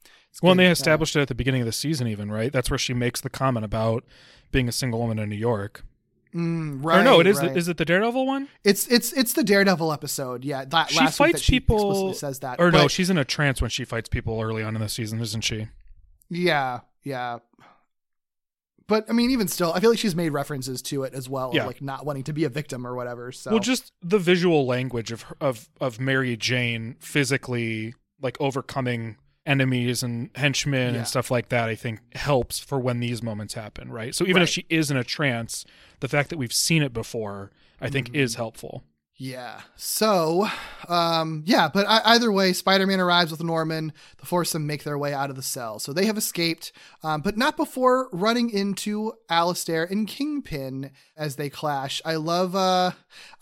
[0.43, 2.78] well and they established it at the beginning of the season even right that's where
[2.78, 4.05] she makes the comment about
[4.52, 5.82] being a single woman in new york
[6.36, 7.00] Mm, right.
[7.00, 7.52] or no it is right.
[7.52, 10.44] the, is it the daredevil one it's it's it's the Daredevil episode.
[10.44, 12.60] Yeah, that she last fights that she people explicitly says that.
[12.60, 15.20] or no she's in a trance when she fights people early on in the season
[15.20, 15.68] isn't she
[16.28, 17.38] yeah, yeah.
[18.88, 21.48] But I mean, even still, I feel like she's made references to it as well,
[21.48, 21.66] of, Yeah.
[21.66, 23.32] like not wanting to be a victim or whatever.
[23.32, 30.02] So Well, just the visual language of of of Mary Jane physically like overcoming enemies
[30.02, 30.98] and henchmen Yeah.
[31.00, 31.68] and stuff like that.
[31.68, 34.14] I think helps for when these moments happen, right?
[34.14, 35.64] So even if she is in a trance,
[36.01, 37.51] the fact that we've seen it before,
[37.81, 38.16] I think, Mm-hmm.
[38.16, 38.85] is helpful.
[39.18, 39.62] Yeah.
[39.76, 40.48] So,
[40.88, 43.93] Um, yeah, but either way, Spider Man arrives with Norman.
[44.18, 45.80] The foursome make their way out of the cell.
[45.80, 46.70] So they have escaped,
[47.02, 52.01] um, but not before running into Alistair and Kingpin as they clash.
[52.05, 52.93] I love, uh,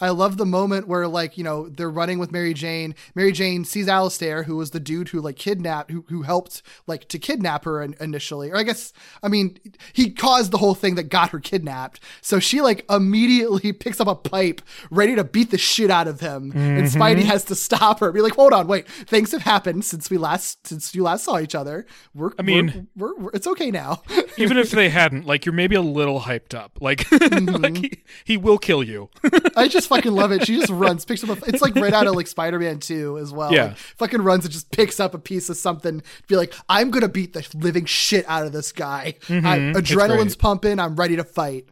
[0.00, 2.94] I love the moment where like you know they're running with Mary Jane.
[3.14, 7.08] Mary Jane sees Alistair, who was the dude who like kidnapped, who who helped like
[7.08, 9.58] to kidnap her in, initially, or I guess I mean
[9.92, 12.00] he caused the whole thing that got her kidnapped.
[12.22, 16.20] So she like immediately picks up a pipe, ready to beat the shit out of
[16.20, 18.12] him, and Spidey has to stop her.
[18.12, 21.38] Be like, hold on, wait, things have happened since we last since you last saw
[21.38, 21.86] each other.
[22.14, 24.02] We're I mean- we're, we're, we're it's okay now.
[24.36, 26.78] Even if they hadn't, like you're maybe a little hyped up.
[26.80, 27.62] Like, Mm-hmm.
[27.62, 29.08] like he, he will kill you.
[29.56, 30.46] I just fucking love it.
[30.46, 31.44] She just runs, picks up a.
[31.48, 33.52] It's like right out of like Spider Man Two as well.
[33.52, 33.64] Yeah.
[33.68, 36.02] Like, fucking runs and just picks up a piece of something.
[36.28, 39.14] Be like, I'm gonna beat the living shit out of this guy.
[39.28, 39.78] I, Mm-hmm.
[39.78, 40.78] it's adrenaline's pumping.
[40.78, 41.66] I'm ready to fight.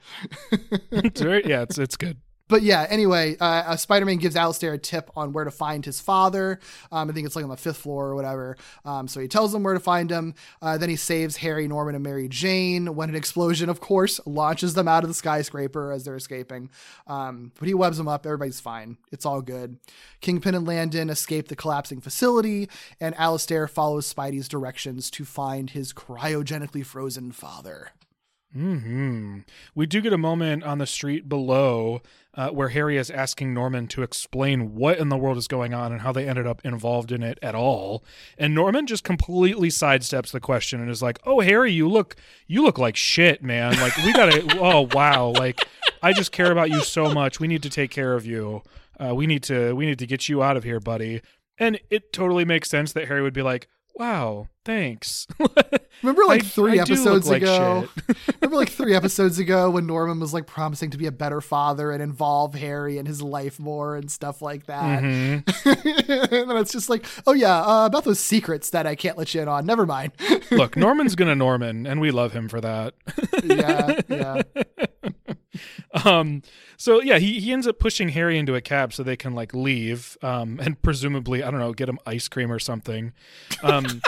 [0.90, 2.18] It's very, yeah, it's it's good.
[2.48, 5.84] But yeah, anyway, uh, uh, Spider Man gives Alistair a tip on where to find
[5.84, 6.58] his father.
[6.90, 8.56] Um, I think it's like on the fifth floor or whatever.
[8.84, 10.34] Um, so he tells them where to find him.
[10.60, 14.74] Uh, then he saves Harry, Norman, and Mary Jane when an explosion, of course, launches
[14.74, 16.70] them out of the skyscraper as they're escaping.
[17.06, 18.26] Um, but he webs them up.
[18.26, 18.98] Everybody's fine.
[19.10, 19.78] It's all good.
[20.20, 22.68] Kingpin and Landon escape the collapsing facility,
[23.00, 27.92] and Alistair follows Spidey's directions to find his cryogenically frozen father.
[28.52, 29.38] Hmm
[29.74, 32.02] We do get a moment on the street below
[32.34, 35.92] uh, where Harry is asking Norman to explain what in the world is going on
[35.92, 38.04] and how they ended up involved in it at all.
[38.38, 42.16] And Norman just completely sidesteps the question and is like, "Oh, Harry, you look
[42.46, 43.78] you look like shit, man.
[43.80, 44.58] Like we gotta.
[44.60, 45.28] oh, wow.
[45.28, 45.60] Like
[46.02, 47.40] I just care about you so much.
[47.40, 48.62] We need to take care of you.
[48.98, 51.20] Uh, we need to we need to get you out of here, buddy."
[51.58, 55.26] And it totally makes sense that Harry would be like, "Wow, thanks."
[56.02, 57.86] Remember like I- three I episodes ago?
[58.08, 58.16] shit.
[58.40, 61.92] remember like three episodes ago when Norman was like promising to be a better father
[61.92, 65.02] and involve Harry in his life more and stuff like that.
[65.02, 65.68] Mm-hmm.
[66.34, 69.32] and then it's just like, oh yeah, uh, about those secrets that I can't let
[69.34, 69.64] you in on.
[69.64, 70.12] Never mind.
[70.50, 72.94] Look, Norman's gonna Norman, and we love him for that.
[73.44, 74.42] yeah, yeah.
[76.04, 76.42] um
[76.78, 79.52] so yeah he, he ends up pushing harry into a cab so they can like
[79.52, 83.12] leave um and presumably i don't know get him ice cream or something
[83.62, 84.00] um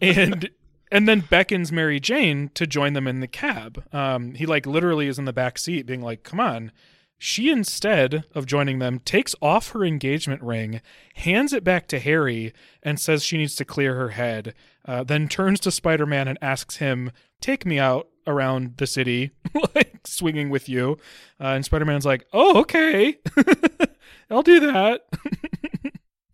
[0.00, 0.50] and
[0.90, 3.84] and then beckons mary jane to join them in the cab.
[3.92, 6.72] Um he like literally is in the back seat being like come on.
[7.18, 10.80] She instead of joining them takes off her engagement ring
[11.14, 12.52] hands it back to harry
[12.82, 14.54] and says she needs to clear her head
[14.84, 19.30] uh, then turns to spider-man and asks him take me out around the city
[19.74, 20.98] like swinging with you.
[21.40, 23.18] Uh, and spider-man's like oh okay.
[24.30, 25.02] I'll do that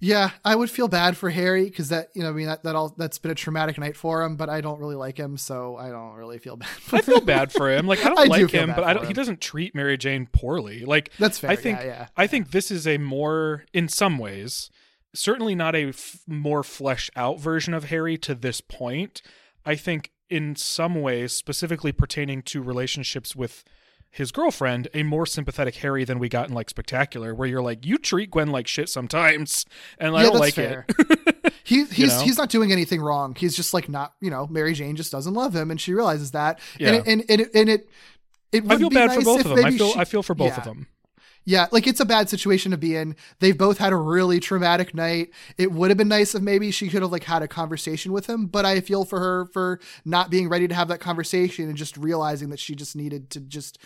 [0.00, 2.76] Yeah, I would feel bad for Harry because that, you know, I mean, that, that
[2.76, 5.76] all that's been a traumatic night for him, but I don't really like him, so
[5.76, 7.86] I don't really feel bad for i feel bad for him.
[7.86, 10.28] Like i don't I like feel him but i don't he doesn't treat mary jane
[10.30, 10.84] poorly.
[10.84, 12.06] Like That's fair, i think yeah, yeah.
[12.16, 14.70] i think this is a more in some ways
[15.14, 19.22] certainly not a f- more fleshed out version of harry to this point.
[19.64, 23.64] I think in some ways specifically pertaining to relationships with
[24.10, 27.84] his girlfriend a more sympathetic harry than we got in like spectacular where you're like
[27.84, 29.64] you treat gwen like shit sometimes
[29.98, 30.86] and i Yeah, don't like fair.
[30.88, 32.24] it He, he's know?
[32.24, 33.34] he's not doing anything wrong.
[33.34, 36.30] He's just like not, you know, Mary Jane just doesn't love him, and she realizes
[36.30, 36.60] that.
[36.78, 36.88] Yeah.
[36.88, 37.90] And it, and, and it, and it,
[38.52, 39.92] it would i feel be bad nice for both if of them i maybe feel
[39.92, 40.86] she- i feel for both of them
[41.48, 43.16] Yeah, like it's a bad situation to be in.
[43.40, 45.30] They've both had a really traumatic night.
[45.56, 48.26] It would have been nice if maybe she could have like had a conversation with
[48.28, 51.76] him, but I feel for her for not being ready to have that conversation and
[51.76, 53.78] just realizing that she just needed to just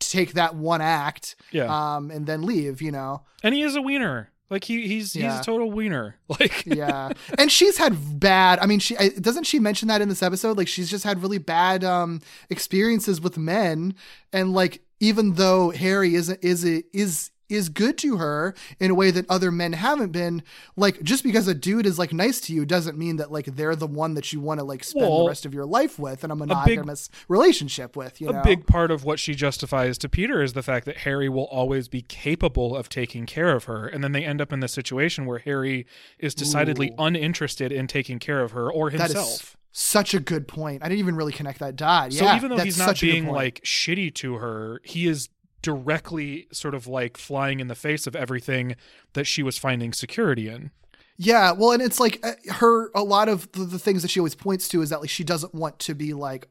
[0.00, 1.66] take that one act Yeah.
[1.96, 3.22] um and then leave, you know.
[3.42, 7.50] and he is a wiener like he he's he's a total wiener like yeah and
[7.50, 10.68] she's had bad i mean she I- doesn't she mention that in this episode like
[10.68, 12.20] she's just had really bad um
[12.50, 13.94] experiences with men
[14.34, 19.10] and like even though harry isn't is is is good to her in a way
[19.10, 20.42] that other men haven't been
[20.76, 23.76] like just because a dude is like nice to you doesn't mean that like they're
[23.76, 26.24] the one that you want to like spend Well, the rest of your life with
[26.24, 30.08] in a monogamous relationship with you know a big part of what she justifies to
[30.08, 33.86] Peter is the fact that Harry will always be capable of taking care of her.
[33.86, 35.86] And then they end up in the situation where Harry
[36.18, 37.04] is decidedly Ooh.
[37.04, 39.56] uninterested in taking care of her or himself.
[39.76, 42.62] Such a good point i didn't even really connect that dot so yeah even though
[42.62, 45.28] he's not being like shitty to her, he is
[45.64, 48.76] directly sort of like flying in the face of everything
[49.14, 50.70] that she was finding security in.
[51.16, 52.90] Yeah, well, and it's like uh, her.
[52.94, 55.24] A lot of the, the things that she always points to is that like she
[55.24, 56.48] doesn't want to be like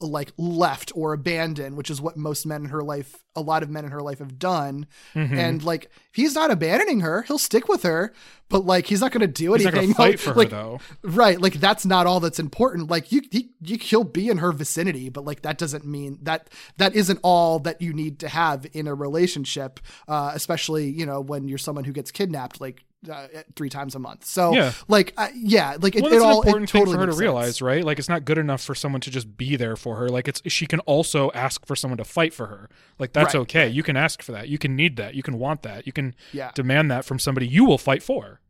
[0.00, 3.70] like left or abandoned, which is what most men in her life, a lot of
[3.70, 4.86] men in her life have done.
[5.14, 5.38] Mm-hmm.
[5.38, 8.12] And like, if he's not abandoning her, he'll stick with her,
[8.48, 9.94] but like, he's not going to do He's anything.
[9.94, 10.80] fight for like, her though.
[11.02, 12.90] Right, like that's not all that's important.
[12.90, 16.50] Like you, he, you, he'll be in her vicinity, but like that doesn't mean that
[16.78, 19.80] that isn't all that you need to have in a relationship.
[20.08, 22.60] Uh, especially you know when you're someone who gets kidnapped.
[22.60, 24.24] Like uh, three times a month.
[24.24, 24.72] So Yeah.
[24.88, 27.06] like uh, yeah, like it, well, it all an important it thing totally for her
[27.06, 27.20] to sense.
[27.20, 27.84] realize, right?
[27.84, 30.08] Like, it's not good enough for someone to just be there for her.
[30.08, 32.68] Like, it's she can also ask for someone to fight for her.
[32.98, 33.68] Like, that's Right, okay.
[33.68, 34.48] You can ask for that.
[34.48, 35.14] You can need that.
[35.14, 35.86] You can want that.
[35.86, 36.50] You can Yeah.
[36.54, 38.40] demand that from somebody you will fight for.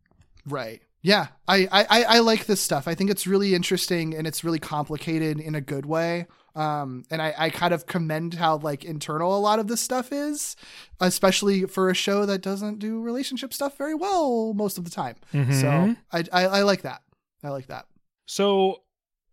[0.46, 0.80] Right.
[1.02, 1.28] Yeah.
[1.48, 2.86] I, I- I like this stuff.
[2.88, 6.26] I think it's really interesting and it's really complicated in a good way.
[6.54, 10.12] Um, and I, I kind of commend how like internal a lot of this stuff
[10.12, 10.56] is,
[11.00, 15.16] especially for a show that doesn't do relationship stuff very well most of the time.
[15.32, 15.60] Mhm.
[15.60, 17.02] So I, I, I like that.
[17.44, 17.86] I like that.
[18.26, 18.82] So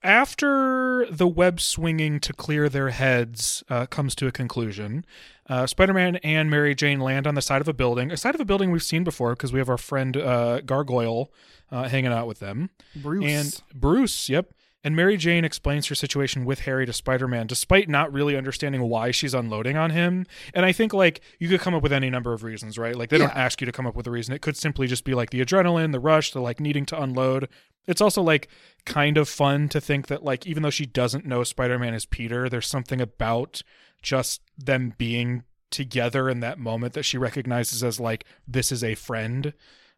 [0.04, 5.06] after the web swinging to clear their heads uh, comes to a conclusion,
[5.50, 8.42] uh, Spider-Man and Mary Jane land on the side of a building, a side of
[8.42, 11.32] a building we've seen before because we have our friend uh, Gargoyle
[11.72, 12.70] uh, hanging out with them.
[12.96, 13.26] Bruce.
[13.26, 14.54] And Bruce, yep.
[14.88, 18.84] And Mary Jane explains her situation with Harry to Spider Man, despite not really understanding
[18.84, 20.26] why she's unloading on him.
[20.54, 22.96] And I think, like, you could come up with any number of reasons, right?
[22.96, 24.34] Like, they don't ask you to come up with a reason.
[24.34, 27.50] It could simply just be like the adrenaline, the rush, the like needing to unload.
[27.86, 28.48] It's also, like,
[28.86, 32.06] kind of fun to think that, like, even though she doesn't know Spider Man is
[32.06, 33.64] Peter, there's something about
[34.02, 38.96] just them being together in that moment that she recognizes as, like, this is a
[38.96, 39.52] friend.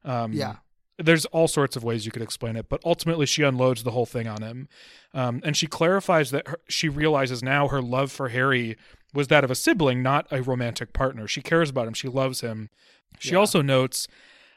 [0.03, 0.55] Um, Yeah.
[0.99, 4.05] There's all sorts of ways you could explain it, but ultimately she unloads the whole
[4.05, 4.67] thing on him.
[5.13, 8.77] Um, and she clarifies that her, she realizes now her love for Harry
[9.13, 11.27] was that of a sibling, not a romantic partner.
[11.27, 12.69] She cares about him, she loves him.
[13.17, 13.38] She Yeah.
[13.39, 14.07] also notes,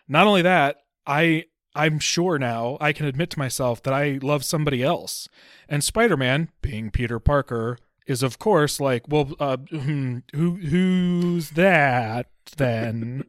[0.09, 4.45] not only that, I I'm sure now I can admit to myself that I love
[4.45, 5.27] somebody else.
[5.71, 13.25] And Spider-Man, being Peter Parker, is of course like, well, uh, who who's that then?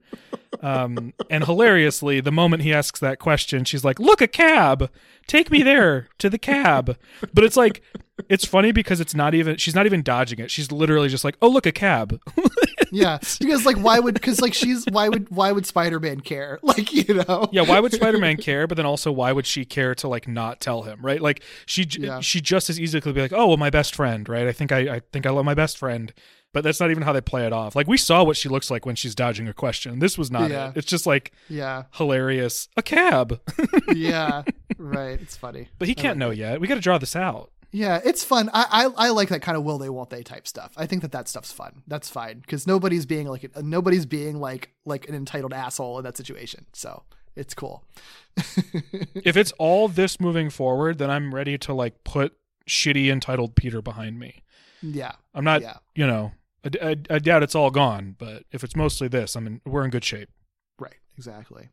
[0.62, 4.90] Um, and hilariously, the moment he asks that question, she's like, "Look, a cab!
[5.28, 6.98] Take me there to the cab."
[7.34, 7.84] But it's like,
[8.30, 9.58] it's funny because it's not even.
[9.58, 10.52] She's not even dodging it.
[10.52, 12.20] She's literally just like, "Oh, look, a cab."
[12.92, 13.18] yeah.
[13.40, 16.60] Because like, why would, cause like she's, why would, why would Spider-Man care?
[16.64, 17.50] Like, you know?
[17.52, 17.64] yeah.
[17.64, 18.68] Why would Spider-Man care?
[18.68, 21.00] But then also, why would she care to like not tell him?
[21.02, 21.22] Right?
[21.22, 22.20] Like she Yeah.
[22.20, 24.48] she just as easily could be like, "Oh, well, my best friend." Right?
[24.48, 26.14] I think I I think I love my best friend.
[26.54, 27.76] But that's not even how they play it off.
[27.76, 29.98] Like we saw what she looks like when she's dodging a question.
[29.98, 30.70] This was not Yeah.
[30.70, 30.78] it.
[30.78, 31.86] It's just like Yeah.
[31.94, 32.68] hilarious.
[32.78, 33.42] A cab.
[33.96, 34.44] Yeah.
[34.78, 35.20] right.
[35.20, 35.70] It's funny.
[35.80, 36.62] But he can't know yet.
[36.62, 37.50] We got to draw this out.
[37.76, 38.50] Yeah, it's fun.
[38.54, 38.66] I,
[38.98, 40.72] I I like that kind of will they won't they type stuff.
[40.78, 41.82] I think that that stuff's fun.
[41.88, 46.04] That's fine because nobody's being like uh, nobody's being like like an entitled asshole in
[46.04, 46.68] that situation.
[46.74, 47.04] So
[47.36, 47.84] it's cool.
[48.38, 52.34] if it's all this moving forward, then I'm ready to like put
[52.70, 54.44] shitty entitled Peter behind me.
[54.82, 55.78] Yeah, I'm not, Yeah.
[55.96, 56.34] you know,
[56.66, 59.84] I, I, I doubt it's all gone, but if it's mostly this, I'm in, we're
[59.86, 60.30] in good shape.
[60.78, 61.70] right, exactly.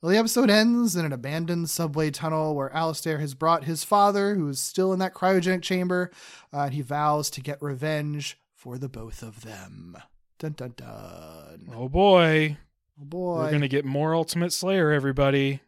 [0.00, 4.34] Well, the episode ends in an abandoned subway tunnel where Alistair has brought his father,
[4.34, 6.10] who is still in that cryogenic chamber,
[6.52, 9.96] uh, and he vows to get revenge for the both of them.
[10.38, 11.70] Dun dun dun.
[11.74, 12.58] Oh boy,
[13.00, 13.36] Oh boy!
[13.36, 15.60] we're gonna get more Ultimate Slayer, everybody.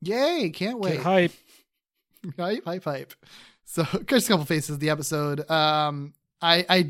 [0.00, 0.50] Yay!
[0.50, 0.94] Can't wait.
[0.94, 1.32] Get hype.
[2.36, 3.14] hype, hype, hype.
[3.64, 5.48] So, just a couple faces of the episode.
[5.50, 6.86] Um, I, I,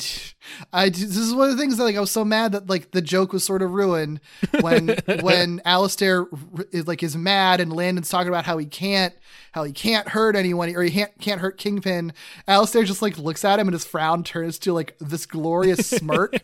[0.72, 2.90] I, this is one of the things that like I was so mad that like
[2.90, 4.20] the joke was sort of ruined
[4.60, 6.26] when when Alistair
[6.72, 9.14] is like is mad and Landon's talking about how he can't
[9.56, 12.12] how he can't hurt anyone or he can't can't hurt Kingpin.
[12.46, 16.34] Alistair just like looks at him and his frown turns to like this glorious smirk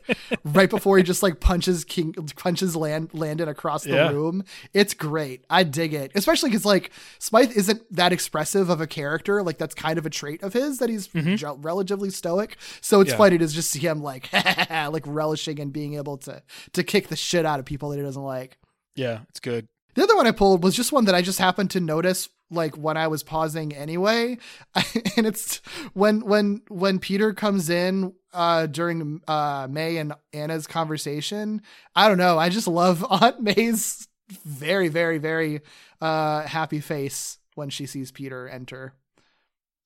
[0.46, 4.10] right before he just like punches King punches Land Landon across the Yeah.
[4.12, 4.44] room.
[4.72, 5.44] It's great.
[5.50, 9.42] I dig it, especially because like Smythe isn't that expressive of a character.
[9.42, 11.34] Like that's kind of a trait of his that he's mm-hmm.
[11.34, 12.56] gel- relatively stoic.
[12.80, 13.18] So it's Yeah.
[13.18, 14.30] funny to just see him like
[14.70, 18.02] like relishing and being able to to kick the shit out of people that he
[18.02, 18.56] doesn't like.
[18.96, 19.68] Yeah, it's good.
[19.94, 22.76] The other one I pulled was just one that I just happened to notice like
[22.76, 24.38] when I was pausing anyway.
[25.16, 25.58] and it's
[25.94, 31.62] when when when Peter comes in uh during uh May and Anna's conversation.
[31.96, 32.38] I don't know.
[32.38, 34.08] I just love Aunt May's
[34.44, 35.60] very very very
[36.00, 38.94] uh happy face when she sees Peter enter.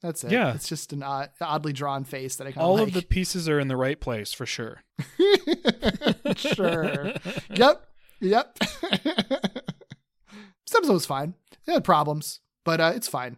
[0.02, 0.30] That's it.
[0.30, 0.54] Yeah.
[0.54, 2.88] It's just an odd, oddly drawn face that I kind All like.
[2.88, 4.82] of the pieces are in the right place for sure.
[6.36, 7.14] sure.
[7.50, 7.86] yep.
[8.20, 8.58] Yep.
[8.58, 11.34] this episode was fine.
[11.66, 13.36] It had problems, but uh, it's fine.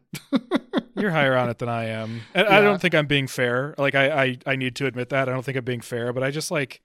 [0.96, 2.22] You're higher on it than I am.
[2.34, 3.74] And I don't think I'm being fair.
[3.76, 5.28] Like I, I, I need to admit that.
[5.28, 6.80] I don't think I'm being fair, but I just like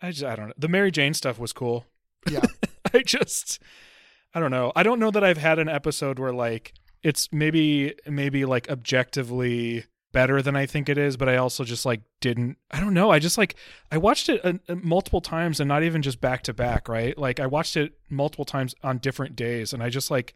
[0.00, 0.54] I just I don't know.
[0.58, 1.84] The Mary Jane stuff was cool.
[2.28, 2.40] Yeah.
[2.94, 3.60] I just
[4.34, 4.72] I don't know.
[4.74, 9.84] I don't know that I've had an episode where like it's maybe maybe like objectively
[10.10, 13.10] better than I think it is, but I also just like didn't I don't know.
[13.10, 13.56] I just like
[13.92, 17.16] I watched it uh, uh, multiple times and not even just back to back, right?
[17.18, 20.34] Like I watched it multiple times on different days and I just like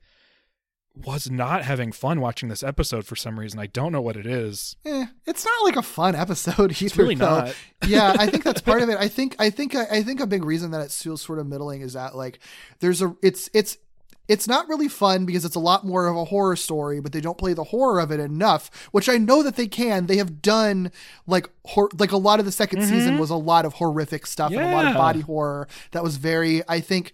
[1.05, 3.59] was not having fun watching this episode for some reason.
[3.61, 4.77] I don't know what it is.
[4.85, 7.03] Eh, it's not like a fun episode either.
[7.03, 7.41] really though.
[7.45, 7.55] not.
[7.87, 8.97] yeah, I think that's part of it.
[9.01, 11.81] I think I think I think a big reason that it feels sort of middling
[11.83, 12.41] is that like
[12.81, 13.79] there's a it's it's
[14.27, 17.21] it's not really fun because it's a lot more of a horror story, but they
[17.23, 20.05] don't play the horror of it enough, which I know that they can.
[20.05, 20.93] They have done
[21.27, 24.53] like hor- like a lot of the 2nd season was a lot of horrific stuff
[24.53, 27.13] and a lot of body horror that was very, I think,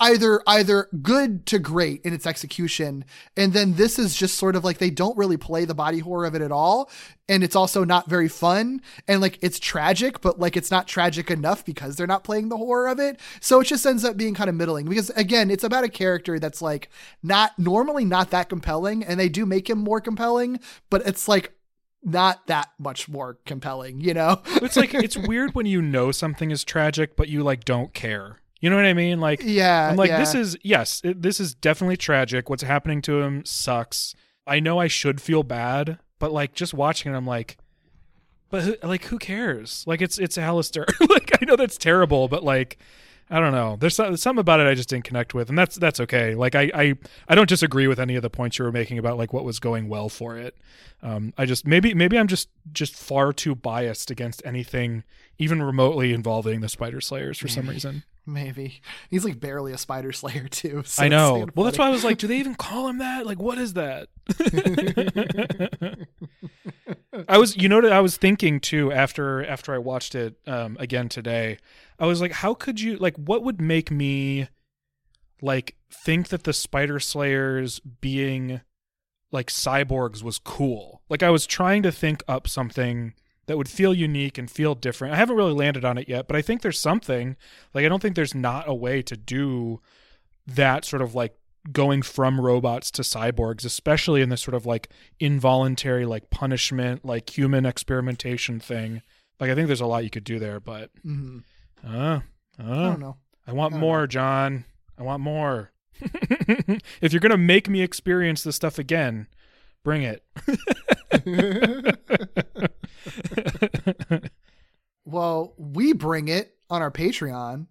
[0.00, 3.04] either either good to great in its execution
[3.36, 6.26] and then this is just sort of like they don't really play the body horror
[6.26, 6.90] of it at all
[7.28, 11.30] and it's also not very fun and like it's tragic but like it's not tragic
[11.30, 14.34] enough because they're not playing the horror of it so it just ends up being
[14.34, 16.90] kind of middling because again it's about a character that's like
[17.22, 21.54] not normally not that compelling and they do make him more compelling but it's like
[22.02, 26.50] not that much more compelling you know It's like it's weird when you know something
[26.50, 28.40] is tragic, but you like don't care.
[28.64, 29.20] You know what I mean?
[29.20, 30.18] Like, yeah I'm like, yeah.
[30.18, 32.48] this is yes, it, this is definitely tragic.
[32.48, 34.14] What's happening to him sucks.
[34.46, 37.58] I know I should feel bad, but like just watching it, I'm like,
[38.48, 39.84] but who, like who cares?
[39.86, 40.86] Like it's it's Alistair.
[41.10, 42.78] like I know that's terrible, but like
[43.28, 43.76] I don't know.
[43.78, 46.34] There's some- something about it I just didn't connect with, and that's that's okay.
[46.34, 46.94] Like I I
[47.28, 49.60] I don't disagree with any of the points you were making about like what was
[49.60, 50.56] going well for it.
[51.02, 55.04] Um, I just maybe maybe I'm just just far too biased against anything
[55.36, 58.04] even remotely involving the Spider Slayers for some reason.
[58.26, 58.80] maybe
[59.10, 61.46] he's like barely a spider slayer too so I know.
[61.54, 63.26] Well, that's why I was like, do they even call him that?
[63.26, 64.08] Like, what is that?
[67.28, 71.08] I was, you know, I was thinking too after after I watched it um, again
[71.08, 71.58] today.
[71.98, 73.16] I was like, how could you like?
[73.16, 74.48] What would make me
[75.40, 78.60] like think that the Spider Slayers being
[79.30, 81.02] like cyborgs was cool?
[81.08, 83.14] Like, I was trying to think up something
[83.46, 85.14] that would feel unique and feel different.
[85.14, 87.36] I haven't really landed on it yet, but I think there's something.
[87.72, 89.80] Like, I don't think there's not a way to do
[90.46, 91.36] that sort of like
[91.72, 97.36] going from robots to cyborgs, especially in this sort of like involuntary like punishment, like
[97.36, 99.02] human experimentation thing.
[99.40, 101.42] Like I think there's a lot you could do there, but Mhm.
[101.86, 102.20] uh,
[102.58, 103.16] i uh, don't know
[103.46, 104.64] I want I more, John.
[104.98, 105.70] I want more.
[107.00, 109.26] if you're gonna make me experience this stuff again,
[109.82, 110.24] bring it.
[115.06, 117.66] Well, we bring it on our Patreon,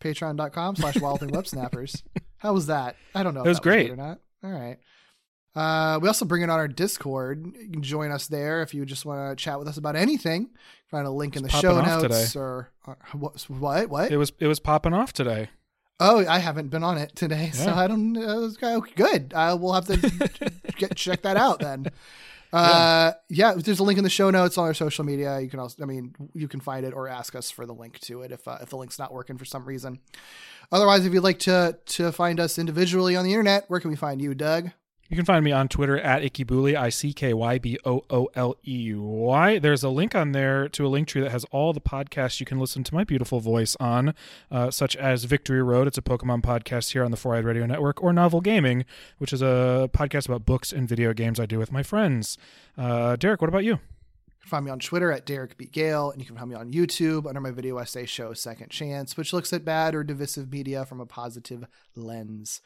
[0.00, 2.02] patreon.com slash walloping web snappers.
[2.38, 2.96] How was that?
[3.14, 3.42] I don't know.
[3.44, 3.88] It was great.
[3.88, 4.20] good or not.
[4.42, 4.78] All right.
[5.54, 7.44] Uh, we also bring it on our Discord.
[7.60, 10.48] You can join us there if you just want to chat with us about anything.
[10.90, 12.40] Find a link in the show notes today.
[12.40, 13.42] or, or what?
[13.50, 13.90] What?
[13.90, 14.10] What?
[14.12, 15.50] it was it was popping off today.
[15.98, 18.16] oh, I haven't been on it today, so I don't.
[18.16, 19.32] Uh, okay, good.
[19.34, 19.96] Uh, we'll have to
[20.78, 21.88] get check that out then.
[22.52, 25.38] Uh, yeah, there's a link in the show notes on our social media.
[25.40, 27.98] You can also, I mean, you can find it or ask us for the link
[28.00, 30.00] to it if uh, if the link's not working for some reason.
[30.72, 33.96] Otherwise, if you'd like to to find us individually on the internet, where can we
[33.96, 34.70] find you, Doug?
[35.10, 38.28] You can find me on Twitter at Ickybooley, I C K Y B O O
[38.36, 39.58] L E Y.
[39.58, 42.46] There's a link on there to a link tree that has all the podcasts you
[42.46, 44.14] can listen to my beautiful voice on,
[44.52, 47.66] uh, such as Victory Road, it's a Pokemon podcast here on the Four Eyed Radio
[47.66, 48.84] Network, or Novel Gaming,
[49.18, 52.38] which is a podcast about books and video games I do with my friends.
[52.78, 53.72] Uh, Derek, what about you?
[53.72, 55.64] You can find me on Twitter at Derek B.
[55.64, 59.16] Gale, and you can find me on YouTube under my video essay show Second Chance,
[59.16, 61.64] which looks at bad or divisive media from a positive
[61.96, 62.60] lens.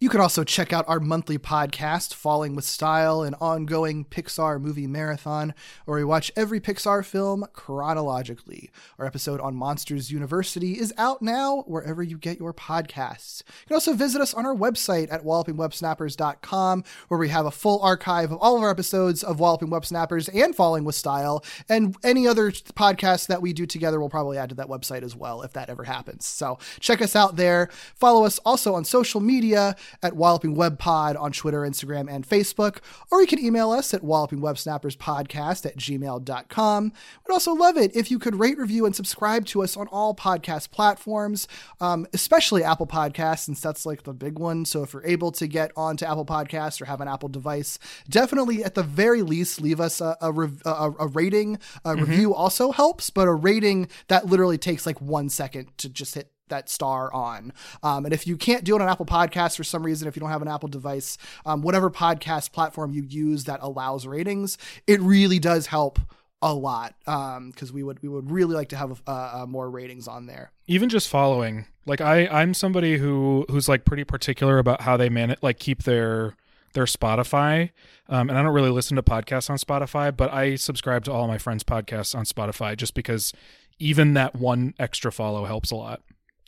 [0.00, 4.86] You can also check out our monthly podcast, Falling with Style, an ongoing Pixar movie
[4.86, 5.54] marathon,
[5.86, 8.70] where we watch every Pixar film chronologically.
[9.00, 13.42] Our episode on Monsters University is out now wherever you get your podcasts.
[13.62, 17.82] You can also visit us on our website at wallopingwebsnappers.com, where we have a full
[17.82, 21.96] archive of all of our episodes of Walloping Web Snappers and Falling with Style, and
[22.04, 25.42] any other podcasts that we do together we'll probably add to that website as well
[25.42, 26.24] if that ever happens.
[26.24, 27.68] So check us out there.
[27.96, 32.78] Follow us also on social media at Walloping Web Pod on Twitter, Instagram, and Facebook,
[33.10, 36.84] or you can email us at wallopingwebsnapperspodcast at gmail.com.
[36.84, 40.14] We'd also love it if you could rate, review, and subscribe to us on all
[40.14, 41.48] podcast platforms,
[41.80, 44.64] um, especially Apple Podcasts, since that's like the big one.
[44.64, 47.78] So if you're able to get onto Apple Podcasts or have an Apple device,
[48.08, 51.58] definitely at the very least leave us a, a, rev- a, a rating.
[51.84, 56.14] A review also helps, but a rating that literally takes like one second to just
[56.14, 57.52] hit that star on.
[57.82, 60.20] Um, and if you can't do it on Apple Podcasts for some reason, if you
[60.20, 65.00] don't have an Apple device, um, whatever podcast platform you use that allows ratings, it
[65.00, 65.98] really does help
[66.40, 70.26] a lot because we would we would really like to have uh, more ratings on
[70.26, 70.52] there.
[70.66, 75.08] even just following like i i'm somebody who who's like pretty particular about how they
[75.08, 76.36] manage like keep their
[76.74, 77.70] their spotify
[78.08, 81.26] um, and i don't really listen to podcasts on spotify but i subscribe to all
[81.26, 83.32] my friends podcasts on spotify just because
[83.80, 86.02] even that one extra follow helps a lot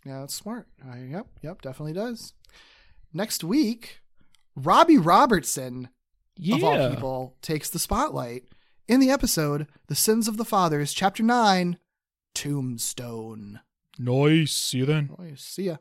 [0.05, 0.67] Yeah, that's smart.
[0.85, 2.33] Uh, yep, yep, definitely does.
[3.13, 4.01] Next week,
[4.57, 5.89] Robbie Robertson
[6.53, 8.45] of all people takes the spotlight
[8.89, 11.79] in the episode "The Sins of the Fathers," Chapter Nine,
[12.35, 13.61] Tombstone.
[13.99, 15.43] nice see you then Nice.
[15.43, 15.77] see ya.